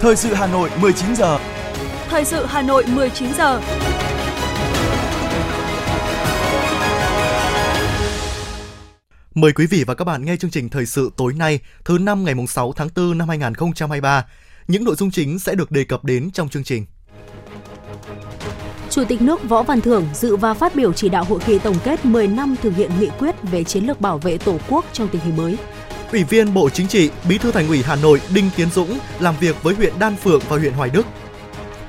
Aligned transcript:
Thời 0.00 0.16
sự 0.16 0.34
Hà 0.34 0.46
Nội 0.46 0.70
19 0.80 1.16
giờ. 1.16 1.38
Thời 2.08 2.24
sự 2.24 2.46
Hà 2.46 2.62
Nội 2.62 2.84
19 2.86 3.34
giờ. 3.34 3.60
Mời 9.34 9.52
quý 9.52 9.66
vị 9.66 9.84
và 9.86 9.94
các 9.94 10.04
bạn 10.04 10.24
nghe 10.24 10.36
chương 10.36 10.50
trình 10.50 10.68
thời 10.68 10.86
sự 10.86 11.10
tối 11.16 11.32
nay, 11.34 11.60
thứ 11.84 11.98
năm 11.98 12.24
ngày 12.24 12.34
6 12.48 12.72
tháng 12.72 12.88
4 12.96 13.18
năm 13.18 13.28
2023. 13.28 14.26
Những 14.68 14.84
nội 14.84 14.94
dung 14.94 15.10
chính 15.10 15.38
sẽ 15.38 15.54
được 15.54 15.70
đề 15.70 15.84
cập 15.84 16.04
đến 16.04 16.30
trong 16.30 16.48
chương 16.48 16.64
trình. 16.64 16.86
Chủ 18.90 19.04
tịch 19.04 19.22
nước 19.22 19.48
Võ 19.48 19.62
Văn 19.62 19.80
Thưởng 19.80 20.06
dự 20.14 20.36
và 20.36 20.54
phát 20.54 20.74
biểu 20.74 20.92
chỉ 20.92 21.08
đạo 21.08 21.24
hội 21.24 21.40
nghị 21.46 21.58
tổng 21.58 21.76
kết 21.84 22.04
10 22.04 22.28
năm 22.28 22.54
thực 22.62 22.76
hiện 22.76 22.90
nghị 23.00 23.08
quyết 23.18 23.34
về 23.42 23.64
chiến 23.64 23.84
lược 23.84 24.00
bảo 24.00 24.18
vệ 24.18 24.38
Tổ 24.38 24.58
quốc 24.68 24.84
trong 24.92 25.08
tình 25.08 25.22
hình 25.22 25.36
mới. 25.36 25.56
Ủy 26.12 26.24
viên 26.24 26.54
Bộ 26.54 26.70
Chính 26.70 26.88
trị, 26.88 27.10
Bí 27.28 27.38
thư 27.38 27.52
Thành 27.52 27.68
ủy 27.68 27.82
Hà 27.82 27.96
Nội 27.96 28.20
Đinh 28.34 28.50
Tiến 28.56 28.70
Dũng 28.70 28.98
làm 29.20 29.34
việc 29.40 29.62
với 29.62 29.74
huyện 29.74 29.92
Đan 29.98 30.16
Phượng 30.16 30.40
và 30.48 30.58
huyện 30.58 30.72
Hoài 30.72 30.90
Đức. 30.90 31.06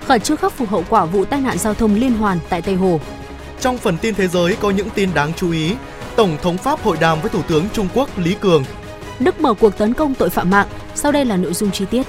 Khẩn 0.06 0.22
trương 0.22 0.38
khắc 0.38 0.54
phục 0.54 0.70
hậu 0.70 0.84
quả 0.90 1.06
vụ 1.06 1.26
tai 1.26 1.42
nạn 1.42 1.58
giao 1.58 1.74
thông 1.74 1.96
liên 1.96 2.14
hoàn 2.14 2.40
tại 2.50 2.62
Tây 2.62 2.76
Hồ. 2.76 3.00
Trong 3.60 3.78
phần 3.78 3.98
tin 3.98 4.16
thế 4.16 4.28
giới 4.28 4.56
có 4.62 4.70
những 4.70 4.90
tin 4.90 5.10
đáng 5.14 5.34
chú 5.34 5.52
ý. 5.52 5.76
Tổng 6.16 6.38
thống 6.42 6.58
Pháp 6.58 6.80
hội 6.80 6.98
đàm 7.02 7.22
với 7.22 7.30
Thủ 7.30 7.42
tướng 7.48 7.66
Trung 7.74 7.88
Quốc 7.94 8.10
Lý 8.18 8.36
Cường. 8.42 8.64
Đức 9.20 9.42
mở 9.42 9.54
cuộc 9.54 9.78
tấn 9.78 9.94
công 9.94 10.14
tội 10.14 10.30
phạm 10.30 10.50
mạng. 10.50 10.68
Sau 10.96 11.12
đây 11.12 11.26
là 11.26 11.38
nội 11.38 11.54
dung 11.54 11.72
chi 11.72 11.86
tiết. 11.92 12.08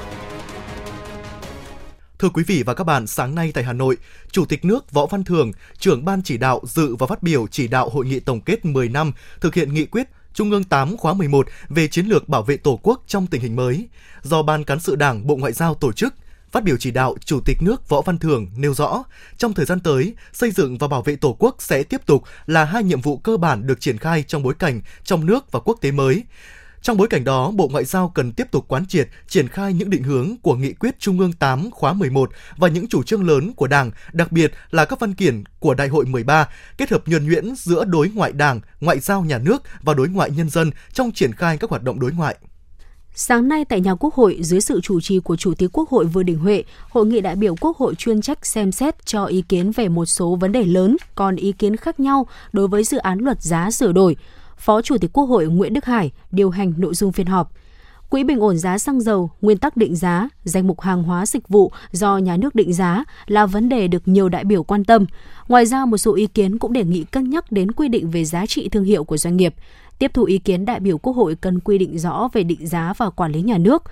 Thưa 2.19 2.29
quý 2.29 2.45
vị 2.47 2.63
và 2.67 2.75
các 2.75 2.85
bạn, 2.85 3.07
sáng 3.07 3.35
nay 3.35 3.51
tại 3.55 3.65
Hà 3.65 3.73
Nội, 3.73 3.97
Chủ 4.31 4.45
tịch 4.45 4.65
nước 4.65 4.93
Võ 4.93 5.07
Văn 5.07 5.25
Thưởng, 5.25 5.53
trưởng 5.79 6.05
ban 6.05 6.23
chỉ 6.23 6.39
đạo 6.39 6.61
dự 6.65 6.97
và 6.97 7.07
phát 7.07 7.23
biểu 7.23 7.47
chỉ 7.47 7.69
đạo 7.69 7.89
hội 7.89 8.07
nghị 8.07 8.21
tổng 8.21 8.41
kết 8.41 8.65
10 8.65 8.89
năm 8.89 9.13
thực 9.41 9.55
hiện 9.55 9.75
nghị 9.75 9.87
quyết 9.87 10.09
Trung 10.35 10.51
ương 10.51 10.65
8 10.65 10.97
khóa 10.97 11.15
11 11.15 11.47
về 11.69 11.89
chiến 11.89 12.07
lược 12.07 12.29
bảo 12.29 12.43
vệ 12.43 12.57
Tổ 12.57 12.81
quốc 12.83 13.03
trong 13.07 13.27
tình 13.27 13.41
hình 13.41 13.57
mới, 13.57 13.89
do 14.23 14.43
Ban 14.43 14.65
Cán 14.65 14.81
sự 14.81 14.97
Đảng 14.97 15.27
Bộ 15.27 15.37
Ngoại 15.37 15.53
giao 15.53 15.75
tổ 15.75 15.93
chức. 15.93 16.15
Phát 16.51 16.65
biểu 16.65 16.77
chỉ 16.77 16.91
đạo, 16.91 17.17
Chủ 17.25 17.41
tịch 17.45 17.57
nước 17.61 17.89
Võ 17.89 18.01
Văn 18.01 18.19
Thưởng 18.19 18.47
nêu 18.57 18.75
rõ, 18.75 19.05
trong 19.37 19.55
thời 19.55 19.67
gian 19.67 19.81
tới, 19.81 20.15
xây 20.33 20.51
dựng 20.51 20.79
và 20.79 20.89
bảo 20.89 21.03
vệ 21.03 21.17
Tổ 21.17 21.37
quốc 21.39 21.57
sẽ 21.59 21.83
tiếp 21.83 22.07
tục 22.07 22.23
là 22.47 22.65
hai 22.65 22.83
nhiệm 22.83 23.01
vụ 23.01 23.19
cơ 23.19 23.37
bản 23.37 23.67
được 23.67 23.81
triển 23.81 23.99
khai 23.99 24.23
trong 24.23 24.43
bối 24.43 24.55
cảnh 24.59 24.81
trong 25.05 25.27
nước 25.27 25.53
và 25.53 25.61
quốc 25.61 25.79
tế 25.81 25.91
mới. 25.91 26.25
Trong 26.83 26.97
bối 26.97 27.09
cảnh 27.09 27.25
đó, 27.25 27.51
Bộ 27.51 27.69
Ngoại 27.69 27.85
giao 27.85 28.09
cần 28.15 28.33
tiếp 28.33 28.51
tục 28.51 28.65
quán 28.69 28.87
triệt, 28.87 29.09
triển 29.29 29.49
khai 29.49 29.73
những 29.73 29.91
định 29.91 30.03
hướng 30.03 30.37
của 30.43 30.55
Nghị 30.55 30.73
quyết 30.73 30.99
Trung 30.99 31.19
ương 31.19 31.33
8 31.33 31.71
khóa 31.71 31.93
11 31.93 32.31
và 32.57 32.69
những 32.69 32.89
chủ 32.89 33.03
trương 33.03 33.27
lớn 33.27 33.53
của 33.57 33.67
Đảng, 33.67 33.91
đặc 34.13 34.33
biệt 34.33 34.53
là 34.71 34.85
các 34.85 35.01
văn 35.01 35.15
kiện 35.15 35.45
của 35.59 35.75
Đại 35.75 35.89
hội 35.89 36.05
13, 36.07 36.49
kết 36.77 36.91
hợp 36.91 37.03
nhuần 37.07 37.27
nhuyễn 37.27 37.55
giữa 37.57 37.85
đối 37.85 38.09
ngoại 38.09 38.33
Đảng, 38.33 38.61
ngoại 38.81 38.99
giao 39.01 39.25
nhà 39.25 39.39
nước 39.39 39.63
và 39.83 39.95
đối 39.95 40.09
ngoại 40.09 40.31
nhân 40.31 40.51
dân 40.51 40.71
trong 40.93 41.13
triển 41.13 41.33
khai 41.33 41.57
các 41.57 41.71
hoạt 41.71 41.83
động 41.83 42.01
đối 42.01 42.13
ngoại. 42.13 42.37
Sáng 43.15 43.49
nay 43.49 43.65
tại 43.65 43.81
nhà 43.81 43.95
Quốc 43.95 44.15
hội, 44.15 44.39
dưới 44.41 44.61
sự 44.61 44.81
chủ 44.81 45.01
trì 45.01 45.21
của 45.21 45.37
Chủ 45.37 45.55
tịch 45.55 45.71
Quốc 45.73 45.91
hội 45.91 46.05
Vương 46.05 46.27
Đình 46.27 46.39
Huệ, 46.39 46.65
Hội 46.91 47.07
nghị 47.07 47.21
đại 47.21 47.37
biểu 47.37 47.55
Quốc 47.61 47.77
hội 47.77 47.95
chuyên 47.95 48.21
trách 48.21 48.47
xem 48.47 48.73
xét 48.73 49.07
cho 49.07 49.25
ý 49.25 49.43
kiến 49.49 49.73
về 49.73 49.89
một 49.89 50.07
số 50.07 50.37
vấn 50.41 50.53
đề 50.53 50.65
lớn, 50.65 50.97
còn 51.15 51.37
ý 51.37 51.53
kiến 51.53 51.77
khác 51.77 52.01
nhau 52.01 52.27
đối 52.53 52.69
với 52.69 52.85
dự 52.85 52.99
án 52.99 53.19
luật 53.19 53.43
giá 53.43 53.71
sửa 53.71 53.93
đổi. 53.93 54.17
Phó 54.61 54.83
Chủ 54.83 54.99
tịch 54.99 55.11
Quốc 55.13 55.25
hội 55.25 55.47
Nguyễn 55.47 55.75
Đức 55.75 55.85
Hải 55.85 56.11
điều 56.33 56.51
hành 56.51 56.73
nội 56.77 56.95
dung 56.95 57.13
phiên 57.13 57.27
họp. 57.27 57.53
Quỹ 58.11 58.25
bình 58.25 58.41
ổn 58.41 58.59
giá 58.59 58.79
xăng 58.79 59.01
dầu, 59.01 59.31
nguyên 59.41 59.59
tắc 59.59 59.77
định 59.77 59.97
giá, 59.97 60.29
danh 60.45 60.67
mục 60.67 60.81
hàng 60.81 61.03
hóa 61.03 61.27
dịch 61.27 61.49
vụ 61.49 61.73
do 61.93 62.19
nhà 62.19 62.37
nước 62.37 62.55
định 62.55 62.73
giá 62.73 63.05
là 63.27 63.47
vấn 63.47 63.69
đề 63.69 63.89
được 63.89 64.09
nhiều 64.09 64.29
đại 64.29 64.45
biểu 64.45 64.63
quan 64.63 64.85
tâm. 64.85 65.07
Ngoài 65.49 65.67
ra, 65.67 65.85
một 65.85 65.97
số 65.97 66.15
ý 66.15 66.27
kiến 66.27 66.59
cũng 66.59 66.73
đề 66.73 66.85
nghị 66.85 67.05
cân 67.05 67.31
nhắc 67.31 67.53
đến 67.53 67.73
quy 67.73 67.89
định 67.89 68.11
về 68.11 68.25
giá 68.25 68.47
trị 68.47 68.69
thương 68.69 68.85
hiệu 68.85 69.05
của 69.05 69.17
doanh 69.17 69.37
nghiệp. 69.37 69.55
Tiếp 69.99 70.11
thu 70.15 70.25
ý 70.25 70.39
kiến 70.39 70.65
đại 70.65 70.81
biểu 70.81 70.99
Quốc 70.99 71.13
hội 71.13 71.35
cần 71.35 71.61
quy 71.61 71.79
định 71.79 71.99
rõ 71.99 72.29
về 72.33 72.43
định 72.43 72.67
giá 72.67 72.93
và 72.97 73.11
quản 73.11 73.33
lý 73.33 73.43
nhà 73.43 73.59
nước. 73.59 73.83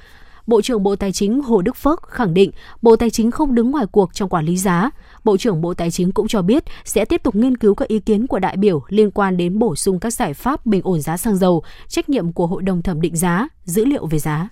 Bộ 0.47 0.63
trưởng 0.63 0.83
Bộ 0.83 0.97
Tài 0.97 1.13
chính 1.13 1.43
Hồ 1.43 1.63
Đức 1.63 1.77
Phước 1.77 2.03
khẳng 2.03 2.35
định 2.35 2.51
Bộ 2.83 2.97
Tài 2.97 3.11
chính 3.11 3.31
không 3.31 3.55
đứng 3.55 3.71
ngoài 3.71 3.87
cuộc 3.93 4.15
trong 4.15 4.29
quản 4.29 4.45
lý 4.45 4.57
giá. 4.57 4.91
Bộ 5.29 5.37
trưởng 5.37 5.61
Bộ 5.61 5.75
Tài 5.75 5.91
chính 5.91 6.13
cũng 6.13 6.29
cho 6.29 6.43
biết 6.43 6.65
sẽ 6.85 7.05
tiếp 7.05 7.23
tục 7.23 7.35
nghiên 7.35 7.57
cứu 7.57 7.75
các 7.75 7.89
ý 7.89 7.99
kiến 7.99 8.27
của 8.27 8.39
đại 8.39 8.57
biểu 8.57 8.83
liên 8.89 9.11
quan 9.11 9.37
đến 9.37 9.59
bổ 9.59 9.77
sung 9.77 10.01
các 10.01 10.13
giải 10.13 10.35
pháp 10.35 10.67
bình 10.67 10.81
ổn 10.85 11.01
giá 11.01 11.17
xăng 11.17 11.37
dầu, 11.37 11.63
trách 11.89 12.09
nhiệm 12.09 12.33
của 12.33 12.47
Hội 12.47 12.63
đồng 12.63 12.83
thẩm 12.83 13.01
định 13.01 13.17
giá, 13.17 13.49
dữ 13.65 13.85
liệu 13.85 14.07
về 14.07 14.19
giá. 14.19 14.49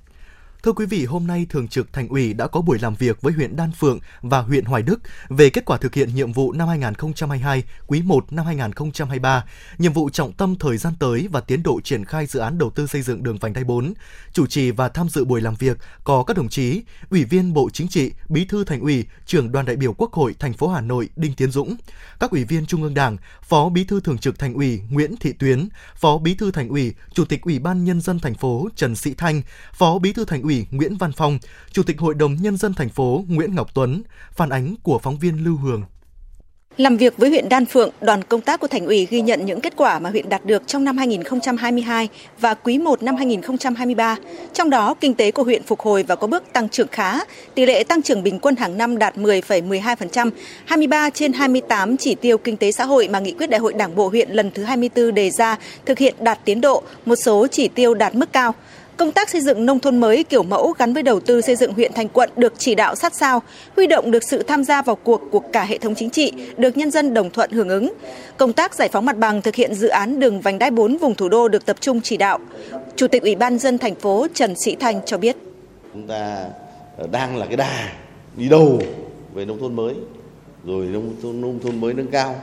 Thưa 0.66 0.72
quý 0.72 0.87
vị, 0.87 1.04
hôm 1.04 1.27
nay 1.27 1.47
Thường 1.50 1.69
trực 1.69 1.93
Thành 1.93 2.09
ủy 2.09 2.32
đã 2.34 2.47
có 2.47 2.60
buổi 2.60 2.78
làm 2.78 2.94
việc 2.94 3.22
với 3.22 3.32
huyện 3.32 3.56
Đan 3.56 3.72
Phượng 3.72 3.99
và 4.22 4.41
huyện 4.41 4.65
Hoài 4.65 4.82
Đức 4.82 5.00
về 5.28 5.50
kết 5.50 5.65
quả 5.65 5.78
thực 5.78 5.94
hiện 5.94 6.15
nhiệm 6.15 6.32
vụ 6.32 6.53
năm 6.53 6.69
2022, 6.69 7.62
quý 7.87 8.03
1 8.03 8.32
năm 8.32 8.47
2023, 8.47 9.44
nhiệm 9.78 9.93
vụ 9.93 10.10
trọng 10.10 10.32
tâm 10.32 10.56
thời 10.60 10.77
gian 10.77 10.93
tới 10.99 11.28
và 11.31 11.41
tiến 11.41 11.62
độ 11.62 11.81
triển 11.81 12.04
khai 12.04 12.27
dự 12.27 12.41
án 12.41 12.59
đầu 12.59 12.71
tư 12.71 12.87
xây 12.87 13.03
dựng 13.03 13.22
đường 13.22 13.38
vành 13.38 13.53
đai 13.53 13.65
4. 13.65 13.94
Chủ 14.32 14.47
trì 14.47 14.71
và 14.71 14.88
tham 14.88 15.09
dự 15.09 15.25
buổi 15.25 15.41
làm 15.41 15.54
việc 15.54 15.78
có 16.04 16.22
các 16.22 16.37
đồng 16.37 16.49
chí 16.49 16.83
Ủy 17.10 17.25
viên 17.25 17.53
Bộ 17.53 17.71
Chính 17.72 17.88
trị, 17.88 18.12
Bí 18.28 18.44
thư 18.44 18.65
Thành 18.65 18.81
ủy, 18.81 19.04
Trưởng 19.27 19.53
đoàn 19.53 19.66
đại 19.66 19.77
biểu 19.77 19.93
Quốc 19.93 20.12
hội 20.12 20.34
thành 20.38 20.53
phố 20.53 20.69
Hà 20.69 20.81
Nội 20.81 21.09
Đinh 21.16 21.34
Tiến 21.34 21.50
Dũng, 21.50 21.77
các 22.21 22.31
ủy 22.31 22.44
viên 22.44 22.66
Trung 22.66 22.83
ương 22.83 22.94
Đảng, 22.94 23.16
Phó 23.43 23.69
Bí 23.69 23.84
thư 23.84 24.00
Thường 24.00 24.19
trực 24.19 24.38
Thành 24.38 24.54
ủy 24.54 24.81
Nguyễn 24.91 25.16
Thị 25.16 25.33
Tuyến, 25.33 25.69
Phó 25.97 26.19
Bí 26.19 26.34
thư 26.34 26.50
Thành 26.50 26.69
ủy, 26.69 26.94
Chủ 27.15 27.25
tịch 27.25 27.43
Ủy 27.43 27.59
ban 27.59 27.84
nhân 27.84 28.00
dân 28.00 28.19
thành 28.19 28.34
phố 28.34 28.69
Trần 28.77 28.97
Sĩ 28.97 29.15
Thanh, 29.15 29.43
Phó 29.72 29.98
Bí 29.98 30.12
thư 30.12 30.25
Thành 30.25 30.43
ủy 30.43 30.55
Nguyễn 30.70 30.96
Văn 30.96 31.12
Phong, 31.16 31.38
Chủ 31.72 31.82
tịch 31.82 31.98
Hội 31.98 32.14
đồng 32.14 32.34
Nhân 32.34 32.56
dân 32.56 32.74
thành 32.74 32.88
phố 32.88 33.24
Nguyễn 33.28 33.54
Ngọc 33.54 33.74
Tuấn, 33.74 34.02
phản 34.32 34.48
ánh 34.48 34.74
của 34.82 34.98
phóng 34.98 35.18
viên 35.18 35.44
Lưu 35.44 35.56
Hường. 35.56 35.82
Làm 36.76 36.96
việc 36.96 37.18
với 37.18 37.30
huyện 37.30 37.48
Đan 37.48 37.66
Phượng, 37.66 37.90
đoàn 38.00 38.22
công 38.24 38.40
tác 38.40 38.60
của 38.60 38.66
Thành 38.66 38.86
ủy 38.86 39.06
ghi 39.10 39.20
nhận 39.20 39.46
những 39.46 39.60
kết 39.60 39.76
quả 39.76 39.98
mà 39.98 40.10
huyện 40.10 40.28
đạt 40.28 40.44
được 40.44 40.62
trong 40.66 40.84
năm 40.84 40.98
2022 40.98 42.08
và 42.40 42.54
quý 42.54 42.78
1 42.78 43.02
năm 43.02 43.16
2023. 43.16 44.16
Trong 44.52 44.70
đó, 44.70 44.94
kinh 44.94 45.14
tế 45.14 45.30
của 45.30 45.42
huyện 45.42 45.62
phục 45.62 45.80
hồi 45.80 46.02
và 46.02 46.16
có 46.16 46.26
bước 46.26 46.44
tăng 46.52 46.68
trưởng 46.68 46.88
khá. 46.88 47.18
Tỷ 47.54 47.66
lệ 47.66 47.84
tăng 47.84 48.02
trưởng 48.02 48.22
bình 48.22 48.38
quân 48.38 48.56
hàng 48.56 48.78
năm 48.78 48.98
đạt 48.98 49.16
10,12%, 49.16 50.30
23 50.64 51.10
trên 51.10 51.32
28 51.32 51.96
chỉ 51.96 52.14
tiêu 52.14 52.38
kinh 52.38 52.56
tế 52.56 52.72
xã 52.72 52.84
hội 52.84 53.08
mà 53.08 53.20
nghị 53.20 53.32
quyết 53.32 53.50
đại 53.50 53.60
hội 53.60 53.72
Đảng 53.72 53.94
bộ 53.94 54.08
huyện 54.08 54.30
lần 54.30 54.50
thứ 54.50 54.62
24 54.62 55.14
đề 55.14 55.30
ra 55.30 55.56
thực 55.86 55.98
hiện 55.98 56.14
đạt 56.20 56.38
tiến 56.44 56.60
độ, 56.60 56.82
một 57.04 57.16
số 57.16 57.46
chỉ 57.46 57.68
tiêu 57.68 57.94
đạt 57.94 58.14
mức 58.14 58.32
cao. 58.32 58.54
Công 58.96 59.12
tác 59.12 59.30
xây 59.30 59.40
dựng 59.40 59.66
nông 59.66 59.78
thôn 59.78 59.98
mới 59.98 60.24
kiểu 60.24 60.42
mẫu 60.42 60.72
gắn 60.78 60.94
với 60.94 61.02
đầu 61.02 61.20
tư 61.20 61.40
xây 61.40 61.56
dựng 61.56 61.72
huyện 61.72 61.92
thành 61.92 62.08
quận 62.08 62.30
được 62.36 62.52
chỉ 62.58 62.74
đạo 62.74 62.94
sát 62.94 63.14
sao, 63.14 63.42
huy 63.76 63.86
động 63.86 64.10
được 64.10 64.22
sự 64.22 64.42
tham 64.42 64.64
gia 64.64 64.82
vào 64.82 64.96
cuộc 64.96 65.22
của 65.30 65.40
cả 65.40 65.64
hệ 65.64 65.78
thống 65.78 65.94
chính 65.94 66.10
trị, 66.10 66.32
được 66.56 66.76
nhân 66.76 66.90
dân 66.90 67.14
đồng 67.14 67.30
thuận 67.30 67.50
hưởng 67.50 67.68
ứng. 67.68 67.92
Công 68.36 68.52
tác 68.52 68.74
giải 68.74 68.88
phóng 68.88 69.04
mặt 69.04 69.16
bằng 69.18 69.42
thực 69.42 69.54
hiện 69.54 69.74
dự 69.74 69.88
án 69.88 70.20
đường 70.20 70.40
vành 70.40 70.58
đai 70.58 70.70
4 70.70 70.96
vùng 70.96 71.14
thủ 71.14 71.28
đô 71.28 71.48
được 71.48 71.66
tập 71.66 71.76
trung 71.80 72.00
chỉ 72.00 72.16
đạo. 72.16 72.38
Chủ 72.96 73.08
tịch 73.08 73.22
Ủy 73.22 73.34
ban 73.34 73.58
dân 73.58 73.78
thành 73.78 73.94
phố 73.94 74.26
Trần 74.34 74.54
Sĩ 74.56 74.76
Thanh 74.76 75.00
cho 75.06 75.18
biết. 75.18 75.36
Chúng 75.92 76.06
ta 76.06 76.44
đang 77.12 77.36
là 77.36 77.46
cái 77.46 77.56
đà 77.56 77.92
đi 78.36 78.48
đầu 78.48 78.78
về 79.34 79.44
nông 79.44 79.60
thôn 79.60 79.76
mới, 79.76 79.94
rồi 80.64 80.86
nông 80.86 81.14
thôn, 81.22 81.40
nông 81.40 81.58
thôn 81.62 81.80
mới 81.80 81.94
nâng 81.94 82.10
cao. 82.10 82.34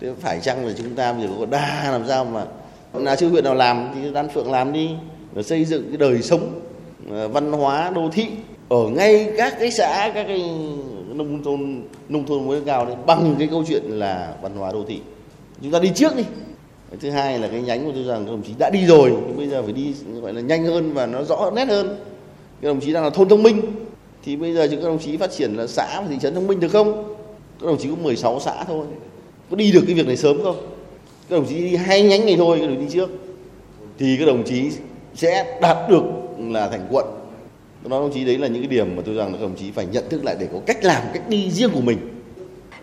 Thế 0.00 0.08
phải 0.20 0.40
chăng 0.40 0.66
là 0.66 0.72
chúng 0.78 0.94
ta 0.96 1.12
bây 1.12 1.22
giờ 1.22 1.32
có 1.40 1.46
đà 1.46 1.90
làm 1.90 2.04
sao 2.08 2.24
mà 2.24 2.44
là 2.94 3.16
chứ 3.16 3.28
huyện 3.28 3.44
nào 3.44 3.54
làm 3.54 3.88
thì 3.94 4.12
Đan 4.12 4.28
Phượng 4.28 4.52
làm 4.52 4.72
đi 4.72 4.90
xây 5.42 5.64
dựng 5.64 5.88
cái 5.88 5.96
đời 5.96 6.22
sống 6.22 6.60
à, 7.12 7.26
văn 7.26 7.52
hóa, 7.52 7.90
đô 7.94 8.08
thị 8.12 8.26
ở 8.68 8.88
ngay 8.88 9.32
các 9.36 9.56
cái 9.60 9.70
xã, 9.70 10.12
các 10.14 10.24
cái 10.28 10.38
nông 11.14 11.44
thôn 11.44 11.82
nông 12.08 12.26
thôn 12.26 12.46
mới 12.46 12.60
cao 12.66 12.86
đấy, 12.86 12.96
bằng 13.06 13.34
cái 13.38 13.48
câu 13.50 13.64
chuyện 13.68 13.82
là 13.84 14.34
văn 14.42 14.56
hóa, 14.56 14.72
đô 14.72 14.84
thị. 14.88 15.00
Chúng 15.62 15.70
ta 15.70 15.78
đi 15.78 15.90
trước 15.94 16.16
đi. 16.16 16.22
Thứ 17.00 17.10
hai 17.10 17.38
là 17.38 17.48
cái 17.48 17.62
nhánh 17.62 17.84
của 17.84 17.92
tôi 17.94 18.04
rằng 18.04 18.24
các 18.24 18.30
đồng 18.30 18.42
chí 18.42 18.52
đã 18.58 18.70
đi 18.70 18.86
rồi, 18.86 19.12
nhưng 19.26 19.36
bây 19.36 19.48
giờ 19.48 19.62
phải 19.62 19.72
đi, 19.72 19.94
gọi 20.22 20.34
là 20.34 20.40
nhanh 20.40 20.64
hơn 20.64 20.92
và 20.92 21.06
nó 21.06 21.22
rõ 21.22 21.50
nét 21.54 21.68
hơn. 21.68 21.98
Các 22.60 22.68
đồng 22.68 22.80
chí 22.80 22.92
đang 22.92 23.04
là 23.04 23.10
thôn 23.10 23.28
thông 23.28 23.42
minh, 23.42 23.60
thì 24.24 24.36
bây 24.36 24.54
giờ 24.54 24.68
chúng 24.70 24.80
các 24.82 24.88
đồng 24.88 24.98
chí 24.98 25.16
phát 25.16 25.30
triển 25.32 25.54
là 25.54 25.66
xã 25.66 26.00
và 26.00 26.06
thị 26.10 26.16
trấn 26.20 26.34
thông 26.34 26.46
minh 26.46 26.60
được 26.60 26.68
không? 26.68 27.14
Các 27.60 27.66
đồng 27.66 27.78
chí 27.78 27.88
có 27.88 27.96
16 28.02 28.40
xã 28.40 28.64
thôi. 28.64 28.86
Có 29.50 29.56
đi 29.56 29.72
được 29.72 29.82
cái 29.86 29.94
việc 29.94 30.06
này 30.06 30.16
sớm 30.16 30.42
không? 30.42 30.56
Các 31.28 31.36
đồng 31.36 31.46
chí 31.46 31.54
đi 31.54 31.76
hai 31.76 32.02
nhánh 32.02 32.26
này 32.26 32.36
thôi, 32.36 32.58
các 32.60 32.66
đồng 32.66 32.76
chí 32.76 32.84
đi 32.84 32.92
trước. 32.92 33.10
Thì 33.98 34.16
các 34.20 34.26
đồng 34.26 34.44
chí 34.44 34.70
sẽ 35.16 35.58
đạt 35.60 35.76
được 35.90 36.02
là 36.38 36.68
thành 36.68 36.86
quận 36.90 37.06
tôi 37.82 37.90
nói 37.90 38.00
đồng 38.00 38.12
chí 38.14 38.24
đấy 38.24 38.38
là 38.38 38.48
những 38.48 38.62
cái 38.62 38.68
điểm 38.68 38.96
mà 38.96 39.02
tôi 39.06 39.14
rằng 39.14 39.34
là 39.34 39.40
đồng 39.40 39.56
chí 39.56 39.70
phải 39.70 39.86
nhận 39.86 40.04
thức 40.08 40.24
lại 40.24 40.36
để 40.40 40.48
có 40.52 40.58
cách 40.66 40.84
làm 40.84 41.02
cách 41.12 41.28
đi 41.28 41.50
riêng 41.50 41.70
của 41.74 41.80
mình 41.80 41.98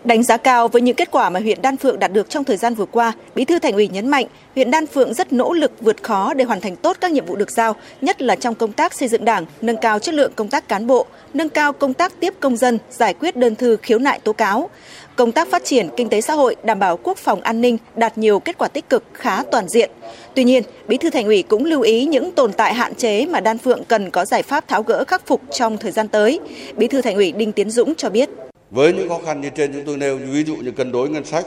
Đánh 0.04 0.22
giá 0.22 0.36
cao 0.36 0.68
với 0.68 0.82
những 0.82 0.96
kết 0.96 1.10
quả 1.10 1.30
mà 1.30 1.40
huyện 1.40 1.62
Đan 1.62 1.76
Phượng 1.76 1.98
đạt 1.98 2.12
được 2.12 2.30
trong 2.30 2.44
thời 2.44 2.56
gian 2.56 2.74
vừa 2.74 2.86
qua, 2.86 3.12
Bí 3.34 3.44
thư 3.44 3.58
Thành 3.58 3.72
ủy 3.72 3.88
nhấn 3.88 4.08
mạnh, 4.08 4.26
huyện 4.54 4.70
Đan 4.70 4.86
Phượng 4.86 5.14
rất 5.14 5.32
nỗ 5.32 5.52
lực 5.52 5.72
vượt 5.80 6.02
khó 6.02 6.34
để 6.34 6.44
hoàn 6.44 6.60
thành 6.60 6.76
tốt 6.76 6.96
các 7.00 7.12
nhiệm 7.12 7.26
vụ 7.26 7.36
được 7.36 7.50
giao, 7.50 7.76
nhất 8.00 8.22
là 8.22 8.36
trong 8.36 8.54
công 8.54 8.72
tác 8.72 8.94
xây 8.94 9.08
dựng 9.08 9.24
Đảng, 9.24 9.46
nâng 9.60 9.76
cao 9.76 9.98
chất 9.98 10.14
lượng 10.14 10.32
công 10.36 10.48
tác 10.48 10.68
cán 10.68 10.86
bộ, 10.86 11.06
nâng 11.34 11.48
cao 11.48 11.72
công 11.72 11.94
tác 11.94 12.20
tiếp 12.20 12.34
công 12.40 12.56
dân, 12.56 12.78
giải 12.90 13.14
quyết 13.14 13.36
đơn 13.36 13.56
thư 13.56 13.76
khiếu 13.76 13.98
nại 13.98 14.18
tố 14.18 14.32
cáo. 14.32 14.70
Công 15.16 15.32
tác 15.32 15.48
phát 15.50 15.64
triển 15.64 15.88
kinh 15.96 16.08
tế 16.08 16.20
xã 16.20 16.34
hội, 16.34 16.56
đảm 16.62 16.78
bảo 16.78 16.96
quốc 16.96 17.18
phòng 17.18 17.40
an 17.40 17.60
ninh 17.60 17.78
đạt 17.96 18.18
nhiều 18.18 18.40
kết 18.40 18.58
quả 18.58 18.68
tích 18.68 18.88
cực 18.88 19.04
khá 19.12 19.42
toàn 19.50 19.68
diện. 19.68 19.90
Tuy 20.34 20.44
nhiên, 20.44 20.62
Bí 20.88 20.96
thư 20.96 21.10
Thành 21.10 21.26
ủy 21.26 21.42
cũng 21.42 21.64
lưu 21.64 21.80
ý 21.80 22.04
những 22.04 22.32
tồn 22.32 22.52
tại 22.52 22.74
hạn 22.74 22.94
chế 22.94 23.26
mà 23.26 23.40
Đan 23.40 23.58
Phượng 23.58 23.84
cần 23.84 24.10
có 24.10 24.24
giải 24.24 24.42
pháp 24.42 24.68
tháo 24.68 24.82
gỡ 24.82 25.04
khắc 25.04 25.26
phục 25.26 25.40
trong 25.50 25.78
thời 25.78 25.92
gian 25.92 26.08
tới. 26.08 26.40
Bí 26.76 26.88
thư 26.88 27.02
Thành 27.02 27.14
ủy 27.14 27.32
Đinh 27.32 27.52
Tiến 27.52 27.70
Dũng 27.70 27.94
cho 27.94 28.10
biết. 28.10 28.28
Với 28.70 28.92
những 28.92 29.08
khó 29.08 29.20
khăn 29.26 29.40
như 29.40 29.50
trên 29.56 29.72
chúng 29.72 29.84
tôi 29.86 29.96
nêu, 29.96 30.16
ví 30.16 30.44
dụ 30.44 30.56
như 30.56 30.70
cân 30.70 30.92
đối 30.92 31.08
ngân 31.08 31.24
sách, 31.24 31.46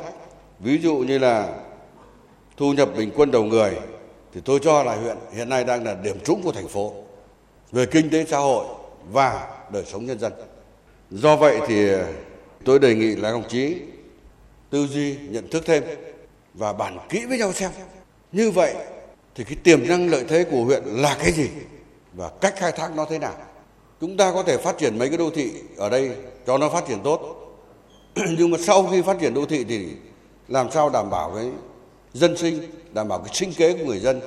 ví 0.59 0.77
dụ 0.77 0.95
như 0.95 1.17
là 1.17 1.47
thu 2.57 2.73
nhập 2.73 2.89
bình 2.97 3.11
quân 3.15 3.31
đầu 3.31 3.43
người, 3.43 3.71
thì 4.33 4.41
tôi 4.45 4.59
cho 4.63 4.83
là 4.83 4.95
huyện 4.95 5.17
hiện 5.35 5.49
nay 5.49 5.63
đang 5.63 5.83
là 5.83 5.95
điểm 6.03 6.19
trũng 6.23 6.41
của 6.41 6.51
thành 6.51 6.67
phố 6.67 6.93
về 7.71 7.85
kinh 7.85 8.09
tế 8.09 8.25
xã 8.29 8.37
hội 8.37 8.65
và 9.11 9.47
đời 9.73 9.83
sống 9.85 10.05
nhân 10.05 10.19
dân. 10.19 10.31
Do 11.11 11.35
vậy 11.35 11.59
thì 11.67 11.87
tôi 12.67 12.79
đề 12.79 12.95
nghị 12.95 13.15
là 13.15 13.31
đồng 13.31 13.47
chí 13.49 13.75
tư 14.69 14.87
duy 14.87 15.15
nhận 15.29 15.47
thức 15.47 15.63
thêm 15.65 15.83
và 16.53 16.73
bàn 16.73 16.97
kỹ 17.09 17.25
với 17.25 17.37
nhau 17.37 17.53
xem. 17.53 17.71
Như 18.31 18.51
vậy 18.51 18.75
thì 19.35 19.43
cái 19.43 19.55
tiềm 19.63 19.87
năng 19.87 20.09
lợi 20.09 20.25
thế 20.27 20.43
của 20.43 20.63
huyện 20.63 20.83
là 20.85 21.17
cái 21.19 21.31
gì 21.31 21.49
và 22.13 22.29
cách 22.41 22.53
khai 22.57 22.71
thác 22.71 22.95
nó 22.95 23.05
thế 23.09 23.19
nào. 23.19 23.33
Chúng 24.01 24.17
ta 24.17 24.31
có 24.31 24.43
thể 24.43 24.57
phát 24.57 24.77
triển 24.77 24.97
mấy 24.97 25.09
cái 25.09 25.17
đô 25.17 25.29
thị 25.29 25.51
ở 25.77 25.89
đây 25.89 26.11
cho 26.47 26.57
nó 26.57 26.69
phát 26.69 26.87
triển 26.87 26.99
tốt. 27.03 27.35
Nhưng 28.37 28.51
mà 28.51 28.57
sau 28.61 28.87
khi 28.91 29.01
phát 29.01 29.17
triển 29.19 29.33
đô 29.33 29.45
thị 29.45 29.63
thì 29.63 29.87
làm 30.47 30.71
sao 30.71 30.89
đảm 30.89 31.09
bảo 31.09 31.31
cái 31.35 31.51
dân 32.13 32.37
sinh, 32.37 32.61
đảm 32.93 33.07
bảo 33.07 33.19
cái 33.19 33.33
sinh 33.33 33.53
kế 33.53 33.73
của 33.73 33.85
người 33.85 33.99
dân 33.99 34.21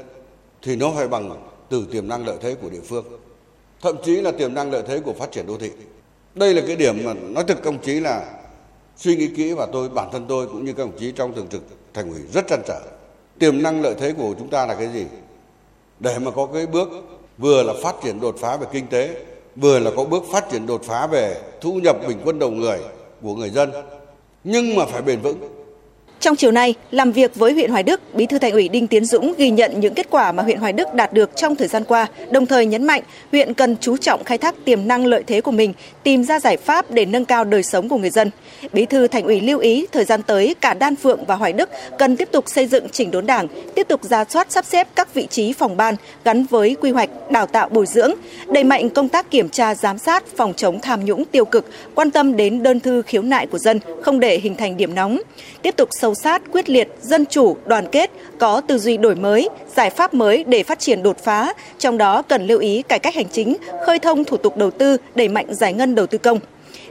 thì 0.62 0.76
nó 0.76 0.92
phải 0.96 1.08
bằng 1.08 1.48
từ 1.68 1.86
tiềm 1.92 2.08
năng 2.08 2.26
lợi 2.26 2.36
thế 2.40 2.54
của 2.54 2.70
địa 2.70 2.82
phương. 2.84 3.04
Thậm 3.80 3.96
chí 4.04 4.20
là 4.20 4.32
tiềm 4.32 4.54
năng 4.54 4.70
lợi 4.70 4.82
thế 4.88 5.00
của 5.00 5.12
phát 5.12 5.32
triển 5.32 5.46
đô 5.46 5.56
thị. 5.56 5.70
Đây 6.34 6.54
là 6.54 6.62
cái 6.66 6.76
điểm 6.76 7.04
mà 7.04 7.14
nói 7.14 7.44
thực 7.44 7.62
công 7.62 7.78
chí 7.78 8.00
là 8.00 8.24
suy 8.96 9.16
nghĩ 9.16 9.28
kỹ 9.36 9.52
và 9.52 9.66
tôi 9.72 9.88
bản 9.88 10.08
thân 10.12 10.26
tôi 10.28 10.46
cũng 10.46 10.64
như 10.64 10.72
các 10.72 10.82
đồng 10.82 10.98
chí 10.98 11.12
trong 11.12 11.34
thường 11.34 11.46
trực 11.50 11.62
thành 11.94 12.10
ủy 12.10 12.20
rất 12.32 12.46
trăn 12.48 12.62
trở. 12.66 12.80
Tiềm 13.38 13.62
năng 13.62 13.82
lợi 13.82 13.94
thế 14.00 14.12
của 14.12 14.34
chúng 14.38 14.48
ta 14.48 14.66
là 14.66 14.74
cái 14.74 14.88
gì? 14.88 15.04
Để 16.00 16.18
mà 16.18 16.30
có 16.30 16.46
cái 16.46 16.66
bước 16.66 16.88
vừa 17.38 17.62
là 17.62 17.74
phát 17.82 17.94
triển 18.02 18.20
đột 18.20 18.36
phá 18.38 18.56
về 18.56 18.66
kinh 18.72 18.86
tế, 18.86 19.24
vừa 19.56 19.78
là 19.78 19.90
có 19.96 20.04
bước 20.04 20.24
phát 20.32 20.50
triển 20.50 20.66
đột 20.66 20.82
phá 20.84 21.06
về 21.06 21.40
thu 21.60 21.72
nhập 21.72 21.96
bình 22.08 22.18
quân 22.24 22.38
đầu 22.38 22.50
người 22.50 22.78
của 23.22 23.34
người 23.34 23.50
dân, 23.50 23.72
nhưng 24.44 24.76
mà 24.76 24.84
phải 24.86 25.02
bền 25.02 25.20
vững 25.20 25.59
trong 26.20 26.36
chiều 26.36 26.50
nay, 26.50 26.74
làm 26.90 27.12
việc 27.12 27.34
với 27.34 27.52
huyện 27.52 27.70
Hoài 27.70 27.82
Đức, 27.82 28.14
Bí 28.14 28.26
thư 28.26 28.38
Thành 28.38 28.52
ủy 28.52 28.68
Đinh 28.68 28.86
Tiến 28.86 29.04
Dũng 29.04 29.34
ghi 29.38 29.50
nhận 29.50 29.80
những 29.80 29.94
kết 29.94 30.06
quả 30.10 30.32
mà 30.32 30.42
huyện 30.42 30.58
Hoài 30.58 30.72
Đức 30.72 30.94
đạt 30.94 31.12
được 31.12 31.30
trong 31.36 31.56
thời 31.56 31.68
gian 31.68 31.84
qua, 31.84 32.06
đồng 32.30 32.46
thời 32.46 32.66
nhấn 32.66 32.84
mạnh 32.84 33.02
huyện 33.32 33.54
cần 33.54 33.76
chú 33.80 33.96
trọng 33.96 34.24
khai 34.24 34.38
thác 34.38 34.54
tiềm 34.64 34.88
năng 34.88 35.06
lợi 35.06 35.22
thế 35.26 35.40
của 35.40 35.50
mình, 35.50 35.72
tìm 36.02 36.24
ra 36.24 36.40
giải 36.40 36.56
pháp 36.56 36.90
để 36.90 37.04
nâng 37.04 37.24
cao 37.24 37.44
đời 37.44 37.62
sống 37.62 37.88
của 37.88 37.96
người 37.96 38.10
dân. 38.10 38.30
Bí 38.72 38.86
thư 38.86 39.06
Thành 39.06 39.24
ủy 39.24 39.40
lưu 39.40 39.58
ý 39.58 39.86
thời 39.92 40.04
gian 40.04 40.22
tới 40.22 40.54
cả 40.60 40.74
Đan 40.74 40.96
Phượng 40.96 41.24
và 41.24 41.34
Hoài 41.34 41.52
Đức 41.52 41.70
cần 41.98 42.16
tiếp 42.16 42.28
tục 42.32 42.44
xây 42.48 42.66
dựng 42.66 42.88
chỉnh 42.88 43.10
đốn 43.10 43.26
Đảng, 43.26 43.48
tiếp 43.74 43.88
tục 43.88 44.04
ra 44.04 44.24
soát 44.24 44.52
sắp 44.52 44.64
xếp 44.64 44.88
các 44.94 45.14
vị 45.14 45.26
trí 45.30 45.52
phòng 45.52 45.76
ban 45.76 45.94
gắn 46.24 46.44
với 46.50 46.76
quy 46.80 46.90
hoạch, 46.90 47.10
đào 47.30 47.46
tạo 47.46 47.68
bồi 47.68 47.86
dưỡng, 47.86 48.12
đẩy 48.48 48.64
mạnh 48.64 48.90
công 48.90 49.08
tác 49.08 49.30
kiểm 49.30 49.48
tra 49.48 49.74
giám 49.74 49.98
sát, 49.98 50.24
phòng 50.36 50.54
chống 50.56 50.80
tham 50.80 51.04
nhũng 51.04 51.24
tiêu 51.24 51.44
cực, 51.44 51.66
quan 51.94 52.10
tâm 52.10 52.36
đến 52.36 52.62
đơn 52.62 52.80
thư 52.80 53.02
khiếu 53.02 53.22
nại 53.22 53.46
của 53.46 53.58
dân, 53.58 53.80
không 54.02 54.20
để 54.20 54.38
hình 54.38 54.56
thành 54.56 54.76
điểm 54.76 54.94
nóng. 54.94 55.20
Tiếp 55.62 55.76
tục 55.76 55.88
sâu 55.92 56.09
sát, 56.14 56.42
quyết 56.52 56.70
liệt, 56.70 56.88
dân 57.02 57.26
chủ, 57.26 57.56
đoàn 57.66 57.86
kết, 57.92 58.10
có 58.38 58.60
tư 58.60 58.78
duy 58.78 58.96
đổi 58.96 59.14
mới, 59.14 59.48
giải 59.76 59.90
pháp 59.90 60.14
mới 60.14 60.44
để 60.44 60.62
phát 60.62 60.78
triển 60.78 61.02
đột 61.02 61.18
phá, 61.24 61.52
trong 61.78 61.98
đó 61.98 62.22
cần 62.22 62.46
lưu 62.46 62.58
ý 62.58 62.82
cải 62.82 62.98
cách 62.98 63.14
hành 63.14 63.28
chính, 63.32 63.56
khơi 63.86 63.98
thông 63.98 64.24
thủ 64.24 64.36
tục 64.36 64.56
đầu 64.56 64.70
tư, 64.70 64.96
đẩy 65.14 65.28
mạnh 65.28 65.54
giải 65.54 65.72
ngân 65.72 65.94
đầu 65.94 66.06
tư 66.06 66.18
công 66.18 66.38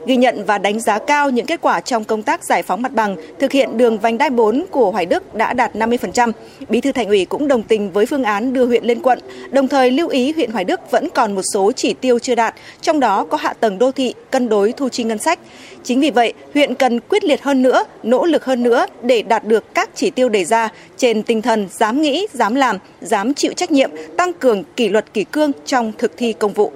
ghi 0.06 0.16
nhận 0.16 0.44
và 0.44 0.58
đánh 0.58 0.80
giá 0.80 0.98
cao 0.98 1.30
những 1.30 1.46
kết 1.46 1.60
quả 1.60 1.80
trong 1.80 2.04
công 2.04 2.22
tác 2.22 2.44
giải 2.44 2.62
phóng 2.62 2.82
mặt 2.82 2.92
bằng, 2.92 3.16
thực 3.38 3.52
hiện 3.52 3.76
đường 3.76 3.98
vành 3.98 4.18
đai 4.18 4.30
4 4.30 4.64
của 4.70 4.90
Hoài 4.90 5.06
Đức 5.06 5.34
đã 5.34 5.52
đạt 5.52 5.76
50%. 5.76 6.32
Bí 6.68 6.80
thư 6.80 6.92
Thành 6.92 7.08
ủy 7.08 7.24
cũng 7.24 7.48
đồng 7.48 7.62
tình 7.62 7.90
với 7.92 8.06
phương 8.06 8.24
án 8.24 8.52
đưa 8.52 8.66
huyện 8.66 8.84
lên 8.84 9.02
quận, 9.02 9.18
đồng 9.50 9.68
thời 9.68 9.90
lưu 9.90 10.08
ý 10.08 10.32
huyện 10.32 10.50
Hoài 10.50 10.64
Đức 10.64 10.90
vẫn 10.90 11.08
còn 11.14 11.34
một 11.34 11.42
số 11.54 11.72
chỉ 11.72 11.94
tiêu 11.94 12.18
chưa 12.18 12.34
đạt, 12.34 12.54
trong 12.80 13.00
đó 13.00 13.24
có 13.24 13.36
hạ 13.36 13.52
tầng 13.52 13.78
đô 13.78 13.92
thị, 13.92 14.14
cân 14.30 14.48
đối 14.48 14.72
thu 14.72 14.88
chi 14.88 15.04
ngân 15.04 15.18
sách. 15.18 15.38
Chính 15.82 16.00
vì 16.00 16.10
vậy, 16.10 16.32
huyện 16.54 16.74
cần 16.74 17.00
quyết 17.00 17.24
liệt 17.24 17.42
hơn 17.42 17.62
nữa, 17.62 17.84
nỗ 18.02 18.24
lực 18.24 18.44
hơn 18.44 18.62
nữa 18.62 18.86
để 19.02 19.22
đạt 19.22 19.44
được 19.44 19.74
các 19.74 19.90
chỉ 19.94 20.10
tiêu 20.10 20.28
đề 20.28 20.44
ra 20.44 20.68
trên 20.96 21.22
tinh 21.22 21.42
thần 21.42 21.68
dám 21.70 22.02
nghĩ, 22.02 22.26
dám 22.32 22.54
làm, 22.54 22.78
dám 23.00 23.34
chịu 23.34 23.52
trách 23.52 23.70
nhiệm, 23.70 23.90
tăng 24.16 24.32
cường 24.32 24.64
kỷ 24.76 24.88
luật 24.88 25.14
kỷ 25.14 25.24
cương 25.24 25.52
trong 25.66 25.92
thực 25.98 26.16
thi 26.16 26.32
công 26.32 26.52
vụ. 26.52 26.72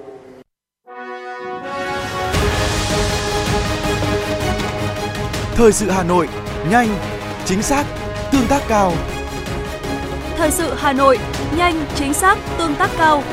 Thời 5.57 5.71
sự 5.71 5.89
Hà 5.89 6.03
Nội, 6.03 6.27
nhanh, 6.69 6.87
chính 7.45 7.61
xác, 7.61 7.85
tương 8.31 8.47
tác 8.47 8.61
cao. 8.67 8.93
Thời 10.37 10.51
sự 10.51 10.73
Hà 10.77 10.93
Nội, 10.93 11.19
nhanh, 11.57 11.85
chính 11.95 12.13
xác, 12.13 12.37
tương 12.57 12.75
tác 12.75 12.89
cao. 12.97 13.23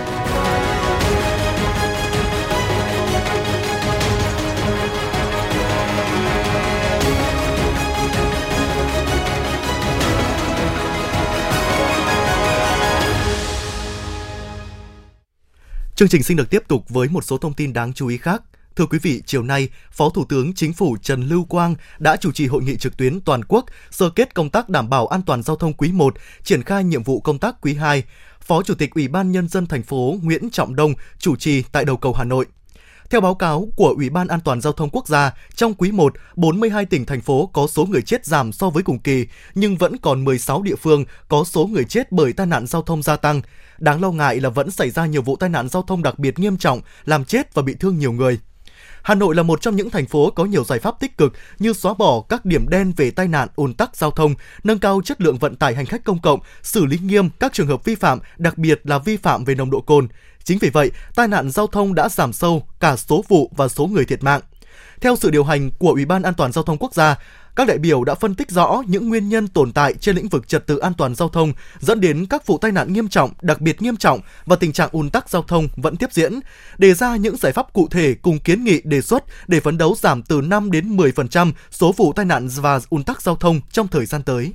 Chương 15.94 16.08
trình 16.08 16.22
xin 16.22 16.36
được 16.36 16.50
tiếp 16.50 16.62
tục 16.68 16.84
với 16.88 17.08
một 17.08 17.24
số 17.24 17.38
thông 17.38 17.54
tin 17.54 17.72
đáng 17.72 17.92
chú 17.92 18.06
ý 18.06 18.16
khác. 18.16 18.42
Thưa 18.76 18.86
quý 18.86 18.98
vị, 19.02 19.22
chiều 19.26 19.42
nay, 19.42 19.68
Phó 19.90 20.10
Thủ 20.10 20.24
tướng 20.24 20.54
Chính 20.54 20.72
phủ 20.72 20.96
Trần 21.02 21.22
Lưu 21.22 21.44
Quang 21.44 21.74
đã 21.98 22.16
chủ 22.16 22.32
trì 22.32 22.46
hội 22.46 22.62
nghị 22.62 22.76
trực 22.76 22.96
tuyến 22.96 23.20
toàn 23.20 23.44
quốc 23.44 23.66
sơ 23.90 24.10
kết 24.10 24.34
công 24.34 24.50
tác 24.50 24.68
đảm 24.68 24.90
bảo 24.90 25.06
an 25.06 25.22
toàn 25.22 25.42
giao 25.42 25.56
thông 25.56 25.72
quý 25.72 25.92
1, 25.92 26.14
triển 26.44 26.62
khai 26.62 26.84
nhiệm 26.84 27.02
vụ 27.02 27.20
công 27.20 27.38
tác 27.38 27.60
quý 27.60 27.74
2. 27.74 28.02
Phó 28.40 28.62
Chủ 28.62 28.74
tịch 28.74 28.94
Ủy 28.94 29.08
ban 29.08 29.32
Nhân 29.32 29.48
dân 29.48 29.66
thành 29.66 29.82
phố 29.82 30.16
Nguyễn 30.22 30.50
Trọng 30.50 30.76
Đông 30.76 30.94
chủ 31.18 31.36
trì 31.36 31.62
tại 31.72 31.84
đầu 31.84 31.96
cầu 31.96 32.12
Hà 32.12 32.24
Nội. 32.24 32.46
Theo 33.10 33.20
báo 33.20 33.34
cáo 33.34 33.68
của 33.76 33.94
Ủy 33.96 34.10
ban 34.10 34.28
An 34.28 34.40
toàn 34.40 34.60
Giao 34.60 34.72
thông 34.72 34.90
Quốc 34.90 35.08
gia, 35.08 35.34
trong 35.54 35.74
quý 35.74 35.92
1, 35.92 36.12
42 36.36 36.86
tỉnh, 36.86 37.06
thành 37.06 37.20
phố 37.20 37.50
có 37.52 37.66
số 37.66 37.84
người 37.84 38.02
chết 38.02 38.26
giảm 38.26 38.52
so 38.52 38.70
với 38.70 38.82
cùng 38.82 38.98
kỳ, 38.98 39.26
nhưng 39.54 39.76
vẫn 39.76 39.96
còn 39.96 40.24
16 40.24 40.62
địa 40.62 40.76
phương 40.76 41.04
có 41.28 41.44
số 41.44 41.66
người 41.66 41.84
chết 41.84 42.12
bởi 42.12 42.32
tai 42.32 42.46
nạn 42.46 42.66
giao 42.66 42.82
thông 42.82 43.02
gia 43.02 43.16
tăng. 43.16 43.42
Đáng 43.78 44.00
lo 44.02 44.10
ngại 44.10 44.40
là 44.40 44.48
vẫn 44.48 44.70
xảy 44.70 44.90
ra 44.90 45.06
nhiều 45.06 45.22
vụ 45.22 45.36
tai 45.36 45.48
nạn 45.48 45.68
giao 45.68 45.82
thông 45.82 46.02
đặc 46.02 46.18
biệt 46.18 46.38
nghiêm 46.38 46.56
trọng, 46.56 46.80
làm 47.04 47.24
chết 47.24 47.54
và 47.54 47.62
bị 47.62 47.74
thương 47.80 47.98
nhiều 47.98 48.12
người. 48.12 48.38
Hà 49.02 49.14
Nội 49.14 49.34
là 49.34 49.42
một 49.42 49.60
trong 49.60 49.76
những 49.76 49.90
thành 49.90 50.06
phố 50.06 50.30
có 50.30 50.44
nhiều 50.44 50.64
giải 50.64 50.78
pháp 50.78 51.00
tích 51.00 51.18
cực 51.18 51.32
như 51.58 51.72
xóa 51.72 51.94
bỏ 51.94 52.20
các 52.28 52.44
điểm 52.44 52.68
đen 52.68 52.92
về 52.96 53.10
tai 53.10 53.28
nạn 53.28 53.48
ùn 53.56 53.74
tắc 53.74 53.96
giao 53.96 54.10
thông, 54.10 54.34
nâng 54.64 54.78
cao 54.78 55.00
chất 55.04 55.20
lượng 55.20 55.38
vận 55.38 55.56
tải 55.56 55.74
hành 55.74 55.86
khách 55.86 56.04
công 56.04 56.20
cộng, 56.20 56.40
xử 56.62 56.86
lý 56.86 56.98
nghiêm 57.02 57.30
các 57.40 57.52
trường 57.52 57.66
hợp 57.66 57.84
vi 57.84 57.94
phạm, 57.94 58.18
đặc 58.36 58.58
biệt 58.58 58.80
là 58.84 58.98
vi 58.98 59.16
phạm 59.16 59.44
về 59.44 59.54
nồng 59.54 59.70
độ 59.70 59.80
cồn. 59.80 60.08
Chính 60.44 60.58
vì 60.58 60.70
vậy, 60.70 60.90
tai 61.14 61.28
nạn 61.28 61.50
giao 61.50 61.66
thông 61.66 61.94
đã 61.94 62.08
giảm 62.08 62.32
sâu 62.32 62.66
cả 62.80 62.96
số 62.96 63.24
vụ 63.28 63.50
và 63.56 63.68
số 63.68 63.86
người 63.86 64.04
thiệt 64.04 64.22
mạng. 64.22 64.40
Theo 65.00 65.16
sự 65.16 65.30
điều 65.30 65.44
hành 65.44 65.70
của 65.70 65.90
Ủy 65.90 66.04
ban 66.04 66.22
An 66.22 66.34
toàn 66.34 66.52
giao 66.52 66.64
thông 66.64 66.78
quốc 66.78 66.94
gia, 66.94 67.16
các 67.56 67.68
đại 67.68 67.78
biểu 67.78 68.04
đã 68.04 68.14
phân 68.14 68.34
tích 68.34 68.50
rõ 68.50 68.82
những 68.86 69.08
nguyên 69.08 69.28
nhân 69.28 69.48
tồn 69.48 69.72
tại 69.72 69.94
trên 69.94 70.16
lĩnh 70.16 70.28
vực 70.28 70.48
trật 70.48 70.66
tự 70.66 70.78
an 70.78 70.92
toàn 70.98 71.14
giao 71.14 71.28
thông 71.28 71.52
dẫn 71.80 72.00
đến 72.00 72.26
các 72.26 72.46
vụ 72.46 72.58
tai 72.58 72.72
nạn 72.72 72.92
nghiêm 72.92 73.08
trọng, 73.08 73.30
đặc 73.42 73.60
biệt 73.60 73.82
nghiêm 73.82 73.96
trọng 73.96 74.20
và 74.46 74.56
tình 74.56 74.72
trạng 74.72 74.88
ùn 74.92 75.10
tắc 75.10 75.30
giao 75.30 75.42
thông 75.42 75.68
vẫn 75.76 75.96
tiếp 75.96 76.12
diễn, 76.12 76.40
đề 76.78 76.94
ra 76.94 77.16
những 77.16 77.36
giải 77.36 77.52
pháp 77.52 77.72
cụ 77.72 77.88
thể 77.90 78.14
cùng 78.22 78.38
kiến 78.38 78.64
nghị 78.64 78.80
đề 78.84 79.00
xuất 79.00 79.24
để 79.46 79.60
phấn 79.60 79.78
đấu 79.78 79.94
giảm 79.98 80.22
từ 80.22 80.40
5 80.40 80.70
đến 80.70 80.96
10% 80.96 81.52
số 81.70 81.92
vụ 81.92 82.12
tai 82.12 82.24
nạn 82.24 82.48
và 82.56 82.80
ùn 82.90 83.04
tắc 83.04 83.22
giao 83.22 83.36
thông 83.36 83.60
trong 83.72 83.88
thời 83.88 84.06
gian 84.06 84.22
tới. 84.22 84.52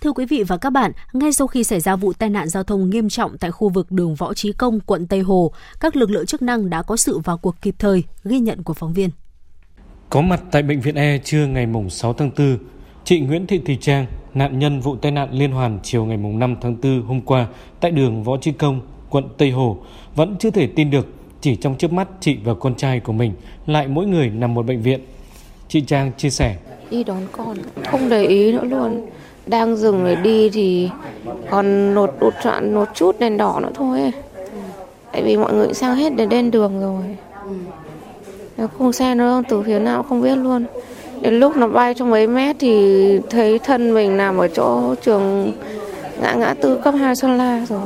Thưa 0.00 0.12
quý 0.12 0.26
vị 0.26 0.42
và 0.42 0.56
các 0.56 0.70
bạn, 0.70 0.92
ngay 1.12 1.32
sau 1.32 1.46
khi 1.46 1.64
xảy 1.64 1.80
ra 1.80 1.96
vụ 1.96 2.12
tai 2.12 2.28
nạn 2.28 2.48
giao 2.48 2.62
thông 2.62 2.90
nghiêm 2.90 3.08
trọng 3.08 3.38
tại 3.38 3.50
khu 3.50 3.68
vực 3.68 3.90
đường 3.90 4.14
Võ 4.14 4.34
Trí 4.34 4.52
Công, 4.52 4.80
quận 4.80 5.06
Tây 5.06 5.20
Hồ, 5.20 5.52
các 5.80 5.96
lực 5.96 6.10
lượng 6.10 6.26
chức 6.26 6.42
năng 6.42 6.70
đã 6.70 6.82
có 6.82 6.96
sự 6.96 7.18
vào 7.18 7.38
cuộc 7.38 7.56
kịp 7.62 7.74
thời, 7.78 8.04
ghi 8.24 8.38
nhận 8.38 8.62
của 8.62 8.74
phóng 8.74 8.92
viên. 8.92 9.10
Có 10.10 10.20
mặt 10.20 10.42
tại 10.50 10.62
bệnh 10.62 10.80
viện 10.80 10.94
E 10.94 11.18
trưa 11.18 11.46
ngày 11.46 11.66
6 11.90 12.12
tháng 12.12 12.30
4, 12.38 12.58
chị 13.04 13.20
Nguyễn 13.20 13.46
Thị 13.46 13.58
Thùy 13.58 13.78
Trang, 13.80 14.06
nạn 14.34 14.58
nhân 14.58 14.80
vụ 14.80 14.96
tai 14.96 15.12
nạn 15.12 15.28
liên 15.32 15.52
hoàn 15.52 15.78
chiều 15.82 16.04
ngày 16.04 16.16
5 16.16 16.56
tháng 16.60 16.76
4 16.82 17.02
hôm 17.02 17.20
qua 17.20 17.46
tại 17.80 17.90
đường 17.90 18.22
Võ 18.22 18.36
Trí 18.36 18.52
Công, 18.52 18.80
quận 19.10 19.24
Tây 19.38 19.50
Hồ, 19.50 19.78
vẫn 20.14 20.36
chưa 20.38 20.50
thể 20.50 20.66
tin 20.66 20.90
được 20.90 21.06
chỉ 21.40 21.56
trong 21.56 21.78
chớp 21.78 21.92
mắt 21.92 22.08
chị 22.20 22.36
và 22.44 22.54
con 22.54 22.74
trai 22.74 23.00
của 23.00 23.12
mình 23.12 23.32
lại 23.66 23.88
mỗi 23.88 24.06
người 24.06 24.30
nằm 24.30 24.54
một 24.54 24.66
bệnh 24.66 24.82
viện. 24.82 25.00
Chị 25.68 25.80
Trang 25.80 26.12
chia 26.16 26.30
sẻ. 26.30 26.56
Đi 26.90 27.04
đón 27.04 27.22
con, 27.32 27.56
không 27.90 28.08
để 28.08 28.24
ý 28.24 28.52
nữa 28.52 28.64
luôn. 28.64 29.06
Đang 29.46 29.76
dừng 29.76 30.04
để 30.04 30.16
đi 30.16 30.50
thì 30.50 30.90
còn 31.50 31.94
nột 31.94 32.14
đột 32.20 32.34
trọn 32.42 32.74
một 32.74 32.88
chút 32.94 33.16
đèn 33.18 33.36
đỏ 33.36 33.60
nữa 33.62 33.70
thôi. 33.74 34.12
Tại 35.12 35.22
vì 35.22 35.36
mọi 35.36 35.54
người 35.54 35.74
sang 35.74 35.96
hết 35.96 36.16
để 36.16 36.26
lên 36.26 36.50
đường 36.50 36.80
rồi. 36.80 37.04
Khung 38.78 38.92
xe 38.92 39.14
nó 39.14 39.42
từ 39.48 39.62
phía 39.62 39.78
nào 39.78 40.02
không 40.02 40.22
biết 40.22 40.36
luôn. 40.36 40.64
Đến 41.20 41.34
lúc 41.34 41.56
nó 41.56 41.68
bay 41.68 41.94
trong 41.94 42.10
mấy 42.10 42.26
mét 42.26 42.56
thì 42.58 43.18
thấy 43.30 43.58
thân 43.58 43.94
mình 43.94 44.16
nằm 44.16 44.38
ở 44.38 44.48
chỗ 44.48 44.94
trường 44.94 45.52
ngã 46.22 46.34
ngã 46.34 46.54
tư 46.54 46.80
cấp 46.84 46.94
2 46.98 47.16
Sơn 47.16 47.38
La 47.38 47.66
rồi. 47.68 47.80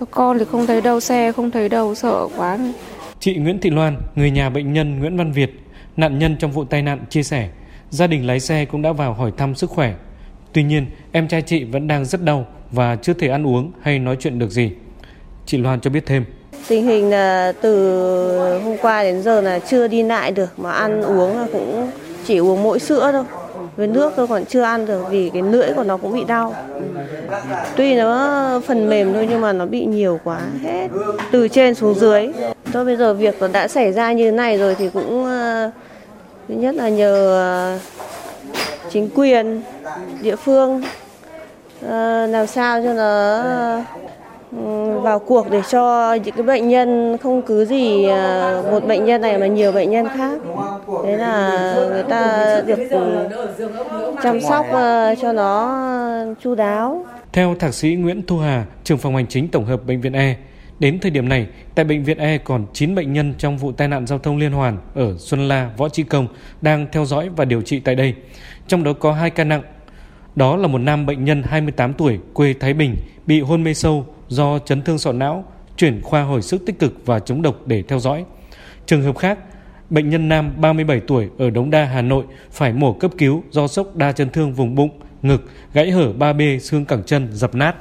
Cho 0.00 0.06
con 0.10 0.38
thì 0.38 0.44
không 0.44 0.66
thấy 0.66 0.80
đâu, 0.80 1.00
xe 1.00 1.32
không 1.32 1.50
thấy 1.50 1.68
đâu, 1.68 1.94
sợ 1.94 2.28
quá. 2.36 2.58
Chị 3.20 3.34
Nguyễn 3.34 3.58
Thị 3.58 3.70
Loan, 3.70 3.96
người 4.14 4.30
nhà 4.30 4.50
bệnh 4.50 4.72
nhân 4.72 4.98
Nguyễn 4.98 5.16
Văn 5.16 5.32
Việt, 5.32 5.60
nạn 5.96 6.18
nhân 6.18 6.36
trong 6.38 6.52
vụ 6.52 6.64
tai 6.64 6.82
nạn 6.82 7.04
chia 7.10 7.22
sẻ, 7.22 7.48
gia 7.90 8.06
đình 8.06 8.26
lái 8.26 8.40
xe 8.40 8.64
cũng 8.64 8.82
đã 8.82 8.92
vào 8.92 9.12
hỏi 9.12 9.32
thăm 9.36 9.54
sức 9.54 9.70
khỏe. 9.70 9.94
Tuy 10.52 10.62
nhiên, 10.62 10.86
em 11.12 11.28
trai 11.28 11.42
chị 11.42 11.64
vẫn 11.64 11.88
đang 11.88 12.04
rất 12.04 12.22
đau 12.22 12.46
và 12.70 12.96
chưa 12.96 13.12
thể 13.12 13.28
ăn 13.28 13.46
uống 13.46 13.72
hay 13.80 13.98
nói 13.98 14.16
chuyện 14.20 14.38
được 14.38 14.50
gì. 14.50 14.70
Chị 15.46 15.58
Loan 15.58 15.80
cho 15.80 15.90
biết 15.90 16.06
thêm. 16.06 16.24
Tình 16.68 16.86
hình 16.86 17.10
là 17.10 17.52
từ 17.60 18.60
hôm 18.64 18.76
qua 18.82 19.02
đến 19.02 19.22
giờ 19.22 19.40
là 19.40 19.58
chưa 19.58 19.86
đi 19.88 20.02
lại 20.02 20.30
được, 20.30 20.48
mà 20.56 20.72
ăn 20.72 21.02
uống 21.02 21.38
là 21.38 21.46
cũng 21.52 21.90
chỉ 22.26 22.38
uống 22.38 22.62
mỗi 22.62 22.78
sữa 22.78 23.10
thôi. 23.12 23.24
với 23.76 23.86
nước 23.86 24.12
tôi 24.16 24.26
còn 24.26 24.44
chưa 24.44 24.62
ăn 24.62 24.86
được 24.86 25.04
vì 25.10 25.30
cái 25.30 25.42
lưỡi 25.42 25.72
của 25.72 25.82
nó 25.82 25.96
cũng 25.96 26.12
bị 26.12 26.24
đau 26.24 26.54
tuy 27.76 27.94
nó 27.94 28.60
phần 28.66 28.88
mềm 28.88 29.12
thôi 29.12 29.26
nhưng 29.30 29.40
mà 29.40 29.52
nó 29.52 29.66
bị 29.66 29.84
nhiều 29.84 30.20
quá 30.24 30.40
hết, 30.62 30.88
từ 31.32 31.48
trên 31.48 31.74
xuống 31.74 31.94
dưới 31.94 32.32
thôi 32.72 32.84
bây 32.84 32.96
giờ 32.96 33.14
việc 33.14 33.34
đã 33.52 33.68
xảy 33.68 33.92
ra 33.92 34.12
như 34.12 34.30
thế 34.30 34.36
này 34.36 34.58
rồi 34.58 34.74
thì 34.74 34.88
cũng 34.88 35.24
ờ, 35.24 35.70
thứ 36.48 36.54
nhất 36.54 36.74
là 36.74 36.88
nhờ 36.88 37.34
ờ, 37.34 37.78
chính 38.90 39.08
quyền 39.14 39.62
địa 40.20 40.36
phương 40.36 40.82
ờ, 41.88 42.26
làm 42.26 42.46
sao 42.46 42.82
cho 42.82 42.92
nó 42.92 43.42
Ừ, 44.58 44.98
vào 44.98 45.18
cuộc 45.18 45.50
để 45.50 45.62
cho 45.70 46.14
những 46.14 46.34
cái 46.34 46.42
bệnh 46.42 46.68
nhân 46.68 47.16
không 47.22 47.42
cứ 47.42 47.64
gì 47.64 48.08
à, 48.08 48.62
một 48.70 48.86
bệnh 48.86 49.04
nhân 49.04 49.20
này 49.20 49.38
mà 49.38 49.46
nhiều 49.46 49.72
bệnh 49.72 49.90
nhân 49.90 50.06
khác 50.16 50.38
thế 51.04 51.16
là 51.16 51.74
người 51.74 52.02
ta 52.02 52.60
được 52.66 52.90
ừ, 52.90 53.28
chăm 54.22 54.40
sóc 54.40 54.66
à, 54.72 55.14
cho 55.14 55.32
nó 55.32 55.78
chu 56.42 56.54
đáo 56.54 57.04
theo 57.34 57.54
thạc 57.54 57.74
sĩ 57.74 57.94
Nguyễn 57.94 58.22
Thu 58.26 58.38
Hà, 58.38 58.66
trưởng 58.84 58.98
phòng 58.98 59.16
hành 59.16 59.26
chính 59.26 59.48
tổng 59.48 59.64
hợp 59.64 59.86
bệnh 59.86 60.00
viện 60.00 60.12
E, 60.12 60.36
đến 60.78 60.98
thời 60.98 61.10
điểm 61.10 61.28
này, 61.28 61.46
tại 61.74 61.84
bệnh 61.84 62.04
viện 62.04 62.18
E 62.18 62.38
còn 62.38 62.66
9 62.72 62.94
bệnh 62.94 63.12
nhân 63.12 63.34
trong 63.38 63.58
vụ 63.58 63.72
tai 63.72 63.88
nạn 63.88 64.06
giao 64.06 64.18
thông 64.18 64.36
liên 64.36 64.52
hoàn 64.52 64.78
ở 64.94 65.14
Xuân 65.18 65.48
La, 65.48 65.70
Võ 65.76 65.88
Trí 65.88 66.02
Công 66.02 66.28
đang 66.60 66.86
theo 66.92 67.04
dõi 67.04 67.28
và 67.36 67.44
điều 67.44 67.62
trị 67.62 67.80
tại 67.80 67.94
đây. 67.94 68.14
Trong 68.68 68.84
đó 68.84 68.92
có 68.92 69.12
hai 69.12 69.30
ca 69.30 69.44
nặng. 69.44 69.62
Đó 70.36 70.56
là 70.56 70.68
một 70.68 70.78
nam 70.78 71.06
bệnh 71.06 71.24
nhân 71.24 71.42
28 71.42 71.94
tuổi 71.94 72.18
quê 72.32 72.54
Thái 72.60 72.74
Bình 72.74 72.96
bị 73.26 73.40
hôn 73.40 73.64
mê 73.64 73.74
sâu 73.74 74.06
do 74.28 74.58
chấn 74.58 74.82
thương 74.82 74.98
sọ 74.98 75.12
não, 75.12 75.44
chuyển 75.76 76.02
khoa 76.02 76.22
hồi 76.22 76.42
sức 76.42 76.62
tích 76.66 76.78
cực 76.78 77.06
và 77.06 77.18
chống 77.18 77.42
độc 77.42 77.66
để 77.66 77.82
theo 77.82 77.98
dõi. 77.98 78.24
Trường 78.86 79.02
hợp 79.02 79.18
khác, 79.18 79.38
bệnh 79.90 80.10
nhân 80.10 80.28
nam 80.28 80.52
37 80.56 81.00
tuổi 81.00 81.28
ở 81.38 81.50
Đống 81.50 81.70
Đa, 81.70 81.84
Hà 81.84 82.02
Nội 82.02 82.24
phải 82.50 82.72
mổ 82.72 82.92
cấp 82.92 83.10
cứu 83.18 83.42
do 83.50 83.66
sốc 83.66 83.96
đa 83.96 84.12
chấn 84.12 84.30
thương 84.30 84.52
vùng 84.52 84.74
bụng, 84.74 84.90
ngực, 85.22 85.50
gãy 85.72 85.90
hở 85.90 86.12
3B 86.18 86.58
xương 86.58 86.84
cẳng 86.84 87.02
chân 87.06 87.28
dập 87.32 87.54
nát. 87.54 87.76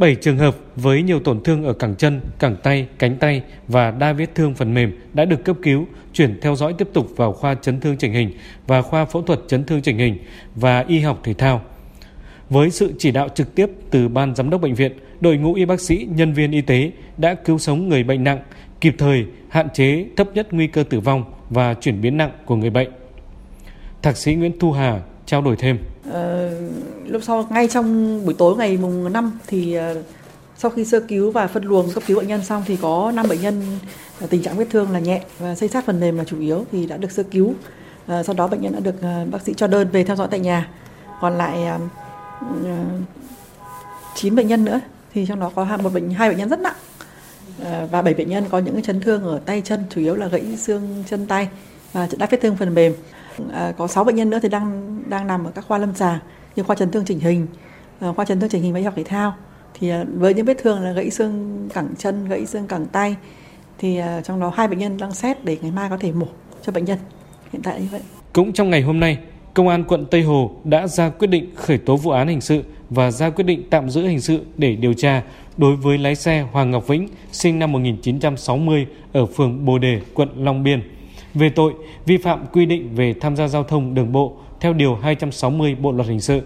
7 0.00 0.14
trường 0.14 0.38
hợp 0.38 0.56
với 0.76 1.02
nhiều 1.02 1.20
tổn 1.20 1.42
thương 1.42 1.64
ở 1.64 1.72
cẳng 1.72 1.96
chân, 1.96 2.20
cẳng 2.38 2.56
tay, 2.62 2.86
cánh 2.98 3.16
tay 3.16 3.42
và 3.68 3.90
đa 3.90 4.12
vết 4.12 4.34
thương 4.34 4.54
phần 4.54 4.74
mềm 4.74 4.98
đã 5.14 5.24
được 5.24 5.44
cấp 5.44 5.56
cứu, 5.62 5.86
chuyển 6.12 6.40
theo 6.40 6.56
dõi 6.56 6.74
tiếp 6.78 6.88
tục 6.92 7.06
vào 7.16 7.32
khoa 7.32 7.54
chấn 7.54 7.80
thương 7.80 7.96
chỉnh 7.96 8.12
hình 8.12 8.30
và 8.66 8.82
khoa 8.82 9.04
phẫu 9.04 9.22
thuật 9.22 9.40
chấn 9.48 9.64
thương 9.64 9.82
chỉnh 9.82 9.98
hình 9.98 10.18
và 10.54 10.84
y 10.88 11.00
học 11.00 11.20
thể 11.24 11.34
thao. 11.34 11.62
Với 12.50 12.70
sự 12.70 12.92
chỉ 12.98 13.10
đạo 13.10 13.28
trực 13.28 13.54
tiếp 13.54 13.70
từ 13.90 14.08
ban 14.08 14.34
giám 14.34 14.50
đốc 14.50 14.60
bệnh 14.60 14.74
viện, 14.74 14.92
đội 15.20 15.36
ngũ 15.36 15.54
y 15.54 15.64
bác 15.64 15.80
sĩ, 15.80 16.08
nhân 16.10 16.32
viên 16.32 16.50
y 16.50 16.60
tế 16.60 16.90
đã 17.16 17.34
cứu 17.34 17.58
sống 17.58 17.88
người 17.88 18.02
bệnh 18.02 18.24
nặng, 18.24 18.40
kịp 18.80 18.94
thời 18.98 19.26
hạn 19.48 19.68
chế 19.70 20.06
thấp 20.16 20.28
nhất 20.34 20.52
nguy 20.52 20.66
cơ 20.66 20.82
tử 20.82 21.00
vong 21.00 21.24
và 21.50 21.74
chuyển 21.74 22.00
biến 22.00 22.16
nặng 22.16 22.32
của 22.44 22.56
người 22.56 22.70
bệnh. 22.70 22.90
Thạc 24.02 24.16
sĩ 24.16 24.34
Nguyễn 24.34 24.58
Thu 24.58 24.72
Hà 24.72 25.00
trao 25.26 25.42
đổi 25.42 25.56
thêm. 25.56 25.78
Ờ, 26.10 26.50
lúc 27.10 27.22
sau 27.22 27.46
ngay 27.50 27.68
trong 27.68 28.20
buổi 28.24 28.34
tối 28.34 28.56
ngày 28.56 28.76
mùng 28.76 29.12
5 29.12 29.38
thì 29.46 29.74
ờ, 29.74 30.02
sau 30.56 30.70
khi 30.70 30.84
sơ 30.84 31.00
cứu 31.00 31.30
và 31.30 31.46
phân 31.46 31.64
luồng 31.64 31.90
cấp 31.92 32.02
cứu 32.06 32.18
bệnh 32.18 32.28
nhân 32.28 32.44
xong 32.44 32.62
thì 32.66 32.76
có 32.76 33.12
5 33.14 33.26
bệnh 33.28 33.40
nhân 33.40 33.78
ờ, 34.20 34.26
tình 34.30 34.42
trạng 34.42 34.56
vết 34.56 34.66
thương 34.70 34.90
là 34.90 34.98
nhẹ 34.98 35.22
và 35.38 35.54
xây 35.54 35.68
sát 35.68 35.86
phần 35.86 36.00
mềm 36.00 36.18
là 36.18 36.24
chủ 36.24 36.40
yếu 36.40 36.64
thì 36.72 36.86
đã 36.86 36.96
được 36.96 37.12
sơ 37.12 37.22
cứu. 37.22 37.54
Ờ, 38.06 38.22
sau 38.22 38.34
đó 38.34 38.46
bệnh 38.46 38.62
nhân 38.62 38.72
đã 38.72 38.80
được 38.80 38.94
bác 39.30 39.42
sĩ 39.42 39.54
cho 39.56 39.66
đơn 39.66 39.88
về 39.92 40.04
theo 40.04 40.16
dõi 40.16 40.28
tại 40.30 40.40
nhà. 40.40 40.68
Còn 41.20 41.38
lại 41.38 41.80
9 44.14 44.34
bệnh 44.34 44.48
nhân 44.48 44.64
nữa 44.64 44.80
thì 45.14 45.26
trong 45.26 45.40
đó 45.40 45.50
có 45.54 45.64
một 45.82 45.92
bệnh 45.92 46.10
hai 46.10 46.28
bệnh 46.28 46.38
nhân 46.38 46.48
rất 46.48 46.60
nặng 46.60 46.74
và 47.90 48.02
7 48.02 48.14
bệnh 48.14 48.28
nhân 48.28 48.44
có 48.50 48.58
những 48.58 48.82
chấn 48.82 49.00
thương 49.00 49.24
ở 49.24 49.40
tay 49.46 49.62
chân 49.64 49.84
chủ 49.90 50.00
yếu 50.00 50.14
là 50.14 50.26
gãy 50.26 50.56
xương 50.56 51.04
chân 51.10 51.26
tay 51.26 51.48
và 51.92 52.08
đã 52.18 52.26
vết 52.30 52.38
thương 52.42 52.56
phần 52.56 52.74
mềm 52.74 52.94
à, 53.52 53.72
có 53.78 53.86
6 53.86 54.04
bệnh 54.04 54.16
nhân 54.16 54.30
nữa 54.30 54.38
thì 54.42 54.48
đang 54.48 54.98
đang 55.08 55.26
nằm 55.26 55.44
ở 55.44 55.50
các 55.54 55.64
khoa 55.68 55.78
lâm 55.78 55.94
sàng 55.94 56.18
như 56.56 56.62
khoa 56.62 56.76
chấn 56.76 56.90
thương 56.90 57.04
chỉnh 57.04 57.20
hình 57.20 57.46
ờ, 58.00 58.12
khoa 58.12 58.24
chấn 58.24 58.40
thương 58.40 58.50
chỉnh 58.50 58.62
hình 58.62 58.72
và 58.72 58.78
y 58.78 58.84
học 58.84 58.94
thể 58.96 59.04
thao. 59.04 59.34
Thì 59.74 59.88
ờ, 59.88 60.04
với 60.14 60.34
những 60.34 60.46
vết 60.46 60.58
thương 60.62 60.80
là 60.80 60.92
gãy 60.92 61.10
xương 61.10 61.68
cẳng 61.74 61.88
chân 61.98 62.28
gãy 62.28 62.46
xương 62.46 62.66
cẳng 62.66 62.86
tay 62.86 63.16
thì 63.78 63.96
ờ, 63.96 64.20
trong 64.20 64.40
đó 64.40 64.52
hai 64.56 64.68
bệnh 64.68 64.78
nhân 64.78 64.96
đang 64.96 65.12
xét 65.12 65.44
để 65.44 65.56
ngày 65.62 65.70
mai 65.70 65.90
có 65.90 65.96
thể 65.96 66.12
mổ 66.12 66.26
cho 66.62 66.72
bệnh 66.72 66.84
nhân. 66.84 66.98
Hiện 67.52 67.62
tại 67.62 67.80
như 67.80 67.88
vậy. 67.92 68.00
Cũng 68.32 68.52
trong 68.52 68.70
ngày 68.70 68.82
hôm 68.82 69.00
nay 69.00 69.18
Công 69.54 69.68
an 69.68 69.84
quận 69.84 70.06
Tây 70.10 70.22
Hồ 70.22 70.50
đã 70.64 70.86
ra 70.86 71.08
quyết 71.08 71.26
định 71.26 71.50
khởi 71.54 71.78
tố 71.78 71.96
vụ 71.96 72.10
án 72.10 72.28
hình 72.28 72.40
sự 72.40 72.62
và 72.90 73.10
ra 73.10 73.30
quyết 73.30 73.44
định 73.44 73.62
tạm 73.70 73.90
giữ 73.90 74.06
hình 74.06 74.20
sự 74.20 74.40
để 74.56 74.76
điều 74.76 74.92
tra 74.92 75.22
đối 75.56 75.76
với 75.76 75.98
lái 75.98 76.14
xe 76.14 76.46
Hoàng 76.52 76.70
Ngọc 76.70 76.88
Vĩnh, 76.88 77.08
sinh 77.32 77.58
năm 77.58 77.72
1960 77.72 78.86
ở 79.12 79.26
phường 79.26 79.64
Bồ 79.64 79.78
Đề, 79.78 80.00
quận 80.14 80.28
Long 80.36 80.62
Biên 80.62 80.82
về 81.34 81.50
tội 81.50 81.72
vi 82.06 82.16
phạm 82.16 82.46
quy 82.52 82.66
định 82.66 82.94
về 82.94 83.14
tham 83.20 83.36
gia 83.36 83.48
giao 83.48 83.64
thông 83.64 83.94
đường 83.94 84.12
bộ 84.12 84.36
theo 84.60 84.72
điều 84.72 84.94
260 84.94 85.74
Bộ 85.74 85.92
luật 85.92 86.08
hình 86.08 86.20
sự. 86.20 86.42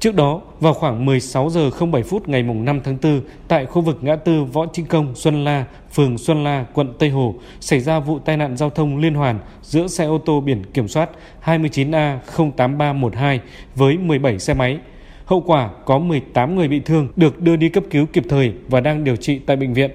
Trước 0.00 0.14
đó, 0.14 0.40
vào 0.60 0.74
khoảng 0.74 1.04
16 1.04 1.50
giờ 1.50 1.70
07 1.92 2.02
phút 2.02 2.28
ngày 2.28 2.42
5 2.42 2.80
tháng 2.84 2.98
4, 3.02 3.20
tại 3.48 3.66
khu 3.66 3.82
vực 3.82 3.98
ngã 4.00 4.16
tư 4.16 4.44
Võ 4.44 4.66
Trinh 4.72 4.86
Công, 4.86 5.14
Xuân 5.14 5.44
La, 5.44 5.64
phường 5.92 6.18
Xuân 6.18 6.44
La, 6.44 6.66
quận 6.74 6.92
Tây 6.98 7.10
Hồ, 7.10 7.34
xảy 7.60 7.80
ra 7.80 7.98
vụ 7.98 8.18
tai 8.18 8.36
nạn 8.36 8.56
giao 8.56 8.70
thông 8.70 8.98
liên 8.98 9.14
hoàn 9.14 9.38
giữa 9.62 9.86
xe 9.86 10.04
ô 10.04 10.18
tô 10.18 10.40
biển 10.40 10.62
kiểm 10.74 10.88
soát 10.88 11.10
29A08312 11.44 13.38
với 13.74 13.98
17 13.98 14.38
xe 14.38 14.54
máy. 14.54 14.78
Hậu 15.24 15.40
quả 15.40 15.70
có 15.84 15.98
18 15.98 16.56
người 16.56 16.68
bị 16.68 16.80
thương 16.80 17.08
được 17.16 17.40
đưa 17.40 17.56
đi 17.56 17.68
cấp 17.68 17.84
cứu 17.90 18.06
kịp 18.12 18.24
thời 18.28 18.52
và 18.68 18.80
đang 18.80 19.04
điều 19.04 19.16
trị 19.16 19.38
tại 19.38 19.56
bệnh 19.56 19.74
viện. 19.74 19.90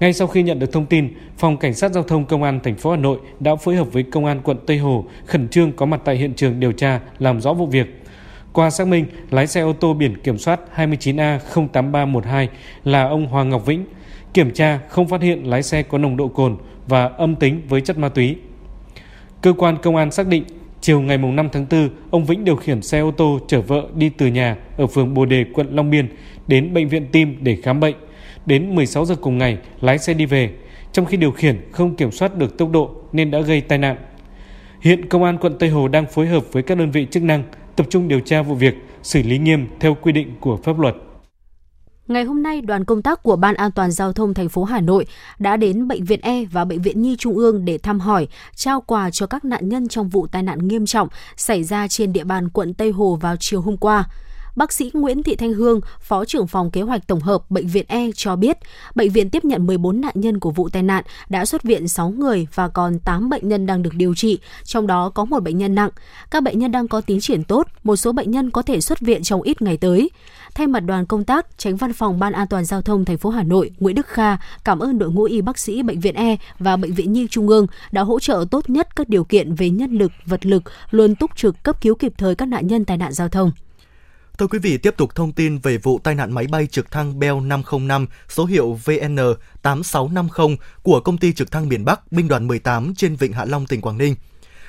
Ngay 0.00 0.12
sau 0.12 0.28
khi 0.28 0.42
nhận 0.42 0.58
được 0.58 0.72
thông 0.72 0.86
tin, 0.86 1.08
Phòng 1.38 1.56
Cảnh 1.56 1.74
sát 1.74 1.92
Giao 1.92 2.02
thông 2.02 2.24
Công 2.24 2.42
an 2.42 2.60
thành 2.62 2.76
phố 2.76 2.90
Hà 2.90 2.96
Nội 2.96 3.18
đã 3.40 3.56
phối 3.56 3.76
hợp 3.76 3.92
với 3.92 4.02
Công 4.02 4.24
an 4.24 4.40
quận 4.44 4.56
Tây 4.66 4.78
Hồ 4.78 5.04
khẩn 5.26 5.48
trương 5.48 5.72
có 5.72 5.86
mặt 5.86 6.00
tại 6.04 6.16
hiện 6.16 6.34
trường 6.34 6.60
điều 6.60 6.72
tra, 6.72 7.00
làm 7.18 7.40
rõ 7.40 7.52
vụ 7.52 7.66
việc. 7.66 8.02
Qua 8.52 8.70
xác 8.70 8.86
minh, 8.86 9.06
lái 9.30 9.46
xe 9.46 9.60
ô 9.60 9.72
tô 9.72 9.94
biển 9.94 10.16
kiểm 10.22 10.38
soát 10.38 10.60
29A08312 10.76 12.46
là 12.84 13.08
ông 13.08 13.26
Hoàng 13.26 13.48
Ngọc 13.48 13.66
Vĩnh. 13.66 13.84
Kiểm 14.34 14.50
tra 14.50 14.80
không 14.88 15.08
phát 15.08 15.22
hiện 15.22 15.50
lái 15.50 15.62
xe 15.62 15.82
có 15.82 15.98
nồng 15.98 16.16
độ 16.16 16.28
cồn 16.28 16.56
và 16.88 17.06
âm 17.06 17.36
tính 17.36 17.62
với 17.68 17.80
chất 17.80 17.98
ma 17.98 18.08
túy. 18.08 18.36
Cơ 19.40 19.52
quan 19.52 19.76
công 19.82 19.96
an 19.96 20.10
xác 20.10 20.26
định 20.26 20.44
chiều 20.80 21.00
ngày 21.00 21.18
5 21.18 21.48
tháng 21.52 21.66
4, 21.70 21.88
ông 22.10 22.24
Vĩnh 22.24 22.44
điều 22.44 22.56
khiển 22.56 22.82
xe 22.82 23.00
ô 23.00 23.10
tô 23.10 23.38
chở 23.48 23.60
vợ 23.60 23.86
đi 23.94 24.08
từ 24.08 24.26
nhà 24.26 24.56
ở 24.76 24.86
phường 24.86 25.14
Bồ 25.14 25.24
Đề, 25.24 25.44
quận 25.54 25.76
Long 25.76 25.90
Biên 25.90 26.08
đến 26.46 26.74
bệnh 26.74 26.88
viện 26.88 27.06
tim 27.12 27.36
để 27.40 27.56
khám 27.62 27.80
bệnh. 27.80 27.94
Đến 28.46 28.74
16 28.74 29.04
giờ 29.04 29.16
cùng 29.20 29.38
ngày, 29.38 29.58
lái 29.80 29.98
xe 29.98 30.14
đi 30.14 30.26
về, 30.26 30.50
trong 30.92 31.06
khi 31.06 31.16
điều 31.16 31.32
khiển 31.32 31.68
không 31.72 31.96
kiểm 31.96 32.10
soát 32.10 32.36
được 32.36 32.58
tốc 32.58 32.70
độ 32.70 32.90
nên 33.12 33.30
đã 33.30 33.40
gây 33.40 33.60
tai 33.60 33.78
nạn. 33.78 33.96
Hiện 34.80 35.08
Công 35.08 35.24
an 35.24 35.38
quận 35.38 35.58
Tây 35.58 35.68
Hồ 35.68 35.88
đang 35.88 36.06
phối 36.06 36.26
hợp 36.26 36.44
với 36.52 36.62
các 36.62 36.78
đơn 36.78 36.90
vị 36.90 37.06
chức 37.10 37.22
năng 37.22 37.44
tập 37.76 37.86
trung 37.90 38.08
điều 38.08 38.20
tra 38.20 38.42
vụ 38.42 38.54
việc, 38.54 38.74
xử 39.02 39.22
lý 39.22 39.38
nghiêm 39.38 39.66
theo 39.80 39.96
quy 40.02 40.12
định 40.12 40.34
của 40.40 40.56
pháp 40.56 40.78
luật. 40.78 40.94
Ngày 42.08 42.24
hôm 42.24 42.42
nay, 42.42 42.60
đoàn 42.60 42.84
công 42.84 43.02
tác 43.02 43.22
của 43.22 43.36
Ban 43.36 43.54
An 43.54 43.70
toàn 43.72 43.90
giao 43.90 44.12
thông 44.12 44.34
thành 44.34 44.48
phố 44.48 44.64
Hà 44.64 44.80
Nội 44.80 45.06
đã 45.38 45.56
đến 45.56 45.88
bệnh 45.88 46.04
viện 46.04 46.20
E 46.22 46.44
và 46.44 46.64
bệnh 46.64 46.82
viện 46.82 47.02
Nhi 47.02 47.16
Trung 47.18 47.36
ương 47.36 47.64
để 47.64 47.78
thăm 47.78 48.00
hỏi, 48.00 48.28
trao 48.54 48.80
quà 48.80 49.10
cho 49.10 49.26
các 49.26 49.44
nạn 49.44 49.68
nhân 49.68 49.88
trong 49.88 50.08
vụ 50.08 50.26
tai 50.26 50.42
nạn 50.42 50.68
nghiêm 50.68 50.86
trọng 50.86 51.08
xảy 51.36 51.64
ra 51.64 51.88
trên 51.88 52.12
địa 52.12 52.24
bàn 52.24 52.48
quận 52.48 52.74
Tây 52.74 52.90
Hồ 52.90 53.18
vào 53.20 53.36
chiều 53.40 53.60
hôm 53.60 53.76
qua. 53.76 54.04
Bác 54.56 54.72
sĩ 54.72 54.90
Nguyễn 54.94 55.22
Thị 55.22 55.36
Thanh 55.36 55.52
Hương, 55.52 55.80
Phó 56.00 56.24
trưởng 56.24 56.46
phòng 56.46 56.70
kế 56.70 56.82
hoạch 56.82 57.06
tổng 57.06 57.20
hợp 57.20 57.50
Bệnh 57.50 57.66
viện 57.66 57.84
E 57.88 58.10
cho 58.14 58.36
biết, 58.36 58.58
bệnh 58.94 59.10
viện 59.10 59.30
tiếp 59.30 59.44
nhận 59.44 59.66
14 59.66 60.00
nạn 60.00 60.12
nhân 60.14 60.40
của 60.40 60.50
vụ 60.50 60.68
tai 60.68 60.82
nạn, 60.82 61.04
đã 61.28 61.44
xuất 61.44 61.62
viện 61.62 61.88
6 61.88 62.10
người 62.10 62.46
và 62.54 62.68
còn 62.68 62.98
8 62.98 63.28
bệnh 63.28 63.48
nhân 63.48 63.66
đang 63.66 63.82
được 63.82 63.94
điều 63.94 64.14
trị, 64.14 64.38
trong 64.64 64.86
đó 64.86 65.10
có 65.10 65.24
một 65.24 65.40
bệnh 65.40 65.58
nhân 65.58 65.74
nặng. 65.74 65.90
Các 66.30 66.42
bệnh 66.42 66.58
nhân 66.58 66.72
đang 66.72 66.88
có 66.88 67.00
tiến 67.00 67.20
triển 67.20 67.44
tốt, 67.44 67.68
một 67.82 67.96
số 67.96 68.12
bệnh 68.12 68.30
nhân 68.30 68.50
có 68.50 68.62
thể 68.62 68.80
xuất 68.80 69.00
viện 69.00 69.22
trong 69.22 69.42
ít 69.42 69.62
ngày 69.62 69.76
tới. 69.76 70.10
Thay 70.54 70.66
mặt 70.66 70.80
đoàn 70.80 71.06
công 71.06 71.24
tác, 71.24 71.58
tránh 71.58 71.76
văn 71.76 71.92
phòng 71.92 72.18
Ban 72.18 72.32
An 72.32 72.46
toàn 72.46 72.64
giao 72.64 72.82
thông 72.82 73.04
thành 73.04 73.18
phố 73.18 73.30
Hà 73.30 73.42
Nội 73.42 73.70
Nguyễn 73.80 73.94
Đức 73.94 74.06
Kha 74.06 74.36
cảm 74.64 74.78
ơn 74.78 74.98
đội 74.98 75.10
ngũ 75.10 75.24
y 75.24 75.40
bác 75.40 75.58
sĩ 75.58 75.82
bệnh 75.82 76.00
viện 76.00 76.14
E 76.14 76.36
và 76.58 76.76
bệnh 76.76 76.94
viện 76.94 77.12
Nhi 77.12 77.26
Trung 77.30 77.48
ương 77.48 77.66
đã 77.92 78.02
hỗ 78.02 78.20
trợ 78.20 78.44
tốt 78.50 78.70
nhất 78.70 78.96
các 78.96 79.08
điều 79.08 79.24
kiện 79.24 79.54
về 79.54 79.70
nhân 79.70 79.92
lực, 79.92 80.12
vật 80.26 80.46
lực, 80.46 80.62
luôn 80.90 81.14
túc 81.14 81.36
trực 81.36 81.62
cấp 81.62 81.80
cứu 81.80 81.94
kịp 81.94 82.12
thời 82.18 82.34
các 82.34 82.46
nạn 82.46 82.66
nhân 82.66 82.84
tai 82.84 82.96
nạn 82.96 83.12
giao 83.12 83.28
thông. 83.28 83.52
Thưa 84.38 84.46
quý 84.46 84.58
vị, 84.58 84.78
tiếp 84.78 84.94
tục 84.96 85.14
thông 85.14 85.32
tin 85.32 85.58
về 85.58 85.78
vụ 85.78 85.98
tai 85.98 86.14
nạn 86.14 86.32
máy 86.32 86.46
bay 86.46 86.66
trực 86.66 86.90
thăng 86.90 87.18
Bell 87.18 87.40
505 87.40 88.06
số 88.28 88.44
hiệu 88.44 88.78
VN8650 88.84 90.56
của 90.82 91.00
công 91.00 91.18
ty 91.18 91.32
trực 91.32 91.50
thăng 91.50 91.68
miền 91.68 91.84
Bắc 91.84 92.12
binh 92.12 92.28
đoàn 92.28 92.46
18 92.46 92.94
trên 92.94 93.16
Vịnh 93.16 93.32
Hạ 93.32 93.44
Long, 93.44 93.66
tỉnh 93.66 93.80
Quảng 93.80 93.98
Ninh. 93.98 94.14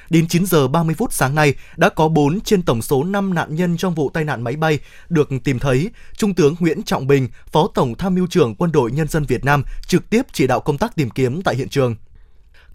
Đến 0.09 0.27
9 0.27 0.45
giờ 0.45 0.67
30 0.67 0.95
phút 0.95 1.13
sáng 1.13 1.35
nay, 1.35 1.53
đã 1.77 1.89
có 1.89 2.07
4 2.07 2.41
trên 2.41 2.61
tổng 2.61 2.81
số 2.81 3.03
5 3.03 3.33
nạn 3.33 3.55
nhân 3.55 3.77
trong 3.77 3.95
vụ 3.95 4.09
tai 4.09 4.23
nạn 4.23 4.41
máy 4.41 4.55
bay 4.55 4.79
được 5.09 5.29
tìm 5.43 5.59
thấy. 5.59 5.89
Trung 6.17 6.33
tướng 6.33 6.55
Nguyễn 6.59 6.83
Trọng 6.83 7.07
Bình, 7.07 7.27
Phó 7.51 7.67
Tổng 7.73 7.95
Tham 7.95 8.15
mưu 8.15 8.27
trưởng 8.27 8.55
Quân 8.55 8.71
đội 8.71 8.91
Nhân 8.91 9.07
dân 9.07 9.25
Việt 9.25 9.45
Nam 9.45 9.63
trực 9.87 10.09
tiếp 10.09 10.21
chỉ 10.33 10.47
đạo 10.47 10.59
công 10.59 10.77
tác 10.77 10.95
tìm 10.95 11.09
kiếm 11.09 11.41
tại 11.41 11.55
hiện 11.55 11.69
trường 11.69 11.95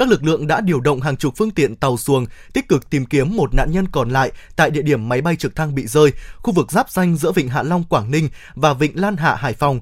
các 0.00 0.08
lực 0.08 0.24
lượng 0.24 0.46
đã 0.46 0.60
điều 0.60 0.80
động 0.80 1.00
hàng 1.00 1.16
chục 1.16 1.34
phương 1.36 1.50
tiện 1.50 1.76
tàu 1.76 1.96
xuồng 1.96 2.26
tích 2.52 2.68
cực 2.68 2.90
tìm 2.90 3.06
kiếm 3.06 3.36
một 3.36 3.54
nạn 3.54 3.72
nhân 3.72 3.88
còn 3.88 4.10
lại 4.10 4.32
tại 4.56 4.70
địa 4.70 4.82
điểm 4.82 5.08
máy 5.08 5.20
bay 5.20 5.36
trực 5.36 5.56
thăng 5.56 5.74
bị 5.74 5.86
rơi, 5.86 6.12
khu 6.36 6.52
vực 6.52 6.72
giáp 6.72 6.90
danh 6.90 7.16
giữa 7.16 7.32
Vịnh 7.32 7.48
Hạ 7.48 7.62
Long 7.62 7.84
Quảng 7.84 8.10
Ninh 8.10 8.28
và 8.54 8.74
Vịnh 8.74 9.00
Lan 9.00 9.16
Hạ 9.16 9.34
Hải 9.34 9.52
Phòng. 9.52 9.80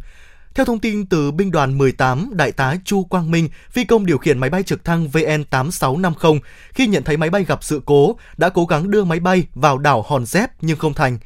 Theo 0.55 0.65
thông 0.65 0.79
tin 0.79 1.07
từ 1.07 1.31
binh 1.31 1.51
đoàn 1.51 1.79
18, 1.79 2.31
đại 2.33 2.53
tá 2.53 2.75
Chu 2.85 3.05
Quang 3.05 3.31
Minh, 3.31 3.49
phi 3.71 3.85
công 3.85 4.07
điều 4.07 4.19
khiển 4.19 4.39
máy 4.39 4.51
bay 4.51 4.63
trực 4.63 4.85
thăng 4.85 5.09
VN8650, 5.09 6.39
khi 6.75 6.87
nhận 6.87 7.03
thấy 7.03 7.17
máy 7.17 7.31
bay 7.31 7.45
gặp 7.45 7.65
sự 7.65 7.83
cố, 7.85 8.17
đã 8.37 8.49
cố 8.49 8.65
gắng 8.65 8.91
đưa 8.91 9.05
máy 9.05 9.21
bay 9.21 9.47
vào 9.55 9.79
đảo 9.79 10.05
Hòn 10.09 10.27
Dép 10.27 10.51
nhưng 10.61 10.79
không 10.79 10.95
thành. 10.95 11.19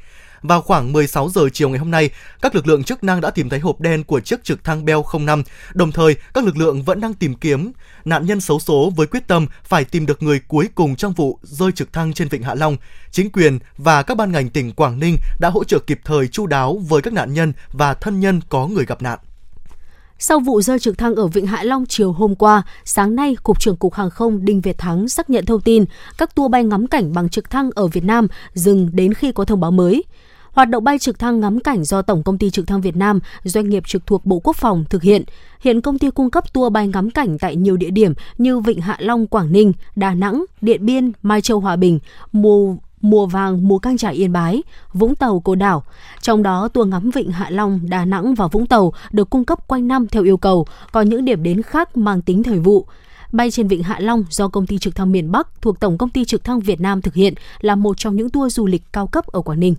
Vào 0.43 0.63
khoảng 0.63 0.93
16 0.93 1.29
giờ 1.29 1.49
chiều 1.53 1.69
ngày 1.69 1.79
hôm 1.79 1.91
nay, 1.91 2.11
các 2.43 2.55
lực 2.55 2.67
lượng 2.67 2.85
chức 2.85 3.05
năng 3.05 3.21
đã 3.21 3.31
tìm 3.31 3.49
thấy 3.49 3.61
hộp 3.61 3.81
đen 3.81 4.05
của 4.05 4.21
chiếc 4.21 4.45
trực 4.45 4.65
thăng 4.65 4.85
Bell 4.85 5.01
05. 5.21 5.43
Đồng 5.75 5.93
thời, 5.93 6.17
các 6.35 6.45
lực 6.45 6.57
lượng 6.57 6.83
vẫn 6.83 7.01
đang 7.01 7.15
tìm 7.15 7.35
kiếm 7.35 7.73
nạn 8.05 8.27
nhân 8.27 8.41
xấu 8.41 8.59
số 8.59 8.93
với 8.97 9.07
quyết 9.07 9.27
tâm 9.27 9.47
phải 9.65 9.85
tìm 9.85 10.07
được 10.07 10.23
người 10.23 10.41
cuối 10.49 10.69
cùng 10.75 10.97
trong 10.97 11.13
vụ 11.13 11.39
rơi 11.43 11.73
trực 11.73 11.93
thăng 11.93 12.13
trên 12.13 12.29
vịnh 12.29 12.43
Hạ 12.43 12.55
Long. 12.55 12.77
Chính 13.11 13.31
quyền 13.31 13.59
và 13.77 14.03
các 14.03 14.17
ban 14.17 14.33
ngành 14.33 14.51
tỉnh 14.51 14.73
Quảng 14.73 14.99
Ninh 14.99 15.17
đã 15.41 15.51
hỗ 15.51 15.65
trợ 15.65 15.79
kịp 15.79 16.01
thời 16.05 16.29
chu 16.29 16.47
đáo 16.47 16.81
với 16.89 17.03
các 17.03 17.13
nạn 17.13 17.35
nhân 17.35 17.53
và 17.73 17.95
thân 17.95 18.21
nhân 18.21 18.41
có 18.49 18.67
người 18.67 18.85
gặp 18.85 19.03
nạn. 19.03 19.19
Sau 20.25 20.41
vụ 20.41 20.63
rơi 20.63 20.79
trực 20.79 20.99
thăng 20.99 21.15
ở 21.15 21.27
Vịnh 21.27 21.47
Hạ 21.47 21.63
Long 21.63 21.87
chiều 21.87 22.13
hôm 22.13 22.35
qua, 22.35 22.63
sáng 22.85 23.17
nay, 23.17 23.37
Cục 23.43 23.61
trưởng 23.61 23.77
Cục 23.77 23.95
Hàng 23.95 24.11
không 24.11 24.45
Đinh 24.45 24.61
Việt 24.61 24.79
Thắng 24.79 25.09
xác 25.09 25.31
nhận 25.31 25.47
thông 25.47 25.61
tin 25.61 25.85
các 26.19 26.35
tour 26.35 26.51
bay 26.51 26.65
ngắm 26.65 26.87
cảnh 26.87 27.13
bằng 27.13 27.29
trực 27.29 27.51
thăng 27.51 27.71
ở 27.75 27.87
Việt 27.87 28.05
Nam 28.05 28.27
dừng 28.55 28.91
đến 28.93 29.15
khi 29.15 29.33
có 29.33 29.45
thông 29.45 29.61
báo 29.61 29.71
mới. 29.71 30.03
Hoạt 30.53 30.69
động 30.69 30.85
bay 30.85 30.99
trực 30.99 31.19
thăng 31.19 31.41
ngắm 31.41 31.61
cảnh 31.61 31.85
do 31.85 32.03
Tổng 32.03 32.23
công 32.23 32.39
ty 32.39 32.51
Trực 32.51 32.67
thăng 32.67 32.81
Việt 32.81 32.97
Nam, 32.97 33.21
doanh 33.45 33.69
nghiệp 33.69 33.83
trực 33.87 34.07
thuộc 34.07 34.27
Bộ 34.27 34.39
Quốc 34.45 34.57
phòng 34.57 34.85
thực 34.91 35.03
hiện. 35.03 35.25
Hiện 35.61 35.81
công 35.81 35.99
ty 35.99 36.11
cung 36.11 36.31
cấp 36.31 36.53
tour 36.53 36.73
bay 36.73 36.89
ngắm 36.89 37.11
cảnh 37.11 37.39
tại 37.39 37.57
nhiều 37.57 37.77
địa 37.77 37.91
điểm 37.91 38.13
như 38.39 38.61
Vịnh 38.61 38.81
Hạ 38.81 38.97
Long, 38.99 39.27
Quảng 39.27 39.53
Ninh, 39.53 39.73
Đà 39.97 40.15
Nẵng, 40.15 40.45
Điện 40.61 40.87
Biên, 40.87 41.13
Mai 41.23 41.41
Châu, 41.41 41.61
Hòa 41.61 41.77
Bình, 41.77 41.99
mùa 42.33 42.77
mùa 43.01 43.27
vàng 43.27 43.69
mùa 43.69 43.79
căng 43.79 43.97
trải 43.97 44.15
Yên 44.15 44.33
Bái, 44.33 44.63
Vũng 44.93 45.15
Tàu, 45.15 45.41
Cô 45.41 45.55
Đảo. 45.55 45.83
Trong 46.21 46.43
đó, 46.43 46.69
tour 46.69 46.89
ngắm 46.89 47.11
Vịnh 47.11 47.31
Hạ 47.31 47.51
Long, 47.51 47.81
Đà 47.89 48.05
Nẵng 48.05 48.35
và 48.35 48.47
Vũng 48.47 48.67
Tàu 48.67 48.93
được 49.13 49.31
cung 49.31 49.45
cấp 49.45 49.69
quanh 49.69 49.89
năm 49.89 50.09
theo 50.09 50.23
yêu 50.23 50.37
cầu, 50.37 50.67
còn 50.93 51.09
những 51.09 51.25
điểm 51.25 51.43
đến 51.43 51.63
khác 51.63 51.97
mang 51.97 52.23
tính 52.23 52.43
thời 52.43 52.59
vụ. 52.59 52.87
Bay 53.33 53.51
trên 53.51 53.69
Vịnh 53.69 53.83
Hạ 53.83 53.97
Long 54.01 54.25
do 54.31 54.49
công 54.49 54.67
ty 54.67 54.79
trực 54.79 54.95
thăng 54.95 55.13
miền 55.13 55.33
Bắc 55.33 55.49
thuộc 55.63 55.81
Tổng 55.81 55.99
công 55.99 56.11
ty 56.11 56.25
trực 56.25 56.45
thăng 56.45 56.61
Việt 56.61 56.81
Nam 56.81 57.03
thực 57.03 57.15
hiện 57.15 57.35
là 57.61 57.75
một 57.75 57.99
trong 57.99 58.17
những 58.17 58.31
tour 58.31 58.55
du 58.55 58.67
lịch 58.67 58.83
cao 58.93 59.07
cấp 59.07 59.27
ở 59.27 59.41
Quảng 59.41 59.61
Ninh. 59.61 59.75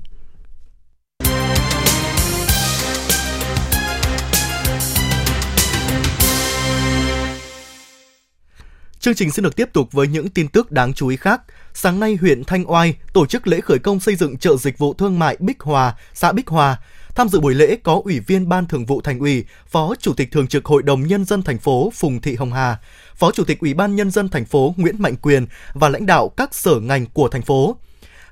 Chương 9.03 9.15
trình 9.15 9.31
xin 9.31 9.43
được 9.43 9.55
tiếp 9.55 9.69
tục 9.73 9.91
với 9.91 10.07
những 10.07 10.29
tin 10.29 10.47
tức 10.47 10.71
đáng 10.71 10.93
chú 10.93 11.07
ý 11.07 11.17
khác. 11.17 11.41
Sáng 11.73 11.99
nay, 11.99 12.17
huyện 12.21 12.43
Thanh 12.43 12.71
Oai 12.71 12.95
tổ 13.13 13.25
chức 13.25 13.47
lễ 13.47 13.61
khởi 13.61 13.79
công 13.79 13.99
xây 13.99 14.15
dựng 14.15 14.37
chợ 14.37 14.55
dịch 14.57 14.77
vụ 14.77 14.93
thương 14.93 15.19
mại 15.19 15.37
Bích 15.39 15.59
Hòa, 15.59 15.95
xã 16.13 16.31
Bích 16.31 16.47
Hòa. 16.47 16.77
Tham 17.15 17.29
dự 17.29 17.39
buổi 17.39 17.53
lễ 17.53 17.77
có 17.83 18.01
Ủy 18.03 18.19
viên 18.19 18.49
Ban 18.49 18.67
Thường 18.67 18.85
vụ 18.85 19.01
Thành 19.01 19.19
ủy, 19.19 19.45
Phó 19.67 19.93
Chủ 19.99 20.13
tịch 20.13 20.31
Thường 20.31 20.47
trực 20.47 20.65
Hội 20.65 20.83
đồng 20.83 21.07
Nhân 21.07 21.25
dân 21.25 21.41
thành 21.41 21.57
phố 21.57 21.91
Phùng 21.95 22.21
Thị 22.21 22.35
Hồng 22.35 22.53
Hà, 22.53 22.77
Phó 23.15 23.31
Chủ 23.31 23.43
tịch 23.43 23.59
Ủy 23.59 23.73
ban 23.73 23.95
Nhân 23.95 24.11
dân 24.11 24.29
thành 24.29 24.45
phố 24.45 24.73
Nguyễn 24.77 25.01
Mạnh 25.01 25.15
Quyền 25.15 25.45
và 25.73 25.89
lãnh 25.89 26.05
đạo 26.05 26.29
các 26.29 26.55
sở 26.55 26.79
ngành 26.79 27.05
của 27.05 27.27
thành 27.27 27.41
phố. 27.41 27.77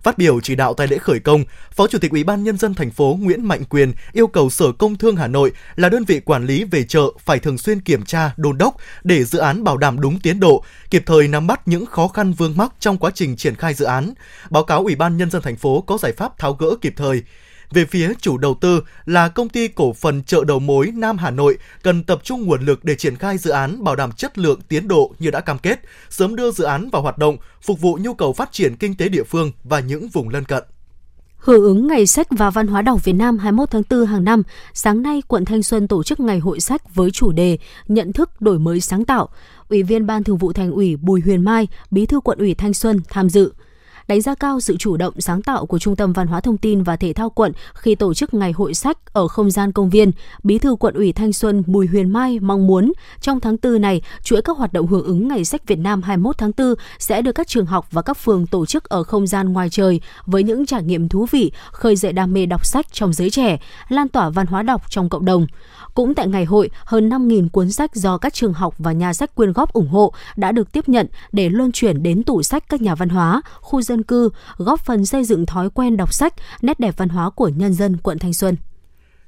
Phát 0.03 0.17
biểu 0.17 0.39
chỉ 0.41 0.55
đạo 0.55 0.74
tại 0.74 0.88
lễ 0.88 0.98
khởi 0.98 1.20
công, 1.20 1.43
Phó 1.72 1.88
Chủ 1.88 2.00
tịch 2.00 2.12
Ủy 2.12 2.24
ban 2.24 2.43
nhân 2.43 2.58
dân 2.58 2.74
thành 2.74 2.91
phố 2.91 3.17
Nguyễn 3.22 3.46
Mạnh 3.46 3.63
Quyền 3.70 3.93
yêu 4.13 4.27
cầu 4.27 4.50
Sở 4.50 4.72
Công 4.72 4.98
Thương 4.98 5.15
Hà 5.15 5.27
Nội 5.27 5.51
là 5.75 5.89
đơn 5.89 6.03
vị 6.03 6.20
quản 6.20 6.46
lý 6.46 6.63
về 6.63 6.84
chợ 6.84 7.03
phải 7.20 7.39
thường 7.39 7.58
xuyên 7.58 7.81
kiểm 7.81 8.05
tra, 8.05 8.34
đôn 8.38 8.58
đốc 8.58 8.75
để 9.03 9.24
dự 9.24 9.39
án 9.39 9.63
bảo 9.63 9.77
đảm 9.77 10.01
đúng 10.01 10.20
tiến 10.20 10.39
độ, 10.39 10.63
kịp 10.89 11.03
thời 11.05 11.27
nắm 11.27 11.48
bắt 11.48 11.67
những 11.67 11.86
khó 11.86 12.08
khăn 12.08 12.34
vướng 12.34 12.58
mắc 12.58 12.74
trong 12.79 12.98
quá 12.98 13.12
trình 13.15 13.36
triển 13.36 13.55
khai 13.55 13.74
dự 13.74 13.86
án, 13.86 14.13
báo 14.50 14.63
cáo 14.63 14.84
Ủy 14.84 14.96
ban 14.96 15.17
nhân 15.17 15.31
dân 15.31 15.41
thành 15.41 15.55
phố 15.55 15.81
có 15.81 15.98
giải 15.98 16.12
pháp 16.17 16.38
tháo 16.39 16.53
gỡ 16.53 16.75
kịp 16.81 16.93
thời. 16.98 17.24
Về 17.71 17.85
phía 17.85 18.13
chủ 18.21 18.37
đầu 18.37 18.53
tư 18.61 18.83
là 19.05 19.29
công 19.29 19.49
ty 19.49 19.67
cổ 19.67 19.93
phần 19.93 20.23
chợ 20.23 20.43
đầu 20.47 20.59
mối 20.59 20.91
Nam 20.95 21.17
Hà 21.17 21.31
Nội 21.31 21.57
cần 21.83 22.03
tập 22.03 22.19
trung 22.23 22.41
nguồn 22.45 22.65
lực 22.65 22.85
để 22.85 22.95
triển 22.95 23.15
khai 23.15 23.37
dự 23.37 23.51
án 23.51 23.83
bảo 23.83 23.95
đảm 23.95 24.11
chất 24.11 24.37
lượng 24.37 24.59
tiến 24.67 24.87
độ 24.87 25.13
như 25.19 25.31
đã 25.31 25.39
cam 25.39 25.57
kết, 25.57 25.79
sớm 26.09 26.35
đưa 26.35 26.51
dự 26.51 26.63
án 26.63 26.89
vào 26.89 27.01
hoạt 27.01 27.17
động, 27.17 27.37
phục 27.61 27.81
vụ 27.81 27.97
nhu 28.01 28.13
cầu 28.13 28.33
phát 28.33 28.51
triển 28.51 28.75
kinh 28.75 28.95
tế 28.95 29.09
địa 29.09 29.23
phương 29.23 29.51
và 29.63 29.79
những 29.79 30.07
vùng 30.07 30.29
lân 30.29 30.45
cận. 30.45 30.63
Hưởng 31.37 31.63
ứng 31.63 31.87
Ngày 31.87 32.07
sách 32.07 32.27
và 32.29 32.49
Văn 32.49 32.67
hóa 32.67 32.81
đọc 32.81 33.05
Việt 33.05 33.13
Nam 33.13 33.37
21 33.37 33.71
tháng 33.71 33.83
4 33.89 34.05
hàng 34.05 34.23
năm, 34.23 34.43
sáng 34.73 35.01
nay 35.01 35.21
quận 35.27 35.45
Thanh 35.45 35.63
Xuân 35.63 35.87
tổ 35.87 36.03
chức 36.03 36.19
Ngày 36.19 36.39
hội 36.39 36.59
sách 36.59 36.95
với 36.95 37.11
chủ 37.11 37.31
đề 37.31 37.57
Nhận 37.87 38.13
thức 38.13 38.41
đổi 38.41 38.60
mới 38.60 38.81
sáng 38.81 39.05
tạo. 39.05 39.29
Ủy 39.69 39.84
viên 39.84 40.05
Ban 40.05 40.23
Thường 40.23 40.38
vụ 40.38 40.53
Thành 40.53 40.71
ủy 40.71 40.95
Bùi 40.95 41.21
Huyền 41.21 41.43
Mai, 41.43 41.67
Bí 41.91 42.05
thư 42.05 42.19
quận 42.19 42.39
ủy 42.39 42.53
Thanh 42.53 42.73
Xuân 42.73 42.99
tham 43.10 43.29
dự 43.29 43.53
đánh 44.12 44.21
giá 44.21 44.36
cao 44.36 44.60
sự 44.60 44.78
chủ 44.78 44.97
động 44.97 45.13
sáng 45.19 45.41
tạo 45.41 45.65
của 45.65 45.80
Trung 45.80 45.95
tâm 45.95 46.13
Văn 46.13 46.28
hóa 46.28 46.41
Thông 46.41 46.58
tin 46.58 46.84
và 46.84 46.95
Thể 46.95 47.13
thao 47.13 47.30
quận 47.30 47.52
khi 47.74 47.95
tổ 47.95 48.13
chức 48.13 48.34
ngày 48.34 48.52
hội 48.52 48.74
sách 48.74 49.13
ở 49.13 49.28
không 49.28 49.52
gian 49.52 49.71
công 49.71 49.89
viên. 49.89 50.12
Bí 50.43 50.58
thư 50.58 50.76
quận 50.76 50.93
ủy 50.93 51.13
Thanh 51.13 51.34
Xuân 51.34 51.63
Bùi 51.67 51.88
Huyền 51.88 52.10
Mai 52.10 52.39
mong 52.39 52.67
muốn 52.67 52.93
trong 53.21 53.39
tháng 53.39 53.56
4 53.63 53.82
này, 53.82 54.02
chuỗi 54.24 54.41
các 54.41 54.58
hoạt 54.58 54.74
động 54.74 54.88
hưởng 54.88 55.06
ứng 55.06 55.28
Ngày 55.28 55.45
sách 55.45 55.67
Việt 55.67 55.80
Nam 55.80 56.02
21 56.02 56.38
tháng 56.38 56.52
4 56.58 56.74
sẽ 57.00 57.21
được 57.21 57.32
các 57.32 57.47
trường 57.47 57.65
học 57.65 57.88
và 57.91 58.02
các 58.02 58.17
phường 58.17 58.47
tổ 58.47 58.65
chức 58.65 58.84
ở 58.89 59.04
không 59.04 59.28
gian 59.28 59.54
ngoài 59.54 59.69
trời 59.69 60.02
với 60.26 60.43
những 60.43 60.65
trải 60.65 60.84
nghiệm 60.84 61.10
thú 61.10 61.26
vị, 61.32 61.52
khơi 61.71 61.95
dậy 61.95 62.13
đam 62.13 62.34
mê 62.34 62.45
đọc 62.45 62.65
sách 62.65 62.86
trong 62.91 63.13
giới 63.13 63.30
trẻ, 63.30 63.60
lan 63.89 64.08
tỏa 64.08 64.30
văn 64.30 64.47
hóa 64.47 64.63
đọc 64.63 64.82
trong 64.89 65.10
cộng 65.10 65.26
đồng. 65.26 65.47
Cũng 65.93 66.13
tại 66.13 66.28
ngày 66.28 66.45
hội, 66.45 66.69
hơn 66.86 67.10
5.000 67.10 67.50
cuốn 67.50 67.71
sách 67.71 67.95
do 67.95 68.17
các 68.17 68.34
trường 68.34 68.54
học 68.54 68.76
và 68.78 68.91
nhà 68.91 69.13
sách 69.13 69.36
quyên 69.36 69.54
góp 69.54 69.74
ủng 69.74 69.88
hộ 69.88 70.13
đã 70.36 70.52
được 70.52 70.71
tiếp 70.71 70.89
nhận 70.89 71.08
để 71.32 71.50
luân 71.50 71.71
chuyển 71.71 72.04
đến 72.04 72.24
tủ 72.24 72.43
sách 72.43 72.63
các 72.69 72.82
nhà 72.82 72.95
văn 72.95 73.10
hóa, 73.10 73.41
khu 73.62 73.82
dân 73.82 74.00
cư, 74.03 74.29
góp 74.57 74.85
phần 74.85 75.05
xây 75.05 75.23
dựng 75.23 75.45
thói 75.45 75.69
quen 75.69 75.97
đọc 75.97 76.13
sách, 76.13 76.33
nét 76.61 76.79
đẹp 76.79 76.97
văn 76.97 77.09
hóa 77.09 77.29
của 77.29 77.47
nhân 77.47 77.73
dân 77.73 77.97
quận 77.97 78.19
Thanh 78.19 78.33
Xuân. 78.33 78.55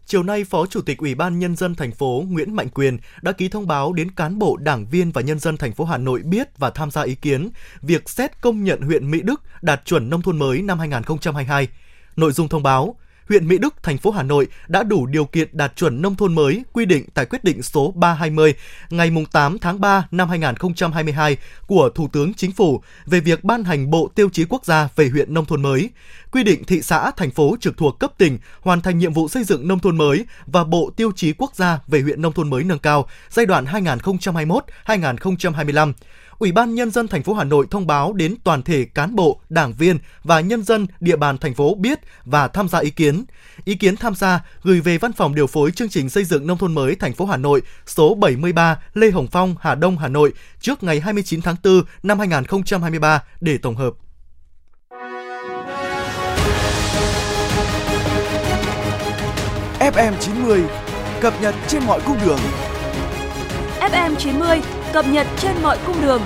Chiều 0.06 0.24
nay, 0.24 0.44
Phó 0.44 0.66
Chủ 0.66 0.82
tịch 0.82 0.98
Ủy 0.98 1.16
ban 1.16 1.40
Nhân 1.40 1.56
dân 1.56 1.76
thành 1.76 1.92
phố 1.92 2.24
Nguyễn 2.28 2.56
Mạnh 2.56 2.70
Quyền 2.70 2.98
đã 3.22 3.32
ký 3.32 3.50
thông 3.50 3.68
báo 3.68 3.94
đến 3.94 4.12
cán 4.12 4.40
bộ, 4.40 4.58
đảng 4.58 4.86
viên 4.86 5.12
và 5.12 5.22
nhân 5.22 5.40
dân 5.40 5.58
thành 5.58 5.74
phố 5.74 5.86
Hà 5.86 5.98
Nội 5.98 6.22
biết 6.24 6.58
và 6.58 6.70
tham 6.70 6.92
gia 6.92 7.02
ý 7.02 7.16
kiến 7.16 7.50
việc 7.82 8.10
xét 8.10 8.42
công 8.42 8.64
nhận 8.64 8.82
huyện 8.82 9.12
Mỹ 9.12 9.22
Đức 9.22 9.42
đạt 9.62 9.82
chuẩn 9.86 10.10
nông 10.10 10.22
thôn 10.22 10.40
mới 10.40 10.62
năm 10.62 10.80
2022. 10.80 11.68
Nội 12.16 12.32
dung 12.32 12.50
thông 12.50 12.64
báo, 12.64 12.96
huyện 13.30 13.48
Mỹ 13.48 13.58
Đức, 13.58 13.76
thành 13.84 13.98
phố 13.98 14.12
Hà 14.12 14.24
Nội 14.24 14.48
đã 14.68 14.84
đủ 14.84 15.06
điều 15.06 15.26
kiện 15.26 15.48
đạt 15.52 15.76
chuẩn 15.76 16.02
nông 16.02 16.16
thôn 16.16 16.36
mới 16.36 16.64
quy 16.74 16.86
định 16.86 17.06
tại 17.14 17.26
quyết 17.26 17.44
định 17.44 17.62
số 17.62 17.92
320 17.96 18.54
ngày 18.90 19.12
8 19.32 19.60
tháng 19.60 19.82
3 19.82 20.08
năm 20.12 20.30
2022 20.30 21.38
của 21.68 21.90
Thủ 21.96 22.08
tướng 22.14 22.34
Chính 22.34 22.52
phủ 22.52 22.82
về 23.06 23.20
việc 23.20 23.44
ban 23.44 23.64
hành 23.64 23.90
Bộ 23.90 24.10
Tiêu 24.16 24.30
chí 24.30 24.46
Quốc 24.50 24.66
gia 24.66 24.90
về 24.96 25.10
huyện 25.10 25.34
nông 25.34 25.46
thôn 25.46 25.62
mới, 25.62 25.90
quy 26.32 26.44
định 26.44 26.64
thị 26.64 26.82
xã, 26.82 27.12
thành 27.12 27.32
phố 27.32 27.56
trực 27.60 27.78
thuộc 27.78 28.00
cấp 28.00 28.12
tỉnh 28.18 28.38
hoàn 28.62 28.82
thành 28.82 28.98
nhiệm 28.98 29.14
vụ 29.14 29.28
xây 29.28 29.44
dựng 29.44 29.68
nông 29.68 29.80
thôn 29.80 29.98
mới 29.98 30.26
và 30.46 30.64
Bộ 30.64 30.92
Tiêu 30.96 31.12
chí 31.16 31.34
Quốc 31.34 31.56
gia 31.56 31.80
về 31.88 32.02
huyện 32.02 32.22
nông 32.22 32.34
thôn 32.34 32.50
mới 32.50 32.64
nâng 32.64 32.80
cao 32.80 33.08
giai 33.30 33.46
đoạn 33.46 33.66
2021-2025 34.86 35.94
Ủy 36.40 36.52
ban 36.52 36.76
nhân 36.76 36.92
dân 36.92 37.08
thành 37.08 37.24
phố 37.24 37.34
Hà 37.34 37.44
Nội 37.44 37.68
thông 37.72 37.88
báo 37.88 38.14
đến 38.14 38.36
toàn 38.44 38.64
thể 38.64 38.86
cán 38.86 39.16
bộ, 39.16 39.42
đảng 39.50 39.74
viên 39.74 39.98
và 40.24 40.40
nhân 40.40 40.64
dân 40.64 40.88
địa 41.00 41.16
bàn 41.16 41.38
thành 41.38 41.54
phố 41.54 41.76
biết 41.76 42.00
và 42.26 42.48
tham 42.48 42.70
gia 42.70 42.80
ý 42.80 42.90
kiến. 42.90 43.26
Ý 43.66 43.76
kiến 43.76 43.96
tham 43.96 44.16
gia 44.16 44.46
gửi 44.64 44.82
về 44.82 44.98
văn 44.98 45.14
phòng 45.14 45.36
điều 45.36 45.48
phối 45.48 45.72
chương 45.72 45.90
trình 45.90 46.10
xây 46.10 46.24
dựng 46.24 46.48
nông 46.48 46.58
thôn 46.58 46.74
mới 46.74 46.96
thành 46.96 47.14
phố 47.14 47.26
Hà 47.26 47.38
Nội 47.38 47.62
số 47.86 48.16
73 48.16 48.80
Lê 48.94 49.12
Hồng 49.12 49.28
Phong, 49.32 49.56
Hà 49.60 49.76
Đông, 49.76 49.98
Hà 49.98 50.08
Nội 50.08 50.34
trước 50.60 50.84
ngày 50.84 51.00
29 51.00 51.42
tháng 51.42 51.56
4 51.64 51.84
năm 52.04 52.20
2023 52.20 53.24
để 53.42 53.58
tổng 53.58 53.76
hợp. 53.76 53.94
FM 59.80 60.14
90 60.20 60.64
cập 61.22 61.42
nhật 61.42 61.56
trên 61.68 61.84
mọi 61.84 62.02
cung 62.06 62.18
đường. 62.26 62.40
FM 63.80 64.16
90 64.16 64.62
cập 64.94 65.06
nhật 65.08 65.28
trên 65.38 65.52
mọi 65.64 65.78
cung 65.88 66.02
đường. 66.02 66.22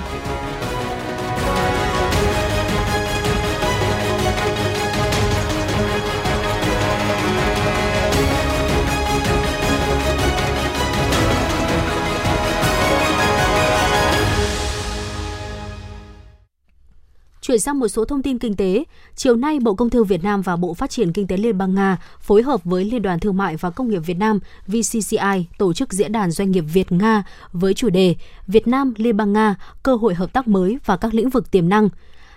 Chuyển 17.48 17.60
sang 17.60 17.78
một 17.78 17.88
số 17.88 18.04
thông 18.04 18.22
tin 18.22 18.38
kinh 18.38 18.56
tế, 18.56 18.84
chiều 19.16 19.36
nay 19.36 19.58
Bộ 19.60 19.74
Công 19.74 19.90
Thương 19.90 20.06
Việt 20.06 20.24
Nam 20.24 20.42
và 20.42 20.56
Bộ 20.56 20.74
Phát 20.74 20.90
triển 20.90 21.12
Kinh 21.12 21.26
tế 21.26 21.36
Liên 21.36 21.58
bang 21.58 21.74
Nga 21.74 21.96
phối 22.20 22.42
hợp 22.42 22.64
với 22.64 22.84
Liên 22.84 23.02
đoàn 23.02 23.20
Thương 23.20 23.36
mại 23.36 23.56
và 23.56 23.70
Công 23.70 23.88
nghiệp 23.88 23.98
Việt 23.98 24.16
Nam 24.16 24.38
VCCI 24.66 25.46
tổ 25.58 25.72
chức 25.72 25.92
diễn 25.92 26.12
đàn 26.12 26.30
doanh 26.30 26.50
nghiệp 26.50 26.64
Việt 26.72 26.92
Nga 26.92 27.22
với 27.52 27.74
chủ 27.74 27.90
đề 27.90 28.14
Việt 28.46 28.68
Nam 28.68 28.94
Liên 28.96 29.16
bang 29.16 29.32
Nga 29.32 29.54
cơ 29.82 29.94
hội 29.94 30.14
hợp 30.14 30.32
tác 30.32 30.48
mới 30.48 30.78
và 30.84 30.96
các 30.96 31.14
lĩnh 31.14 31.30
vực 31.30 31.50
tiềm 31.50 31.68
năng. 31.68 31.88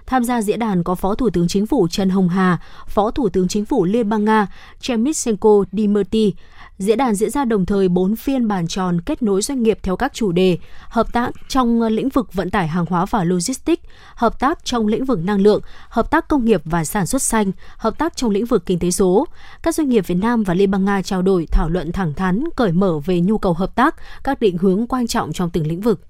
Tham 0.05 0.23
gia 0.23 0.41
diễn 0.41 0.59
đàn 0.59 0.83
có 0.83 0.95
Phó 0.95 1.15
Thủ 1.15 1.29
tướng 1.29 1.47
Chính 1.47 1.65
phủ 1.65 1.87
Trần 1.87 2.09
Hồng 2.09 2.29
Hà, 2.29 2.57
Phó 2.87 3.11
Thủ 3.11 3.29
tướng 3.29 3.47
Chính 3.47 3.65
phủ 3.65 3.85
Liên 3.85 4.09
bang 4.09 4.25
Nga 4.25 4.47
Chemyshenko 4.79 5.63
Dmitry, 5.71 6.33
Diễn 6.81 6.97
đàn 6.97 7.15
diễn 7.15 7.29
ra 7.29 7.45
đồng 7.45 7.65
thời 7.65 7.89
4 7.89 8.15
phiên 8.15 8.47
bàn 8.47 8.67
tròn 8.67 9.01
kết 9.01 9.23
nối 9.23 9.41
doanh 9.41 9.63
nghiệp 9.63 9.79
theo 9.83 9.95
các 9.95 10.13
chủ 10.13 10.31
đề 10.31 10.57
hợp 10.89 11.13
tác 11.13 11.31
trong 11.47 11.81
lĩnh 11.81 12.09
vực 12.09 12.33
vận 12.33 12.49
tải 12.49 12.67
hàng 12.67 12.85
hóa 12.89 13.05
và 13.05 13.23
logistics, 13.23 13.83
hợp 14.15 14.39
tác 14.39 14.65
trong 14.65 14.87
lĩnh 14.87 15.05
vực 15.05 15.19
năng 15.23 15.41
lượng, 15.41 15.61
hợp 15.89 16.11
tác 16.11 16.27
công 16.27 16.45
nghiệp 16.45 16.61
và 16.65 16.85
sản 16.85 17.05
xuất 17.05 17.21
xanh, 17.21 17.51
hợp 17.77 17.97
tác 17.97 18.17
trong 18.17 18.31
lĩnh 18.31 18.45
vực 18.45 18.65
kinh 18.65 18.79
tế 18.79 18.91
số. 18.91 19.25
Các 19.63 19.75
doanh 19.75 19.89
nghiệp 19.89 20.07
Việt 20.07 20.15
Nam 20.15 20.43
và 20.43 20.53
Liên 20.53 20.71
bang 20.71 20.85
Nga 20.85 21.01
trao 21.01 21.21
đổi 21.21 21.47
thảo 21.51 21.69
luận 21.69 21.91
thẳng 21.91 22.13
thắn, 22.13 22.43
cởi 22.55 22.71
mở 22.71 22.99
về 23.05 23.21
nhu 23.21 23.37
cầu 23.37 23.53
hợp 23.53 23.75
tác, 23.75 23.95
các 24.23 24.39
định 24.39 24.57
hướng 24.57 24.87
quan 24.87 25.07
trọng 25.07 25.33
trong 25.33 25.49
từng 25.49 25.67
lĩnh 25.67 25.81
vực. 25.81 26.01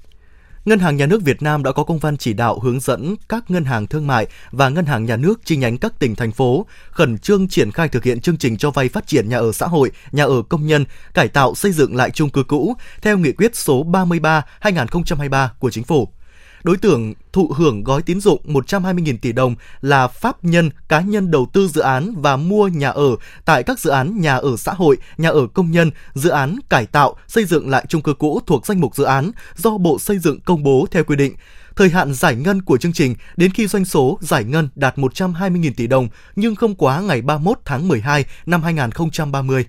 Ngân 0.66 0.80
hàng 0.80 0.98
Nhà 0.98 1.06
nước 1.06 1.22
Việt 1.22 1.42
Nam 1.42 1.64
đã 1.64 1.72
có 1.72 1.84
công 1.84 2.00
văn 2.00 2.18
chỉ 2.18 2.34
đạo 2.34 2.60
hướng 2.60 2.80
dẫn 2.80 3.16
các 3.30 3.52
ngân 3.52 3.66
hàng 3.66 3.88
thương 3.88 4.08
mại 4.08 4.28
và 4.52 4.70
ngân 4.70 4.86
hàng 4.86 5.06
nhà 5.06 5.18
nước 5.18 5.40
chi 5.46 5.56
nhánh 5.58 5.78
các 5.78 6.00
tỉnh 6.00 6.16
thành 6.16 6.32
phố 6.32 6.66
khẩn 6.92 7.18
trương 7.18 7.48
triển 7.48 7.72
khai 7.72 7.88
thực 7.88 8.04
hiện 8.04 8.22
chương 8.22 8.38
trình 8.38 8.58
cho 8.58 8.72
vay 8.72 8.90
phát 8.90 9.08
triển 9.08 9.30
nhà 9.30 9.38
ở 9.38 9.52
xã 9.52 9.68
hội, 9.68 9.92
nhà 10.12 10.24
ở 10.24 10.42
công 10.50 10.68
nhân, 10.68 10.86
cải 11.14 11.28
tạo 11.28 11.56
xây 11.56 11.72
dựng 11.72 11.96
lại 11.96 12.12
chung 12.12 12.30
cư 12.30 12.44
cũ 12.44 12.76
theo 13.02 13.18
nghị 13.18 13.32
quyết 13.32 13.56
số 13.56 13.84
33/2023 13.84 15.48
của 15.60 15.72
Chính 15.72 15.84
phủ. 15.84 16.08
Đối 16.64 16.78
tượng 16.78 17.14
thụ 17.34 17.52
hưởng 17.56 17.84
gói 17.84 18.02
tín 18.02 18.22
dụng 18.22 18.42
120.000 18.46 19.18
tỷ 19.22 19.32
đồng 19.32 19.56
là 19.82 20.08
pháp 20.08 20.44
nhân, 20.44 20.70
cá 20.88 21.02
nhân 21.02 21.32
đầu 21.32 21.48
tư 21.54 21.68
dự 21.68 21.82
án 21.82 22.14
và 22.18 22.38
mua 22.38 22.68
nhà 22.68 22.90
ở 22.90 23.16
tại 23.46 23.64
các 23.64 23.80
dự 23.80 23.90
án 23.90 24.22
nhà 24.22 24.36
ở 24.36 24.58
xã 24.58 24.74
hội, 24.74 24.98
nhà 25.18 25.30
ở 25.30 25.48
công 25.54 25.72
nhân, 25.72 25.92
dự 26.14 26.30
án 26.30 26.60
cải 26.70 26.86
tạo, 26.86 27.16
xây 27.28 27.46
dựng 27.46 27.70
lại 27.70 27.86
chung 27.90 28.02
cư 28.02 28.14
cũ 28.14 28.40
thuộc 28.48 28.66
danh 28.66 28.80
mục 28.80 28.96
dự 28.96 29.04
án 29.04 29.32
do 29.56 29.78
Bộ 29.78 30.00
Xây 30.00 30.20
dựng 30.20 30.40
công 30.40 30.64
bố 30.64 30.86
theo 30.92 31.04
quy 31.04 31.16
định. 31.16 31.36
Thời 31.76 31.90
hạn 31.90 32.14
giải 32.14 32.36
ngân 32.36 32.62
của 32.62 32.78
chương 32.78 32.94
trình 32.94 33.16
đến 33.38 33.52
khi 33.52 33.68
doanh 33.68 33.86
số 33.86 34.18
giải 34.22 34.44
ngân 34.44 34.70
đạt 34.76 34.98
120.000 34.98 35.72
tỷ 35.78 35.88
đồng 35.88 36.08
nhưng 36.36 36.56
không 36.56 36.76
quá 36.76 37.02
ngày 37.02 37.22
31 37.22 37.60
tháng 37.66 37.88
12 37.88 38.26
năm 38.46 38.64
2030. 38.64 39.66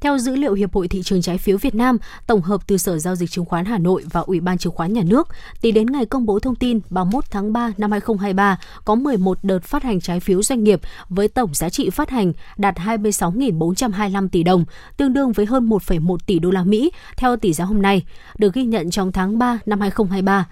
Theo 0.00 0.18
dữ 0.18 0.36
liệu 0.36 0.54
Hiệp 0.54 0.74
hội 0.74 0.88
Thị 0.88 1.02
trường 1.02 1.22
Trái 1.22 1.38
phiếu 1.38 1.58
Việt 1.58 1.74
Nam, 1.74 1.98
tổng 2.26 2.40
hợp 2.40 2.60
từ 2.66 2.76
Sở 2.76 2.98
Giao 2.98 3.16
dịch 3.16 3.30
Chứng 3.30 3.44
khoán 3.44 3.64
Hà 3.64 3.78
Nội 3.78 4.04
và 4.10 4.20
Ủy 4.20 4.40
ban 4.40 4.58
Chứng 4.58 4.72
khoán 4.72 4.92
Nhà 4.92 5.02
nước, 5.06 5.28
tính 5.60 5.74
đến 5.74 5.86
ngày 5.86 6.06
công 6.06 6.26
bố 6.26 6.38
thông 6.38 6.54
tin 6.54 6.80
31 6.90 7.24
tháng 7.30 7.52
3 7.52 7.72
năm 7.78 7.90
2023, 7.90 8.58
có 8.84 8.94
11 8.94 9.38
đợt 9.42 9.64
phát 9.64 9.82
hành 9.82 10.00
trái 10.00 10.20
phiếu 10.20 10.42
doanh 10.42 10.64
nghiệp 10.64 10.80
với 11.08 11.28
tổng 11.28 11.54
giá 11.54 11.68
trị 11.68 11.90
phát 11.90 12.10
hành 12.10 12.32
đạt 12.56 12.74
26.425 12.76 14.28
tỷ 14.28 14.42
đồng, 14.42 14.64
tương 14.96 15.12
đương 15.12 15.32
với 15.32 15.46
hơn 15.46 15.68
1,1 15.68 16.16
tỷ 16.26 16.38
đô 16.38 16.50
la 16.50 16.64
Mỹ 16.64 16.90
theo 17.16 17.36
tỷ 17.36 17.52
giá 17.52 17.64
hôm 17.64 17.82
nay, 17.82 18.04
được 18.38 18.54
ghi 18.54 18.64
nhận 18.64 18.90
trong 18.90 19.12
tháng 19.12 19.38
3 19.38 19.58
năm 19.66 19.80
2023. 19.80 20.46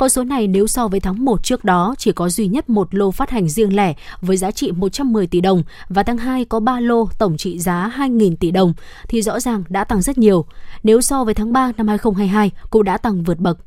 Con 0.00 0.08
số 0.08 0.24
này 0.24 0.46
nếu 0.46 0.66
so 0.66 0.88
với 0.88 1.00
tháng 1.00 1.24
1 1.24 1.42
trước 1.42 1.64
đó 1.64 1.94
chỉ 1.98 2.12
có 2.12 2.28
duy 2.28 2.46
nhất 2.46 2.70
một 2.70 2.94
lô 2.94 3.10
phát 3.10 3.30
hành 3.30 3.48
riêng 3.48 3.76
lẻ 3.76 3.94
với 4.20 4.36
giá 4.36 4.50
trị 4.50 4.70
110 4.70 5.26
tỷ 5.26 5.40
đồng 5.40 5.62
và 5.88 6.02
tháng 6.02 6.18
2 6.18 6.44
có 6.44 6.60
3 6.60 6.80
lô 6.80 7.08
tổng 7.18 7.36
trị 7.36 7.58
giá 7.58 7.92
2.000 7.96 8.36
tỷ 8.36 8.50
đồng 8.50 8.72
thì 9.08 9.22
rõ 9.22 9.40
ràng 9.40 9.64
đã 9.68 9.84
tăng 9.84 10.02
rất 10.02 10.18
nhiều. 10.18 10.44
Nếu 10.82 11.00
so 11.00 11.24
với 11.24 11.34
tháng 11.34 11.52
3 11.52 11.72
năm 11.76 11.88
2022 11.88 12.50
cũng 12.70 12.84
đã 12.84 12.98
tăng 12.98 13.22
vượt 13.22 13.38
bậc. 13.38 13.58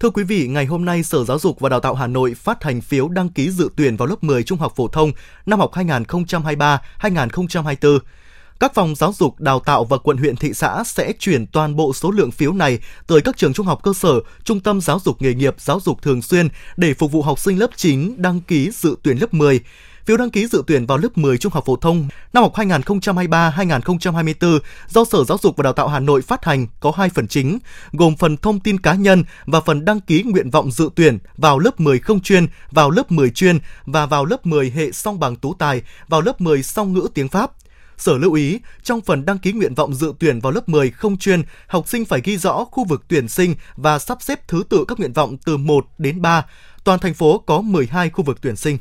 Thưa 0.00 0.10
quý 0.10 0.24
vị, 0.24 0.48
ngày 0.48 0.66
hôm 0.66 0.84
nay 0.84 1.02
Sở 1.02 1.24
Giáo 1.24 1.38
dục 1.38 1.60
và 1.60 1.68
Đào 1.68 1.80
tạo 1.80 1.94
Hà 1.94 2.06
Nội 2.06 2.34
phát 2.34 2.64
hành 2.64 2.80
phiếu 2.80 3.08
đăng 3.08 3.28
ký 3.28 3.50
dự 3.50 3.68
tuyển 3.76 3.96
vào 3.96 4.08
lớp 4.08 4.24
10 4.24 4.42
trung 4.42 4.58
học 4.58 4.72
phổ 4.76 4.88
thông 4.88 5.12
năm 5.46 5.58
học 5.58 5.72
2023-2024. 5.72 7.98
Các 8.60 8.74
phòng 8.74 8.94
giáo 8.94 9.12
dục, 9.12 9.40
đào 9.40 9.60
tạo 9.60 9.84
và 9.84 9.98
quận 9.98 10.16
huyện 10.16 10.36
thị 10.36 10.54
xã 10.54 10.82
sẽ 10.86 11.12
chuyển 11.18 11.46
toàn 11.46 11.76
bộ 11.76 11.92
số 11.92 12.10
lượng 12.10 12.30
phiếu 12.30 12.52
này 12.52 12.78
tới 13.06 13.20
các 13.20 13.36
trường 13.36 13.52
trung 13.52 13.66
học 13.66 13.80
cơ 13.82 13.92
sở, 13.92 14.20
trung 14.44 14.60
tâm 14.60 14.80
giáo 14.80 15.00
dục 15.04 15.22
nghề 15.22 15.34
nghiệp, 15.34 15.54
giáo 15.58 15.80
dục 15.80 16.02
thường 16.02 16.22
xuyên 16.22 16.48
để 16.76 16.94
phục 16.94 17.12
vụ 17.12 17.22
học 17.22 17.38
sinh 17.38 17.58
lớp 17.58 17.70
9 17.76 18.14
đăng 18.16 18.40
ký 18.40 18.70
dự 18.70 18.96
tuyển 19.02 19.18
lớp 19.20 19.34
10 19.34 19.60
phiếu 20.08 20.16
đăng 20.16 20.30
ký 20.30 20.46
dự 20.46 20.62
tuyển 20.66 20.86
vào 20.86 20.98
lớp 20.98 21.18
10 21.18 21.38
trung 21.38 21.52
học 21.52 21.64
phổ 21.66 21.76
thông 21.76 22.08
năm 22.32 22.42
học 22.42 22.54
2023-2024 22.54 24.58
do 24.88 25.04
Sở 25.04 25.24
Giáo 25.24 25.38
dục 25.42 25.56
và 25.56 25.62
Đào 25.62 25.72
tạo 25.72 25.88
Hà 25.88 26.00
Nội 26.00 26.22
phát 26.22 26.44
hành 26.44 26.66
có 26.80 26.92
hai 26.96 27.08
phần 27.08 27.28
chính, 27.28 27.58
gồm 27.92 28.16
phần 28.16 28.36
thông 28.36 28.60
tin 28.60 28.80
cá 28.80 28.94
nhân 28.94 29.24
và 29.46 29.60
phần 29.60 29.84
đăng 29.84 30.00
ký 30.00 30.22
nguyện 30.22 30.50
vọng 30.50 30.70
dự 30.70 30.90
tuyển 30.94 31.18
vào 31.36 31.58
lớp 31.58 31.80
10 31.80 31.98
không 31.98 32.20
chuyên, 32.20 32.46
vào 32.70 32.90
lớp 32.90 33.12
10 33.12 33.30
chuyên 33.30 33.58
và 33.86 34.06
vào 34.06 34.24
lớp 34.24 34.46
10 34.46 34.70
hệ 34.70 34.92
song 34.92 35.20
bằng 35.20 35.36
tú 35.36 35.54
tài, 35.54 35.82
vào 36.08 36.20
lớp 36.20 36.40
10 36.40 36.62
song 36.62 36.92
ngữ 36.92 37.08
tiếng 37.14 37.28
Pháp. 37.28 37.50
Sở 37.96 38.18
lưu 38.18 38.32
ý, 38.32 38.60
trong 38.82 39.00
phần 39.00 39.24
đăng 39.24 39.38
ký 39.38 39.52
nguyện 39.52 39.74
vọng 39.74 39.94
dự 39.94 40.12
tuyển 40.18 40.40
vào 40.40 40.52
lớp 40.52 40.68
10 40.68 40.90
không 40.90 41.18
chuyên, 41.18 41.42
học 41.66 41.88
sinh 41.88 42.04
phải 42.04 42.20
ghi 42.24 42.36
rõ 42.36 42.64
khu 42.64 42.84
vực 42.84 43.04
tuyển 43.08 43.28
sinh 43.28 43.54
và 43.76 43.98
sắp 43.98 44.18
xếp 44.20 44.48
thứ 44.48 44.62
tự 44.68 44.84
các 44.88 44.98
nguyện 44.98 45.12
vọng 45.12 45.36
từ 45.44 45.56
1 45.56 45.86
đến 45.98 46.22
3. 46.22 46.46
Toàn 46.84 46.98
thành 46.98 47.14
phố 47.14 47.38
có 47.38 47.60
12 47.60 48.10
khu 48.10 48.24
vực 48.24 48.38
tuyển 48.42 48.56
sinh. 48.56 48.78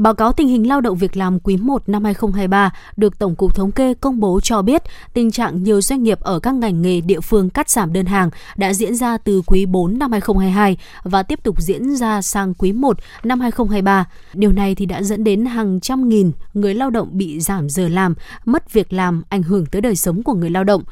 Báo 0.00 0.14
cáo 0.14 0.32
tình 0.32 0.48
hình 0.48 0.68
lao 0.68 0.80
động 0.80 0.96
việc 0.96 1.16
làm 1.16 1.40
quý 1.40 1.56
1 1.56 1.88
năm 1.88 2.04
2023 2.04 2.70
được 2.96 3.18
Tổng 3.18 3.36
cục 3.36 3.54
Thống 3.54 3.72
kê 3.72 3.94
công 3.94 4.20
bố 4.20 4.40
cho 4.40 4.62
biết 4.62 4.82
tình 5.14 5.30
trạng 5.30 5.62
nhiều 5.62 5.80
doanh 5.80 6.02
nghiệp 6.02 6.20
ở 6.20 6.38
các 6.38 6.54
ngành 6.54 6.82
nghề 6.82 7.00
địa 7.00 7.20
phương 7.20 7.50
cắt 7.50 7.70
giảm 7.70 7.92
đơn 7.92 8.06
hàng 8.06 8.30
đã 8.56 8.72
diễn 8.72 8.94
ra 8.94 9.18
từ 9.18 9.42
quý 9.46 9.66
4 9.66 9.98
năm 9.98 10.12
2022 10.12 10.76
và 11.02 11.22
tiếp 11.22 11.42
tục 11.42 11.62
diễn 11.62 11.96
ra 11.96 12.22
sang 12.22 12.54
quý 12.54 12.72
1 12.72 12.96
năm 13.22 13.40
2023. 13.40 14.04
Điều 14.34 14.52
này 14.52 14.74
thì 14.74 14.86
đã 14.86 15.02
dẫn 15.02 15.24
đến 15.24 15.46
hàng 15.46 15.80
trăm 15.80 16.08
nghìn 16.08 16.32
người 16.54 16.74
lao 16.74 16.90
động 16.90 17.08
bị 17.12 17.40
giảm 17.40 17.68
giờ 17.68 17.88
làm, 17.88 18.14
mất 18.44 18.72
việc 18.72 18.92
làm, 18.92 19.22
ảnh 19.28 19.42
hưởng 19.42 19.66
tới 19.66 19.80
đời 19.80 19.96
sống 19.96 20.22
của 20.22 20.34
người 20.34 20.50
lao 20.50 20.64
động. 20.64 20.82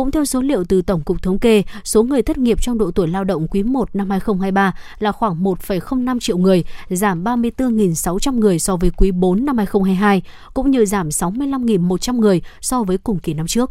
Cũng 0.00 0.10
theo 0.10 0.24
số 0.24 0.40
liệu 0.40 0.64
từ 0.64 0.82
Tổng 0.82 1.02
cục 1.04 1.22
Thống 1.22 1.38
kê, 1.38 1.62
số 1.84 2.02
người 2.02 2.22
thất 2.22 2.38
nghiệp 2.38 2.62
trong 2.62 2.78
độ 2.78 2.90
tuổi 2.90 3.08
lao 3.08 3.24
động 3.24 3.48
quý 3.48 3.62
1 3.62 3.96
năm 3.96 4.10
2023 4.10 4.74
là 4.98 5.12
khoảng 5.12 5.42
1,05 5.44 6.18
triệu 6.20 6.38
người, 6.38 6.64
giảm 6.88 7.24
34.600 7.24 8.38
người 8.38 8.58
so 8.58 8.76
với 8.76 8.90
quý 8.96 9.10
4 9.10 9.44
năm 9.44 9.58
2022, 9.58 10.22
cũng 10.54 10.70
như 10.70 10.86
giảm 10.86 11.08
65.100 11.08 12.18
người 12.18 12.42
so 12.60 12.82
với 12.82 12.98
cùng 12.98 13.18
kỳ 13.18 13.34
năm 13.34 13.46
trước. 13.46 13.70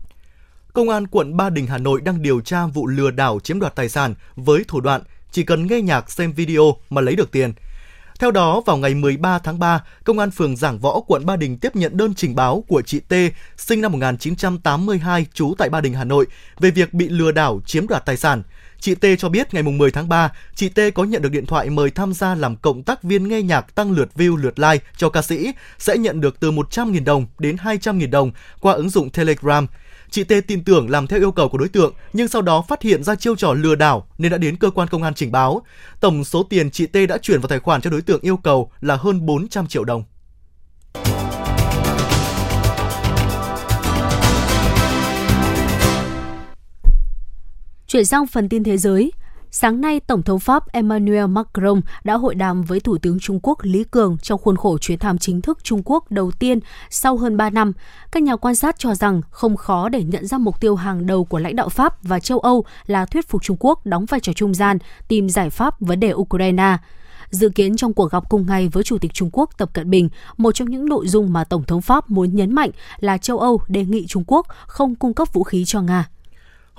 Công 0.74 0.90
an 0.90 1.08
quận 1.08 1.38
Ba 1.38 1.50
Đình 1.50 1.68
Hà 1.68 1.78
Nội 1.78 2.02
đang 2.02 2.22
điều 2.22 2.42
tra 2.42 2.66
vụ 2.68 2.88
lừa 2.88 3.12
đảo 3.12 3.40
chiếm 3.40 3.60
đoạt 3.60 3.76
tài 3.76 3.90
sản 3.90 4.16
với 4.36 4.64
thủ 4.68 4.82
đoạn 4.82 5.02
chỉ 5.32 5.44
cần 5.44 5.68
nghe 5.68 5.82
nhạc 5.82 6.12
xem 6.12 6.34
video 6.34 6.76
mà 6.90 7.02
lấy 7.02 7.16
được 7.16 7.32
tiền– 7.32 7.54
theo 8.20 8.32
đó, 8.32 8.62
vào 8.66 8.78
ngày 8.78 8.96
13 8.96 9.40
tháng 9.40 9.60
3, 9.60 9.84
Công 10.04 10.20
an 10.20 10.32
phường 10.32 10.56
Giảng 10.56 10.80
Võ, 10.80 11.00
quận 11.08 11.26
Ba 11.26 11.36
Đình 11.36 11.58
tiếp 11.58 11.76
nhận 11.76 11.98
đơn 11.98 12.14
trình 12.14 12.36
báo 12.36 12.64
của 12.68 12.82
chị 12.82 13.00
T, 13.00 13.14
sinh 13.58 13.82
năm 13.82 13.92
1982, 13.92 15.26
trú 15.34 15.54
tại 15.58 15.70
Ba 15.70 15.82
Đình, 15.82 15.94
Hà 15.94 16.04
Nội, 16.04 16.26
về 16.60 16.72
việc 16.72 16.94
bị 16.94 17.10
lừa 17.10 17.32
đảo 17.32 17.62
chiếm 17.66 17.88
đoạt 17.88 18.06
tài 18.06 18.18
sản. 18.18 18.44
Chị 18.80 18.96
T 18.96 19.06
cho 19.20 19.30
biết 19.30 19.54
ngày 19.54 19.64
10 19.64 19.92
tháng 19.92 20.10
3, 20.10 20.32
chị 20.56 20.70
T 20.70 20.80
có 20.96 21.04
nhận 21.04 21.22
được 21.22 21.32
điện 21.32 21.46
thoại 21.46 21.70
mời 21.70 21.90
tham 21.90 22.14
gia 22.14 22.36
làm 22.36 22.56
cộng 22.56 22.84
tác 22.84 23.04
viên 23.04 23.28
nghe 23.28 23.42
nhạc 23.42 23.76
tăng 23.76 23.92
lượt 23.92 24.10
view 24.16 24.36
lượt 24.36 24.60
like 24.60 24.86
cho 24.98 25.10
ca 25.10 25.22
sĩ, 25.22 25.52
sẽ 25.78 25.98
nhận 25.98 26.22
được 26.22 26.40
từ 26.40 26.52
100.000 26.52 27.04
đồng 27.04 27.26
đến 27.40 27.56
200.000 27.56 28.10
đồng 28.10 28.32
qua 28.60 28.74
ứng 28.74 28.90
dụng 28.90 29.10
Telegram. 29.10 29.68
Chị 30.12 30.24
T 30.24 30.32
tin 30.48 30.64
tưởng 30.64 30.90
làm 30.90 31.08
theo 31.08 31.20
yêu 31.20 31.32
cầu 31.32 31.50
của 31.50 31.58
đối 31.58 31.70
tượng, 31.70 31.94
nhưng 32.14 32.28
sau 32.28 32.42
đó 32.42 32.64
phát 32.68 32.82
hiện 32.82 33.04
ra 33.04 33.16
chiêu 33.16 33.36
trò 33.36 33.54
lừa 33.54 33.76
đảo 33.76 34.08
nên 34.18 34.32
đã 34.32 34.38
đến 34.38 34.56
cơ 34.56 34.70
quan 34.70 34.88
công 34.88 35.04
an 35.04 35.14
trình 35.14 35.32
báo. 35.32 35.62
Tổng 36.00 36.24
số 36.24 36.44
tiền 36.44 36.72
chị 36.72 36.86
T 36.86 36.96
đã 37.10 37.18
chuyển 37.18 37.42
vào 37.42 37.48
tài 37.48 37.60
khoản 37.60 37.82
cho 37.82 37.90
đối 37.90 38.02
tượng 38.02 38.22
yêu 38.22 38.38
cầu 38.38 38.72
là 38.82 38.96
hơn 38.96 39.26
400 39.26 39.68
triệu 39.68 39.84
đồng. 39.84 40.04
Chuyển 47.88 48.06
sang 48.06 48.28
phần 48.28 48.50
tin 48.50 48.64
thế 48.64 48.78
giới, 48.78 49.12
Sáng 49.52 49.82
nay, 49.82 50.00
Tổng 50.00 50.24
thống 50.24 50.40
Pháp 50.40 50.72
Emmanuel 50.72 51.26
Macron 51.26 51.82
đã 52.04 52.14
hội 52.18 52.36
đàm 52.36 52.64
với 52.64 52.80
Thủ 52.80 52.98
tướng 52.98 53.20
Trung 53.20 53.40
Quốc 53.44 53.60
Lý 53.62 53.84
Cường 53.84 54.18
trong 54.18 54.40
khuôn 54.40 54.56
khổ 54.56 54.78
chuyến 54.78 55.00
thăm 55.00 55.18
chính 55.18 55.42
thức 55.42 55.64
Trung 55.64 55.82
Quốc 55.86 56.12
đầu 56.12 56.32
tiên 56.32 56.60
sau 56.90 57.18
hơn 57.18 57.38
3 57.38 57.50
năm. 57.50 57.74
Các 58.12 58.24
nhà 58.24 58.36
quan 58.36 58.56
sát 58.56 58.76
cho 58.80 58.96
rằng 58.96 59.22
không 59.30 59.58
khó 59.58 59.90
để 59.90 60.04
nhận 60.04 60.28
ra 60.28 60.38
mục 60.38 60.62
tiêu 60.62 60.76
hàng 60.76 61.06
đầu 61.06 61.26
của 61.26 61.40
lãnh 61.40 61.56
đạo 61.56 61.70
Pháp 61.70 62.04
và 62.04 62.20
châu 62.20 62.40
Âu 62.40 62.66
là 62.86 63.06
thuyết 63.06 63.30
phục 63.30 63.44
Trung 63.44 63.58
Quốc 63.60 63.86
đóng 63.86 64.06
vai 64.06 64.20
trò 64.20 64.34
trung 64.34 64.54
gian, 64.54 64.78
tìm 65.08 65.30
giải 65.30 65.50
pháp 65.50 65.82
vấn 65.82 66.00
đề 66.00 66.14
Ukraine. 66.14 66.78
Dự 67.30 67.50
kiến 67.50 67.76
trong 67.76 67.94
cuộc 67.94 68.12
gặp 68.12 68.30
cùng 68.30 68.46
ngày 68.48 68.70
với 68.70 68.84
Chủ 68.84 68.98
tịch 68.98 69.14
Trung 69.14 69.30
Quốc 69.34 69.50
Tập 69.58 69.70
Cận 69.74 69.90
Bình, 69.90 70.10
một 70.38 70.52
trong 70.52 70.70
những 70.70 70.86
nội 70.86 71.08
dung 71.08 71.34
mà 71.34 71.44
Tổng 71.44 71.64
thống 71.64 71.82
Pháp 71.82 72.10
muốn 72.10 72.36
nhấn 72.36 72.56
mạnh 72.56 72.70
là 73.00 73.18
châu 73.18 73.40
Âu 73.40 73.62
đề 73.68 73.86
nghị 73.86 74.08
Trung 74.08 74.24
Quốc 74.28 74.48
không 74.68 74.96
cung 74.96 75.14
cấp 75.14 75.34
vũ 75.34 75.44
khí 75.44 75.66
cho 75.66 75.82
Nga. 75.82 76.10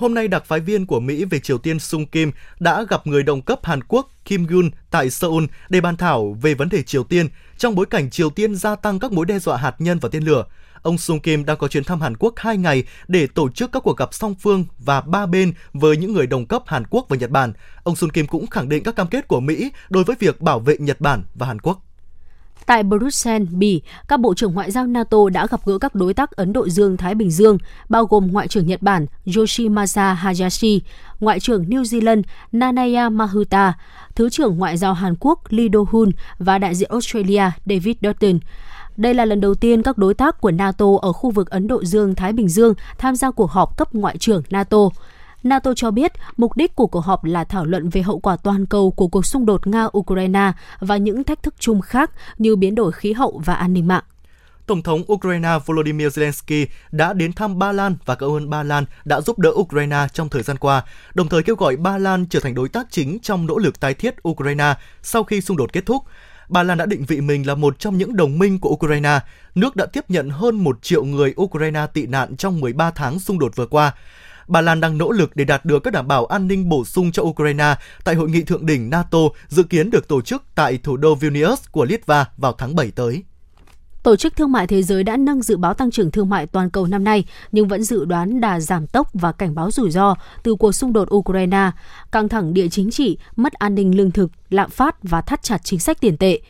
Hôm 0.00 0.14
nay, 0.14 0.28
đặc 0.28 0.44
phái 0.44 0.60
viên 0.60 0.86
của 0.86 1.00
Mỹ 1.00 1.24
về 1.24 1.38
Triều 1.38 1.58
Tiên 1.58 1.78
Sung 1.78 2.06
Kim 2.06 2.32
đã 2.60 2.84
gặp 2.88 3.06
người 3.06 3.22
đồng 3.22 3.42
cấp 3.42 3.60
Hàn 3.62 3.82
Quốc 3.88 4.10
Kim 4.24 4.46
Gun 4.46 4.70
tại 4.90 5.10
Seoul 5.10 5.44
để 5.68 5.80
bàn 5.80 5.96
thảo 5.96 6.36
về 6.42 6.54
vấn 6.54 6.68
đề 6.68 6.82
Triều 6.82 7.04
Tiên 7.04 7.28
trong 7.58 7.74
bối 7.74 7.86
cảnh 7.86 8.10
Triều 8.10 8.30
Tiên 8.30 8.54
gia 8.54 8.76
tăng 8.76 8.98
các 8.98 9.12
mối 9.12 9.26
đe 9.26 9.38
dọa 9.38 9.56
hạt 9.56 9.74
nhân 9.78 9.98
và 9.98 10.08
tên 10.12 10.22
lửa. 10.22 10.44
Ông 10.82 10.98
Sung 10.98 11.20
Kim 11.20 11.44
đang 11.44 11.56
có 11.56 11.68
chuyến 11.68 11.84
thăm 11.84 12.00
Hàn 12.00 12.16
Quốc 12.16 12.34
2 12.36 12.56
ngày 12.56 12.84
để 13.08 13.26
tổ 13.26 13.48
chức 13.48 13.72
các 13.72 13.82
cuộc 13.82 13.96
gặp 13.96 14.14
song 14.14 14.34
phương 14.34 14.64
và 14.78 15.00
ba 15.00 15.26
bên 15.26 15.52
với 15.72 15.96
những 15.96 16.12
người 16.12 16.26
đồng 16.26 16.46
cấp 16.46 16.62
Hàn 16.66 16.84
Quốc 16.90 17.06
và 17.08 17.16
Nhật 17.16 17.30
Bản. 17.30 17.52
Ông 17.82 17.96
Sung 17.96 18.10
Kim 18.10 18.26
cũng 18.26 18.46
khẳng 18.46 18.68
định 18.68 18.82
các 18.82 18.96
cam 18.96 19.06
kết 19.06 19.28
của 19.28 19.40
Mỹ 19.40 19.70
đối 19.90 20.04
với 20.04 20.16
việc 20.18 20.40
bảo 20.40 20.60
vệ 20.60 20.76
Nhật 20.78 21.00
Bản 21.00 21.22
và 21.34 21.46
Hàn 21.46 21.60
Quốc. 21.60 21.89
Tại 22.66 22.82
Bruxelles, 22.82 23.48
Bỉ, 23.52 23.82
các 24.08 24.20
bộ 24.20 24.34
trưởng 24.34 24.54
ngoại 24.54 24.70
giao 24.70 24.86
NATO 24.86 25.18
đã 25.32 25.46
gặp 25.46 25.60
gỡ 25.64 25.78
các 25.78 25.94
đối 25.94 26.14
tác 26.14 26.30
Ấn 26.30 26.52
Độ 26.52 26.68
Dương-Thái 26.68 27.14
Bình 27.14 27.30
Dương, 27.30 27.58
bao 27.88 28.04
gồm 28.06 28.32
Ngoại 28.32 28.48
trưởng 28.48 28.66
Nhật 28.66 28.82
Bản 28.82 29.06
Yoshimasa 29.36 30.14
Hayashi, 30.14 30.80
Ngoại 31.20 31.40
trưởng 31.40 31.64
New 31.64 31.82
Zealand 31.82 32.22
Nanaya 32.52 33.08
Mahuta, 33.08 33.72
Thứ 34.14 34.30
trưởng 34.30 34.58
Ngoại 34.58 34.76
giao 34.76 34.94
Hàn 34.94 35.14
Quốc 35.20 35.40
Lee 35.48 35.68
Do-hun 35.72 36.10
và 36.38 36.58
đại 36.58 36.74
diện 36.74 36.90
Australia 36.90 37.42
David 37.66 37.96
Dutton. 38.02 38.38
Đây 38.96 39.14
là 39.14 39.24
lần 39.24 39.40
đầu 39.40 39.54
tiên 39.54 39.82
các 39.82 39.98
đối 39.98 40.14
tác 40.14 40.40
của 40.40 40.50
NATO 40.50 40.86
ở 41.02 41.12
khu 41.12 41.30
vực 41.30 41.50
Ấn 41.50 41.66
Độ 41.66 41.84
Dương-Thái 41.84 42.32
Bình 42.32 42.48
Dương 42.48 42.74
tham 42.98 43.16
gia 43.16 43.30
cuộc 43.30 43.50
họp 43.50 43.76
cấp 43.76 43.94
ngoại 43.94 44.16
trưởng 44.18 44.42
NATO. 44.50 44.78
NATO 45.42 45.74
cho 45.74 45.90
biết 45.90 46.12
mục 46.36 46.56
đích 46.56 46.76
của 46.76 46.86
cuộc 46.86 47.00
họp 47.00 47.24
là 47.24 47.44
thảo 47.44 47.64
luận 47.64 47.88
về 47.88 48.02
hậu 48.02 48.18
quả 48.18 48.36
toàn 48.36 48.66
cầu 48.66 48.90
của 48.90 49.08
cuộc 49.08 49.26
xung 49.26 49.46
đột 49.46 49.66
Nga-Ukraine 49.66 50.52
và 50.80 50.96
những 50.96 51.24
thách 51.24 51.42
thức 51.42 51.54
chung 51.58 51.80
khác 51.80 52.10
như 52.38 52.56
biến 52.56 52.74
đổi 52.74 52.92
khí 52.92 53.12
hậu 53.12 53.42
và 53.44 53.54
an 53.54 53.72
ninh 53.72 53.88
mạng. 53.88 54.04
Tổng 54.66 54.82
thống 54.82 55.02
Ukraine 55.12 55.58
Volodymyr 55.66 56.06
Zelensky 56.06 56.66
đã 56.90 57.12
đến 57.12 57.32
thăm 57.32 57.58
Ba 57.58 57.72
Lan 57.72 57.96
và 58.04 58.14
cảm 58.14 58.30
ơn 58.30 58.50
Ba 58.50 58.62
Lan 58.62 58.84
đã 59.04 59.20
giúp 59.20 59.38
đỡ 59.38 59.50
Ukraine 59.50 60.06
trong 60.12 60.28
thời 60.28 60.42
gian 60.42 60.58
qua, 60.58 60.82
đồng 61.14 61.28
thời 61.28 61.42
kêu 61.42 61.56
gọi 61.56 61.76
Ba 61.76 61.98
Lan 61.98 62.26
trở 62.30 62.40
thành 62.40 62.54
đối 62.54 62.68
tác 62.68 62.86
chính 62.90 63.18
trong 63.22 63.46
nỗ 63.46 63.58
lực 63.58 63.80
tái 63.80 63.94
thiết 63.94 64.14
Ukraine 64.28 64.74
sau 65.02 65.24
khi 65.24 65.40
xung 65.40 65.56
đột 65.56 65.72
kết 65.72 65.86
thúc. 65.86 66.04
Ba 66.48 66.62
Lan 66.62 66.78
đã 66.78 66.86
định 66.86 67.04
vị 67.04 67.20
mình 67.20 67.46
là 67.46 67.54
một 67.54 67.78
trong 67.78 67.98
những 67.98 68.16
đồng 68.16 68.38
minh 68.38 68.58
của 68.58 68.70
Ukraine. 68.70 69.18
Nước 69.54 69.76
đã 69.76 69.86
tiếp 69.86 70.04
nhận 70.08 70.30
hơn 70.30 70.64
1 70.64 70.82
triệu 70.82 71.04
người 71.04 71.34
Ukraine 71.40 71.86
tị 71.92 72.06
nạn 72.06 72.36
trong 72.36 72.60
13 72.60 72.90
tháng 72.90 73.18
xung 73.18 73.38
đột 73.38 73.56
vừa 73.56 73.66
qua. 73.66 73.92
Ba 74.50 74.60
Lan 74.60 74.80
đang 74.80 74.98
nỗ 74.98 75.10
lực 75.10 75.36
để 75.36 75.44
đạt 75.44 75.64
được 75.64 75.80
các 75.80 75.92
đảm 75.92 76.08
bảo 76.08 76.26
an 76.26 76.48
ninh 76.48 76.68
bổ 76.68 76.84
sung 76.84 77.12
cho 77.12 77.22
Ukraine 77.22 77.74
tại 78.04 78.14
hội 78.14 78.28
nghị 78.28 78.42
thượng 78.42 78.66
đỉnh 78.66 78.90
NATO 78.90 79.18
dự 79.48 79.62
kiến 79.62 79.90
được 79.90 80.08
tổ 80.08 80.20
chức 80.20 80.42
tại 80.54 80.78
thủ 80.82 80.96
đô 80.96 81.14
Vilnius 81.14 81.60
của 81.70 81.84
Litva 81.84 82.26
vào 82.36 82.52
tháng 82.58 82.74
7 82.74 82.90
tới. 82.90 83.22
Tổ 84.02 84.16
chức 84.16 84.36
Thương 84.36 84.52
mại 84.52 84.66
Thế 84.66 84.82
giới 84.82 85.04
đã 85.04 85.16
nâng 85.16 85.42
dự 85.42 85.56
báo 85.56 85.74
tăng 85.74 85.90
trưởng 85.90 86.10
thương 86.10 86.28
mại 86.28 86.46
toàn 86.46 86.70
cầu 86.70 86.86
năm 86.86 87.04
nay, 87.04 87.24
nhưng 87.52 87.68
vẫn 87.68 87.82
dự 87.82 88.04
đoán 88.04 88.40
đà 88.40 88.60
giảm 88.60 88.86
tốc 88.86 89.08
và 89.12 89.32
cảnh 89.32 89.54
báo 89.54 89.70
rủi 89.70 89.90
ro 89.90 90.14
từ 90.42 90.54
cuộc 90.54 90.72
xung 90.72 90.92
đột 90.92 91.14
Ukraine, 91.14 91.70
căng 92.12 92.28
thẳng 92.28 92.54
địa 92.54 92.68
chính 92.68 92.90
trị, 92.90 93.18
mất 93.36 93.52
an 93.52 93.74
ninh 93.74 93.96
lương 93.96 94.10
thực, 94.10 94.30
lạm 94.50 94.70
phát 94.70 94.96
và 95.02 95.20
thắt 95.20 95.42
chặt 95.42 95.60
chính 95.64 95.80
sách 95.80 96.00
tiền 96.00 96.16
tệ. 96.16 96.40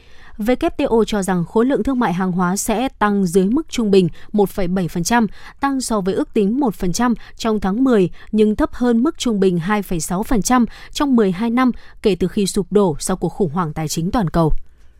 WTO 0.41 1.05
cho 1.05 1.23
rằng 1.23 1.45
khối 1.45 1.67
lượng 1.67 1.83
thương 1.83 1.99
mại 1.99 2.13
hàng 2.13 2.33
hóa 2.33 2.57
sẽ 2.57 2.89
tăng 2.99 3.27
dưới 3.27 3.45
mức 3.45 3.67
trung 3.69 3.91
bình 3.91 4.09
1,7%, 4.33 5.27
tăng 5.61 5.81
so 5.81 6.01
với 6.01 6.15
ước 6.15 6.35
tính 6.35 6.61
1% 6.61 7.15
trong 7.37 7.61
tháng 7.61 7.85
10 7.85 8.11
nhưng 8.33 8.57
thấp 8.57 8.73
hơn 8.73 9.03
mức 9.03 9.19
trung 9.19 9.41
bình 9.41 9.61
2,6% 9.67 10.67
trong 10.93 11.17
12 11.17 11.51
năm 11.51 11.73
kể 12.03 12.17
từ 12.21 12.29
khi 12.29 12.47
sụp 12.47 12.73
đổ 12.73 12.97
sau 12.99 13.17
cuộc 13.17 13.29
khủng 13.29 13.53
hoảng 13.53 13.73
tài 13.73 13.89
chính 13.89 14.11
toàn 14.11 14.31
cầu. 14.31 14.53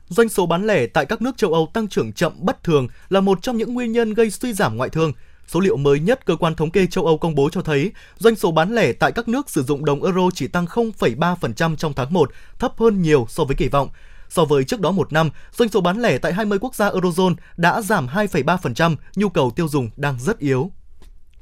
Doanh 0.09 0.29
số 0.29 0.47
bán 0.47 0.67
lẻ 0.67 0.87
tại 0.87 1.07
các 1.07 1.23
nước 1.23 1.37
châu 1.37 1.53
Âu 1.53 1.69
tăng 1.73 1.89
trưởng 1.89 2.13
chậm 2.13 2.33
bất 2.39 2.65
thường 2.65 2.89
là 3.09 3.21
một 3.21 3.43
trong 3.43 3.57
những 3.57 3.75
nguyên 3.75 3.93
nhân 3.93 4.15
gây 4.15 4.31
suy 4.31 4.53
giảm 4.53 4.77
ngoại 4.77 4.91
thương. 4.91 5.13
Số 5.47 5.61
liệu 5.61 5.77
mới 5.77 6.01
nhất 6.01 6.27
cơ 6.27 6.37
quan 6.37 6.55
thống 6.55 6.71
kê 6.71 6.87
châu 6.87 7.07
Âu 7.07 7.19
công 7.19 7.35
bố 7.35 7.51
cho 7.53 7.63
thấy, 7.63 7.93
doanh 8.19 8.37
số 8.37 8.53
bán 8.53 8.75
lẻ 8.75 8.93
tại 8.93 9.13
các 9.13 9.29
nước 9.29 9.51
sử 9.51 9.63
dụng 9.63 9.85
đồng 9.85 10.03
euro 10.03 10.31
chỉ 10.35 10.49
tăng 10.49 10.65
0,3% 10.65 11.77
trong 11.77 11.93
tháng 11.95 12.13
1, 12.13 12.31
thấp 12.59 12.73
hơn 12.79 13.03
nhiều 13.03 13.27
so 13.29 13.45
với 13.45 13.57
kỳ 13.57 13.69
vọng. 13.69 13.89
So 14.31 14.45
với 14.45 14.65
trước 14.65 14.81
đó 14.81 14.91
một 14.91 15.13
năm, 15.13 15.31
doanh 15.53 15.69
số 15.69 15.81
bán 15.81 16.03
lẻ 16.03 16.19
tại 16.19 16.33
20 16.33 16.59
quốc 16.59 16.75
gia 16.75 16.91
Eurozone 16.91 17.35
đã 17.57 17.83
giảm 17.83 18.07
2,3%, 18.07 18.97
nhu 19.17 19.29
cầu 19.29 19.51
tiêu 19.51 19.69
dùng 19.69 19.91
đang 19.97 20.19
rất 20.19 20.39
yếu. 20.39 20.71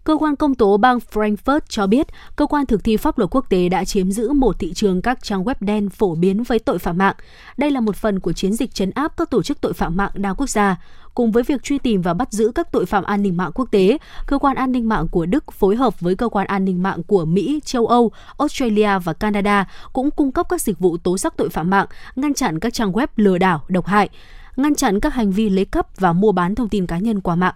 Cơ 0.09 0.17
quan 0.17 0.37
công 0.37 0.55
tố 0.55 0.77
bang 0.77 0.99
Frankfurt 1.13 1.61
cho 1.69 1.87
biết, 1.87 2.07
cơ 2.37 2.47
quan 2.47 2.67
thực 2.67 2.85
thi 2.85 2.97
pháp 2.97 3.19
luật 3.19 3.31
quốc 3.31 3.47
tế 3.49 3.69
đã 3.69 3.85
chiếm 3.85 4.11
giữ 4.11 4.33
một 4.33 4.59
thị 4.59 4.73
trường 4.73 5.03
các 5.03 5.23
trang 5.23 5.45
web 5.45 5.55
đen 5.61 5.89
phổ 5.89 6.15
biến 6.15 6.43
với 6.43 6.59
tội 6.59 6.79
phạm 6.79 6.99
mạng. 6.99 7.15
Đây 7.57 7.71
là 7.71 7.81
một 7.81 7.97
phần 7.97 8.21
của 8.21 8.33
chiến 8.33 8.53
dịch 8.53 8.75
chấn 8.75 8.91
áp 8.91 9.17
các 9.17 9.31
tổ 9.31 9.43
chức 9.43 9.61
tội 9.61 9.73
phạm 9.73 9.97
mạng 9.97 10.11
đa 10.15 10.33
quốc 10.33 10.51
gia. 10.51 10.77
Cùng 11.15 11.33
với 11.33 11.43
việc 11.43 11.63
truy 11.63 11.79
tìm 11.79 12.03
và 12.03 12.15
bắt 12.15 12.33
giữ 12.33 12.53
các 12.55 12.73
tội 12.73 12.87
phạm 12.87 13.05
an 13.05 13.23
ninh 13.23 13.37
mạng 13.37 13.51
quốc 13.55 13.69
tế, 13.71 13.99
cơ 14.27 14.39
quan 14.39 14.57
an 14.57 14.73
ninh 14.73 14.89
mạng 14.89 15.09
của 15.09 15.27
Đức 15.27 15.53
phối 15.53 15.77
hợp 15.77 16.01
với 16.01 16.15
cơ 16.15 16.29
quan 16.29 16.47
an 16.47 16.65
ninh 16.65 16.83
mạng 16.83 17.03
của 17.03 17.25
Mỹ, 17.25 17.61
châu 17.65 17.87
Âu, 17.87 18.11
Australia 18.39 18.99
và 19.05 19.13
Canada 19.13 19.69
cũng 19.93 20.11
cung 20.11 20.33
cấp 20.33 20.47
các 20.49 20.63
dịch 20.63 20.79
vụ 20.79 20.97
tố 20.97 21.19
giác 21.19 21.35
tội 21.37 21.49
phạm 21.49 21.71
mạng, 21.71 21.87
ngăn 22.17 22.35
chặn 22.35 22.59
các 22.59 22.75
trang 22.75 22.93
web 22.93 23.07
lừa 23.17 23.39
đảo, 23.39 23.65
độc 23.69 23.87
hại, 23.87 24.09
ngăn 24.57 24.75
chặn 24.75 25.01
các 25.01 25.15
hành 25.15 25.31
vi 25.31 25.51
lấy 25.51 25.65
cắp 25.65 25.97
và 25.99 26.13
mua 26.13 26.33
bán 26.33 26.55
thông 26.55 26.69
tin 26.69 26.87
cá 26.87 26.99
nhân 26.99 27.21
qua 27.21 27.35
mạng. 27.35 27.55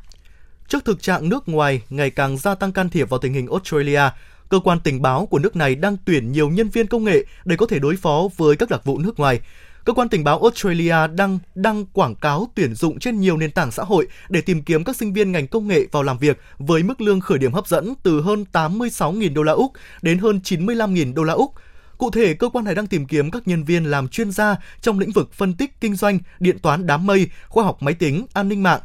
Trước 0.73 0.85
thực 0.85 1.03
trạng 1.03 1.29
nước 1.29 1.49
ngoài 1.49 1.83
ngày 1.91 2.11
càng 2.11 2.39
gia 2.39 2.55
tăng 2.55 2.73
can 2.73 2.89
thiệp 2.89 3.11
vào 3.11 3.21
tình 3.21 3.33
hình 3.33 3.47
Australia, 3.51 4.03
cơ 4.49 4.61
quan 4.65 4.81
tình 4.81 5.03
báo 5.03 5.27
của 5.27 5.39
nước 5.39 5.57
này 5.57 5.75
đang 5.75 5.97
tuyển 6.05 6.33
nhiều 6.33 6.51
nhân 6.51 6.69
viên 6.69 6.87
công 6.87 7.05
nghệ 7.05 7.25
để 7.45 7.57
có 7.57 7.67
thể 7.67 7.79
đối 7.79 7.97
phó 7.97 8.29
với 8.37 8.57
các 8.57 8.71
đặc 8.71 8.85
vụ 8.85 8.99
nước 8.99 9.19
ngoài. 9.19 9.41
Cơ 9.85 9.93
quan 9.93 10.09
tình 10.09 10.25
báo 10.25 10.43
Australia 10.43 10.97
đang 11.15 11.39
đăng 11.55 11.87
quảng 11.87 12.15
cáo 12.15 12.49
tuyển 12.55 12.75
dụng 12.75 12.99
trên 12.99 13.21
nhiều 13.21 13.37
nền 13.37 13.51
tảng 13.51 13.71
xã 13.71 13.83
hội 13.83 14.07
để 14.29 14.41
tìm 14.41 14.63
kiếm 14.63 14.85
các 14.85 14.97
sinh 14.97 15.13
viên 15.13 15.33
ngành 15.33 15.47
công 15.49 15.69
nghệ 15.69 15.87
vào 15.93 16.03
làm 16.03 16.19
việc 16.19 16.41
với 16.59 16.83
mức 16.83 17.01
lương 17.01 17.21
khởi 17.21 17.39
điểm 17.39 17.53
hấp 17.53 17.67
dẫn 17.67 17.95
từ 18.03 18.21
hơn 18.21 18.45
86.000 18.53 19.35
đô 19.35 19.43
la 19.43 19.53
Úc 19.53 19.73
đến 20.03 20.19
hơn 20.19 20.41
95.000 20.45 21.15
đô 21.15 21.23
la 21.23 21.33
Úc. 21.33 21.53
Cụ 21.99 22.11
thể, 22.11 22.35
cơ 22.35 22.49
quan 22.49 22.65
này 22.65 22.75
đang 22.75 22.87
tìm 22.87 23.07
kiếm 23.07 23.31
các 23.31 23.49
nhân 23.49 23.65
viên 23.65 23.85
làm 23.85 24.09
chuyên 24.09 24.31
gia 24.31 24.57
trong 24.81 24.99
lĩnh 24.99 25.13
vực 25.13 25.33
phân 25.33 25.55
tích 25.55 25.81
kinh 25.81 25.97
doanh, 25.97 26.19
điện 26.41 26.59
toán 26.59 26.87
đám 26.87 27.07
mây, 27.07 27.31
khoa 27.49 27.65
học 27.65 27.83
máy 27.83 27.95
tính, 27.95 28.27
an 28.33 28.49
ninh 28.49 28.63
mạng, 28.63 28.81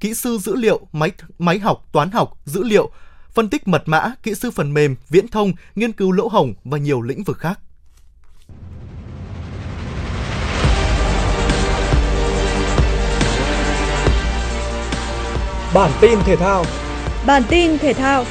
kỹ 0.00 0.14
sư 0.14 0.38
dữ 0.38 0.56
liệu, 0.56 0.80
máy 0.92 1.12
máy 1.38 1.58
học, 1.58 1.86
toán 1.92 2.10
học, 2.10 2.38
dữ 2.44 2.62
liệu, 2.62 2.90
phân 3.32 3.48
tích 3.48 3.68
mật 3.68 3.82
mã, 3.86 4.12
kỹ 4.22 4.34
sư 4.34 4.50
phần 4.50 4.74
mềm, 4.74 4.96
viễn 5.08 5.28
thông, 5.28 5.52
nghiên 5.74 5.92
cứu 5.92 6.12
lỗ 6.12 6.28
hổng 6.28 6.54
và 6.64 6.78
nhiều 6.78 7.00
lĩnh 7.00 7.24
vực 7.24 7.38
khác. 7.38 7.60
Bản 15.74 15.90
tin 16.00 16.18
thể 16.24 16.36
thao. 16.36 16.64
Bản 17.26 17.42
tin 17.48 17.78
thể 17.78 17.92
thao. 17.92 18.24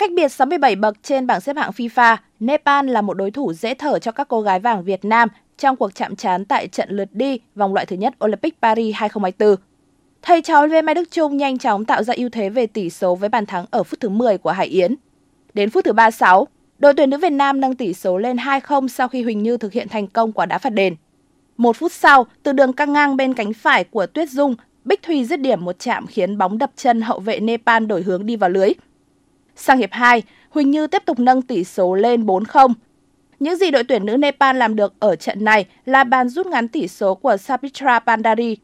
Cách 0.00 0.12
biệt 0.12 0.28
67 0.28 0.76
bậc 0.76 0.96
trên 1.02 1.26
bảng 1.26 1.40
xếp 1.40 1.56
hạng 1.56 1.70
FIFA, 1.70 2.16
Nepal 2.40 2.88
là 2.88 3.02
một 3.02 3.14
đối 3.14 3.30
thủ 3.30 3.52
dễ 3.52 3.74
thở 3.74 3.98
cho 3.98 4.12
các 4.12 4.28
cô 4.28 4.40
gái 4.42 4.60
vàng 4.60 4.84
Việt 4.84 5.04
Nam 5.04 5.28
trong 5.58 5.76
cuộc 5.76 5.94
chạm 5.94 6.16
trán 6.16 6.44
tại 6.44 6.68
trận 6.68 6.90
lượt 6.90 7.08
đi 7.12 7.40
vòng 7.54 7.74
loại 7.74 7.86
thứ 7.86 7.96
nhất 7.96 8.14
Olympic 8.24 8.62
Paris 8.62 8.94
2024. 8.96 9.56
Thầy 10.22 10.42
trò 10.42 10.66
Lê 10.66 10.82
Mai 10.82 10.94
Đức 10.94 11.10
Trung 11.10 11.36
nhanh 11.36 11.58
chóng 11.58 11.84
tạo 11.84 12.02
ra 12.02 12.14
ưu 12.16 12.28
thế 12.28 12.48
về 12.48 12.66
tỷ 12.66 12.90
số 12.90 13.14
với 13.14 13.28
bàn 13.28 13.46
thắng 13.46 13.66
ở 13.70 13.82
phút 13.82 14.00
thứ 14.00 14.08
10 14.08 14.38
của 14.38 14.50
Hải 14.50 14.66
Yến. 14.66 14.94
Đến 15.54 15.70
phút 15.70 15.84
thứ 15.84 15.92
36, 15.92 16.46
đội 16.78 16.94
tuyển 16.94 17.10
nữ 17.10 17.18
Việt 17.18 17.30
Nam 17.30 17.60
nâng 17.60 17.76
tỷ 17.76 17.94
số 17.94 18.18
lên 18.18 18.36
2-0 18.36 18.88
sau 18.88 19.08
khi 19.08 19.22
Huỳnh 19.22 19.42
Như 19.42 19.56
thực 19.56 19.72
hiện 19.72 19.88
thành 19.88 20.06
công 20.06 20.32
quả 20.32 20.46
đá 20.46 20.58
phạt 20.58 20.70
đền. 20.70 20.96
Một 21.56 21.76
phút 21.76 21.92
sau, 21.92 22.26
từ 22.42 22.52
đường 22.52 22.72
căng 22.72 22.92
ngang 22.92 23.16
bên 23.16 23.34
cánh 23.34 23.52
phải 23.52 23.84
của 23.84 24.06
Tuyết 24.06 24.30
Dung, 24.30 24.54
Bích 24.84 25.02
Thùy 25.02 25.24
dứt 25.24 25.40
điểm 25.40 25.64
một 25.64 25.76
chạm 25.78 26.06
khiến 26.06 26.38
bóng 26.38 26.58
đập 26.58 26.70
chân 26.76 27.00
hậu 27.00 27.20
vệ 27.20 27.40
Nepal 27.40 27.86
đổi 27.86 28.02
hướng 28.02 28.26
đi 28.26 28.36
vào 28.36 28.50
lưới. 28.50 28.72
Sang 29.60 29.78
hiệp 29.78 29.92
2, 29.92 30.22
Huỳnh 30.50 30.70
Như 30.70 30.86
tiếp 30.86 31.02
tục 31.06 31.18
nâng 31.18 31.42
tỷ 31.42 31.64
số 31.64 31.94
lên 31.94 32.26
4-0. 32.26 32.72
Những 33.40 33.56
gì 33.56 33.70
đội 33.70 33.84
tuyển 33.84 34.06
nữ 34.06 34.16
Nepal 34.16 34.56
làm 34.56 34.76
được 34.76 34.92
ở 34.98 35.16
trận 35.16 35.44
này 35.44 35.66
là 35.84 36.04
bàn 36.04 36.28
rút 36.28 36.46
ngắn 36.46 36.68
tỷ 36.68 36.88
số 36.88 37.14
của 37.14 37.36
Sapitra 37.36 37.98
Pandari. 37.98 38.56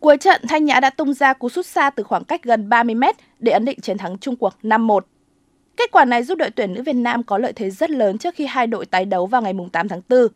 Cuối 0.00 0.16
trận, 0.16 0.42
Thanh 0.48 0.64
Nhã 0.64 0.80
đã 0.80 0.90
tung 0.90 1.14
ra 1.14 1.32
cú 1.32 1.48
sút 1.48 1.66
xa 1.66 1.90
từ 1.90 2.02
khoảng 2.02 2.24
cách 2.24 2.42
gần 2.42 2.68
30 2.68 2.94
mét 2.94 3.16
để 3.38 3.52
ấn 3.52 3.64
định 3.64 3.80
chiến 3.80 3.98
thắng 3.98 4.18
Trung 4.18 4.36
cuộc 4.36 4.54
5-1. 4.62 5.00
Kết 5.76 5.90
quả 5.92 6.04
này 6.04 6.22
giúp 6.22 6.38
đội 6.38 6.50
tuyển 6.50 6.74
nữ 6.74 6.82
Việt 6.82 6.96
Nam 6.96 7.22
có 7.22 7.38
lợi 7.38 7.52
thế 7.52 7.70
rất 7.70 7.90
lớn 7.90 8.18
trước 8.18 8.34
khi 8.34 8.46
hai 8.46 8.66
đội 8.66 8.86
tái 8.86 9.04
đấu 9.04 9.26
vào 9.26 9.42
ngày 9.42 9.54
8 9.72 9.88
tháng 9.88 10.00
4. 10.08 10.26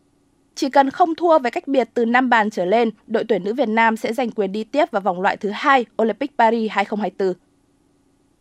Chỉ 0.55 0.69
cần 0.69 0.89
không 0.89 1.15
thua 1.15 1.39
với 1.39 1.51
cách 1.51 1.67
biệt 1.67 1.89
từ 1.93 2.05
5 2.05 2.29
bàn 2.29 2.49
trở 2.49 2.65
lên, 2.65 2.89
đội 3.07 3.23
tuyển 3.23 3.43
nữ 3.43 3.53
Việt 3.53 3.69
Nam 3.69 3.97
sẽ 3.97 4.13
giành 4.13 4.31
quyền 4.31 4.51
đi 4.51 4.63
tiếp 4.63 4.91
vào 4.91 5.01
vòng 5.01 5.21
loại 5.21 5.37
thứ 5.37 5.49
hai 5.49 5.85
Olympic 6.01 6.37
Paris 6.37 6.71
2024. 6.71 7.44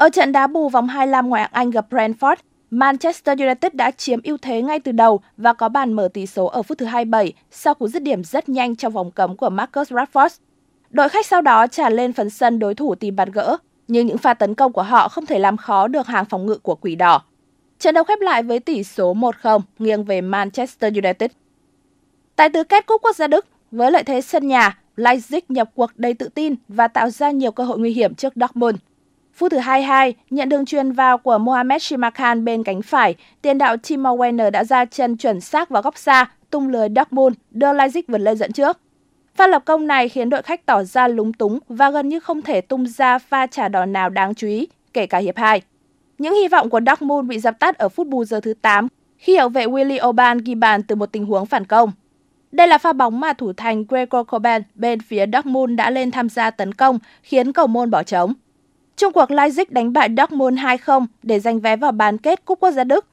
Ở 0.05 0.11
trận 0.11 0.33
đá 0.33 0.47
bù 0.47 0.69
vòng 0.69 0.89
25 0.89 1.29
ngoại 1.29 1.43
hạng 1.43 1.51
Anh 1.53 1.71
gặp 1.71 1.87
Brentford, 1.91 2.37
Manchester 2.71 3.41
United 3.41 3.73
đã 3.73 3.91
chiếm 3.91 4.21
ưu 4.25 4.37
thế 4.43 4.63
ngay 4.63 4.81
từ 4.81 4.93
đầu 4.93 5.21
và 5.37 5.53
có 5.53 5.69
bàn 5.69 5.93
mở 5.93 6.09
tỷ 6.15 6.27
số 6.27 6.47
ở 6.47 6.63
phút 6.63 6.79
thứ 6.79 6.87
27 6.87 7.33
sau 7.51 7.75
cú 7.75 7.89
dứt 7.89 8.03
điểm 8.03 8.25
rất 8.25 8.49
nhanh 8.49 8.77
trong 8.77 8.93
vòng 8.93 9.11
cấm 9.11 9.37
của 9.37 9.51
Marcus 9.51 9.93
Rashford. 9.93 10.29
Đội 10.91 11.09
khách 11.09 11.27
sau 11.27 11.43
đó 11.43 11.67
trả 11.67 11.91
lên 11.91 12.13
phần 12.13 12.31
sân 12.31 12.59
đối 12.59 12.75
thủ 12.75 12.95
tìm 12.95 13.17
bàn 13.17 13.31
gỡ, 13.31 13.57
nhưng 13.89 14.07
những 14.07 14.19
pha 14.19 14.35
tấn 14.35 14.55
công 14.55 14.73
của 14.73 14.83
họ 14.83 15.09
không 15.09 15.27
thể 15.27 15.39
làm 15.39 15.57
khó 15.57 15.89
được 15.89 16.07
hàng 16.07 16.25
phòng 16.25 16.47
ngự 16.47 16.59
của 16.59 16.75
Quỷ 16.75 16.95
Đỏ. 16.95 17.23
Trận 17.79 17.95
đấu 17.95 18.05
khép 18.05 18.21
lại 18.21 18.43
với 18.43 18.61
tỷ 18.61 18.85
số 18.85 19.15
1-0 19.15 19.61
nghiêng 19.79 20.05
về 20.05 20.21
Manchester 20.21 20.95
United. 20.95 21.31
Tại 22.37 22.49
tứ 22.49 22.65
kết 22.65 22.87
Cúp 22.87 23.03
Quốc 23.03 23.17
gia 23.17 23.27
Đức, 23.27 23.47
với 23.71 23.91
lợi 23.91 24.03
thế 24.03 24.21
sân 24.21 24.49
nhà, 24.49 24.79
Leipzig 24.97 25.41
nhập 25.49 25.71
cuộc 25.75 25.91
đầy 25.97 26.15
tự 26.15 26.29
tin 26.29 26.55
và 26.69 26.89
tạo 26.89 27.11
ra 27.11 27.31
nhiều 27.31 27.51
cơ 27.51 27.65
hội 27.65 27.79
nguy 27.79 27.93
hiểm 27.93 28.15
trước 28.15 28.33
Dortmund. 28.37 28.77
Phút 29.37 29.53
thứ 29.53 29.59
22, 29.59 30.15
nhận 30.31 30.49
đường 30.49 30.67
truyền 30.67 30.93
vào 30.93 31.19
của 31.19 31.39
Mohamed 31.39 31.83
Shimakan 31.83 32.45
bên 32.45 32.65
cánh 32.65 32.83
phải, 32.83 33.15
tiền 33.43 33.59
đạo 33.59 33.77
Timo 33.77 34.11
Werner 34.11 34.51
đã 34.51 34.65
ra 34.65 34.85
chân 34.85 35.17
chuẩn 35.17 35.41
xác 35.41 35.71
vào 35.71 35.83
góc 35.83 35.99
xa, 35.99 36.27
tung 36.51 36.69
lưới 36.69 36.89
Dortmund, 36.97 37.37
đưa 37.51 37.73
Leipzig 37.73 38.03
vượt 38.09 38.19
lên 38.19 38.37
dẫn 38.37 38.53
trước. 38.53 38.79
Pha 39.35 39.47
lập 39.47 39.63
công 39.65 39.87
này 39.87 40.09
khiến 40.09 40.31
đội 40.31 40.43
khách 40.43 40.67
tỏ 40.67 40.83
ra 40.83 41.09
lúng 41.09 41.33
túng 41.33 41.59
và 41.69 41.91
gần 41.91 42.09
như 42.09 42.21
không 42.21 42.43
thể 42.43 42.61
tung 42.61 42.87
ra 42.87 43.19
pha 43.19 43.47
trả 43.47 43.69
đòn 43.69 43.93
nào 43.93 44.11
đáng 44.11 44.35
chú 44.35 44.47
ý, 44.47 44.67
kể 44.93 45.07
cả 45.07 45.19
hiệp 45.19 45.37
2. 45.37 45.63
Những 46.19 46.35
hy 46.35 46.49
vọng 46.49 46.71
của 46.71 46.81
Dortmund 46.87 47.29
bị 47.29 47.39
dập 47.39 47.59
tắt 47.59 47.79
ở 47.79 47.89
phút 47.89 48.07
bù 48.07 48.25
giờ 48.25 48.41
thứ 48.41 48.55
8 48.63 48.89
khi 49.19 49.37
hậu 49.37 49.49
vệ 49.49 49.67
Willy 49.67 50.09
Oban 50.09 50.39
ghi 50.39 50.55
bàn 50.55 50.83
từ 50.83 50.95
một 50.95 51.13
tình 51.13 51.25
huống 51.25 51.47
phản 51.47 51.65
công. 51.65 51.93
Đây 52.53 52.69
là 52.69 52.79
pha 52.79 52.93
bóng 52.93 53.21
mà 53.21 53.33
thủ 53.33 53.53
thành 53.53 53.85
Gregor 53.89 54.27
Kobel 54.27 54.63
bên 54.75 55.01
phía 55.01 55.27
Dortmund 55.33 55.77
đã 55.77 55.91
lên 55.91 56.11
tham 56.11 56.29
gia 56.29 56.51
tấn 56.51 56.75
công, 56.75 56.99
khiến 57.23 57.53
cầu 57.53 57.67
môn 57.67 57.91
bỏ 57.91 58.03
trống. 58.03 58.35
Trung 58.97 59.13
cuộc 59.13 59.31
Leipzig 59.31 59.65
đánh 59.69 59.93
bại 59.93 60.09
Dortmund 60.17 60.59
2-0 60.59 61.07
để 61.23 61.41
giành 61.41 61.61
vé 61.61 61.77
vào 61.77 61.93
bán 61.93 62.19
kết 62.19 62.45
Cúp 62.45 62.61
Quốc 62.61 62.71
gia 62.71 62.85
Đức. 62.85 63.07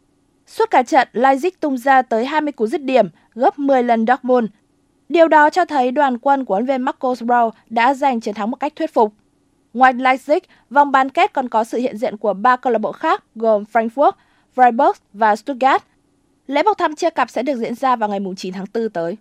Suốt 0.47 0.69
cả 0.71 0.83
trận, 0.83 1.07
Leipzig 1.13 1.51
tung 1.59 1.77
ra 1.77 2.01
tới 2.01 2.25
20 2.25 2.51
cú 2.51 2.67
dứt 2.67 2.83
điểm, 2.83 3.09
gấp 3.35 3.59
10 3.59 3.83
lần 3.83 4.05
Dortmund. 4.07 4.47
Điều 5.09 5.27
đó 5.27 5.49
cho 5.49 5.65
thấy 5.65 5.91
đoàn 5.91 6.17
quân 6.17 6.45
của 6.45 6.53
huấn 6.53 6.65
viên 6.65 6.81
Marcos 6.81 7.23
Brown 7.23 7.49
đã 7.69 7.93
giành 7.93 8.19
chiến 8.19 8.33
thắng 8.33 8.51
một 8.51 8.57
cách 8.59 8.75
thuyết 8.75 8.93
phục. 8.93 9.13
Ngoài 9.73 9.93
Leipzig, 9.93 10.39
vòng 10.69 10.91
bán 10.91 11.09
kết 11.09 11.33
còn 11.33 11.49
có 11.49 11.63
sự 11.63 11.77
hiện 11.77 11.97
diện 11.97 12.17
của 12.17 12.33
ba 12.33 12.55
câu 12.55 12.73
lạc 12.73 12.79
bộ 12.79 12.91
khác 12.91 13.23
gồm 13.35 13.63
Frankfurt, 13.73 14.11
Freiburg 14.55 14.93
và 15.13 15.35
Stuttgart. 15.35 15.83
Lễ 16.47 16.63
bốc 16.63 16.77
thăm 16.77 16.95
chia 16.95 17.09
cặp 17.09 17.29
sẽ 17.29 17.43
được 17.43 17.55
diễn 17.55 17.75
ra 17.75 17.95
vào 17.95 18.09
ngày 18.09 18.19
9 18.37 18.53
tháng 18.53 18.65
4 18.73 18.89
tới. 18.89 19.17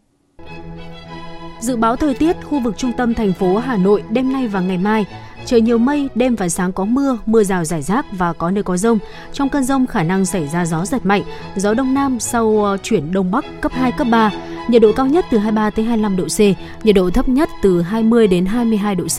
Dự 1.60 1.76
báo 1.76 1.96
thời 1.96 2.14
tiết 2.14 2.36
khu 2.44 2.60
vực 2.60 2.74
trung 2.78 2.92
tâm 2.96 3.14
thành 3.14 3.32
phố 3.32 3.56
Hà 3.56 3.76
Nội 3.76 4.02
đêm 4.10 4.32
nay 4.32 4.48
và 4.48 4.60
ngày 4.60 4.78
mai 4.78 5.06
Trời 5.46 5.61
nhiều 5.61 5.79
mây, 5.79 6.09
đêm 6.14 6.35
và 6.35 6.48
sáng 6.48 6.72
có 6.72 6.85
mưa, 6.85 7.18
mưa 7.26 7.44
rào 7.44 7.64
rải 7.64 7.83
rác 7.83 8.07
và 8.12 8.33
có 8.33 8.50
nơi 8.50 8.62
có 8.62 8.76
rông. 8.76 8.98
Trong 9.33 9.48
cơn 9.48 9.64
rông 9.64 9.87
khả 9.87 10.03
năng 10.03 10.24
xảy 10.24 10.48
ra 10.48 10.66
gió 10.66 10.85
giật 10.85 11.07
mạnh, 11.07 11.22
gió 11.57 11.74
đông 11.74 11.94
nam 11.94 12.20
sau 12.20 12.64
ờ, 12.64 12.76
chuyển 12.83 13.12
đông 13.12 13.31
bắc 13.31 13.44
cấp 13.61 13.72
2, 13.72 13.92
cấp 13.92 14.07
3. 14.11 14.31
Nhiệt 14.68 14.83
độ 14.83 14.92
cao 14.96 15.07
nhất 15.07 15.24
từ 15.31 15.38
23 15.38 15.70
tới 15.70 15.85
25 15.85 16.16
độ 16.16 16.24
C, 16.24 16.40
nhiệt 16.85 16.94
độ 16.94 17.11
thấp 17.11 17.29
nhất 17.29 17.48
từ 17.62 17.83
20 17.83 18.26
đến 18.26 18.46
22 18.46 18.94
độ 18.94 19.05
C. 19.05 19.18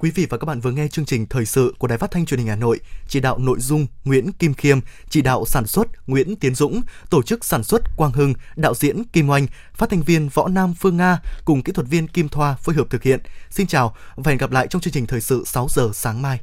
Quý 0.00 0.10
vị 0.10 0.26
và 0.30 0.38
các 0.38 0.44
bạn 0.44 0.60
vừa 0.60 0.70
nghe 0.70 0.88
chương 0.88 1.04
trình 1.04 1.26
thời 1.26 1.46
sự 1.46 1.74
của 1.78 1.86
Đài 1.86 1.98
Phát 1.98 2.10
thanh 2.10 2.26
Truyền 2.26 2.38
hình 2.38 2.48
Hà 2.48 2.56
Nội, 2.56 2.80
chỉ 3.08 3.20
đạo 3.20 3.38
nội 3.38 3.58
dung 3.60 3.86
Nguyễn 4.04 4.32
Kim 4.32 4.54
Khiêm, 4.54 4.80
chỉ 5.08 5.22
đạo 5.22 5.44
sản 5.46 5.66
xuất 5.66 5.88
Nguyễn 6.06 6.36
Tiến 6.36 6.54
Dũng, 6.54 6.80
tổ 7.10 7.22
chức 7.22 7.44
sản 7.44 7.64
xuất 7.64 7.82
Quang 7.96 8.12
Hưng, 8.12 8.34
đạo 8.56 8.74
diễn 8.74 9.04
Kim 9.04 9.30
Oanh, 9.30 9.46
phát 9.74 9.90
thanh 9.90 10.02
viên 10.02 10.28
Võ 10.28 10.48
Nam 10.48 10.74
Phương 10.74 10.96
Nga 10.96 11.20
cùng 11.44 11.62
kỹ 11.62 11.72
thuật 11.72 11.88
viên 11.88 12.08
Kim 12.08 12.28
Thoa 12.28 12.54
phối 12.54 12.74
hợp 12.74 12.90
thực 12.90 13.02
hiện. 13.02 13.20
Xin 13.50 13.66
chào 13.66 13.96
và 14.16 14.30
hẹn 14.30 14.38
gặp 14.38 14.50
lại 14.50 14.66
trong 14.70 14.82
chương 14.82 14.92
trình 14.92 15.06
thời 15.06 15.20
sự 15.20 15.44
6 15.46 15.66
giờ 15.70 15.90
sáng 15.94 16.22
mai. 16.22 16.40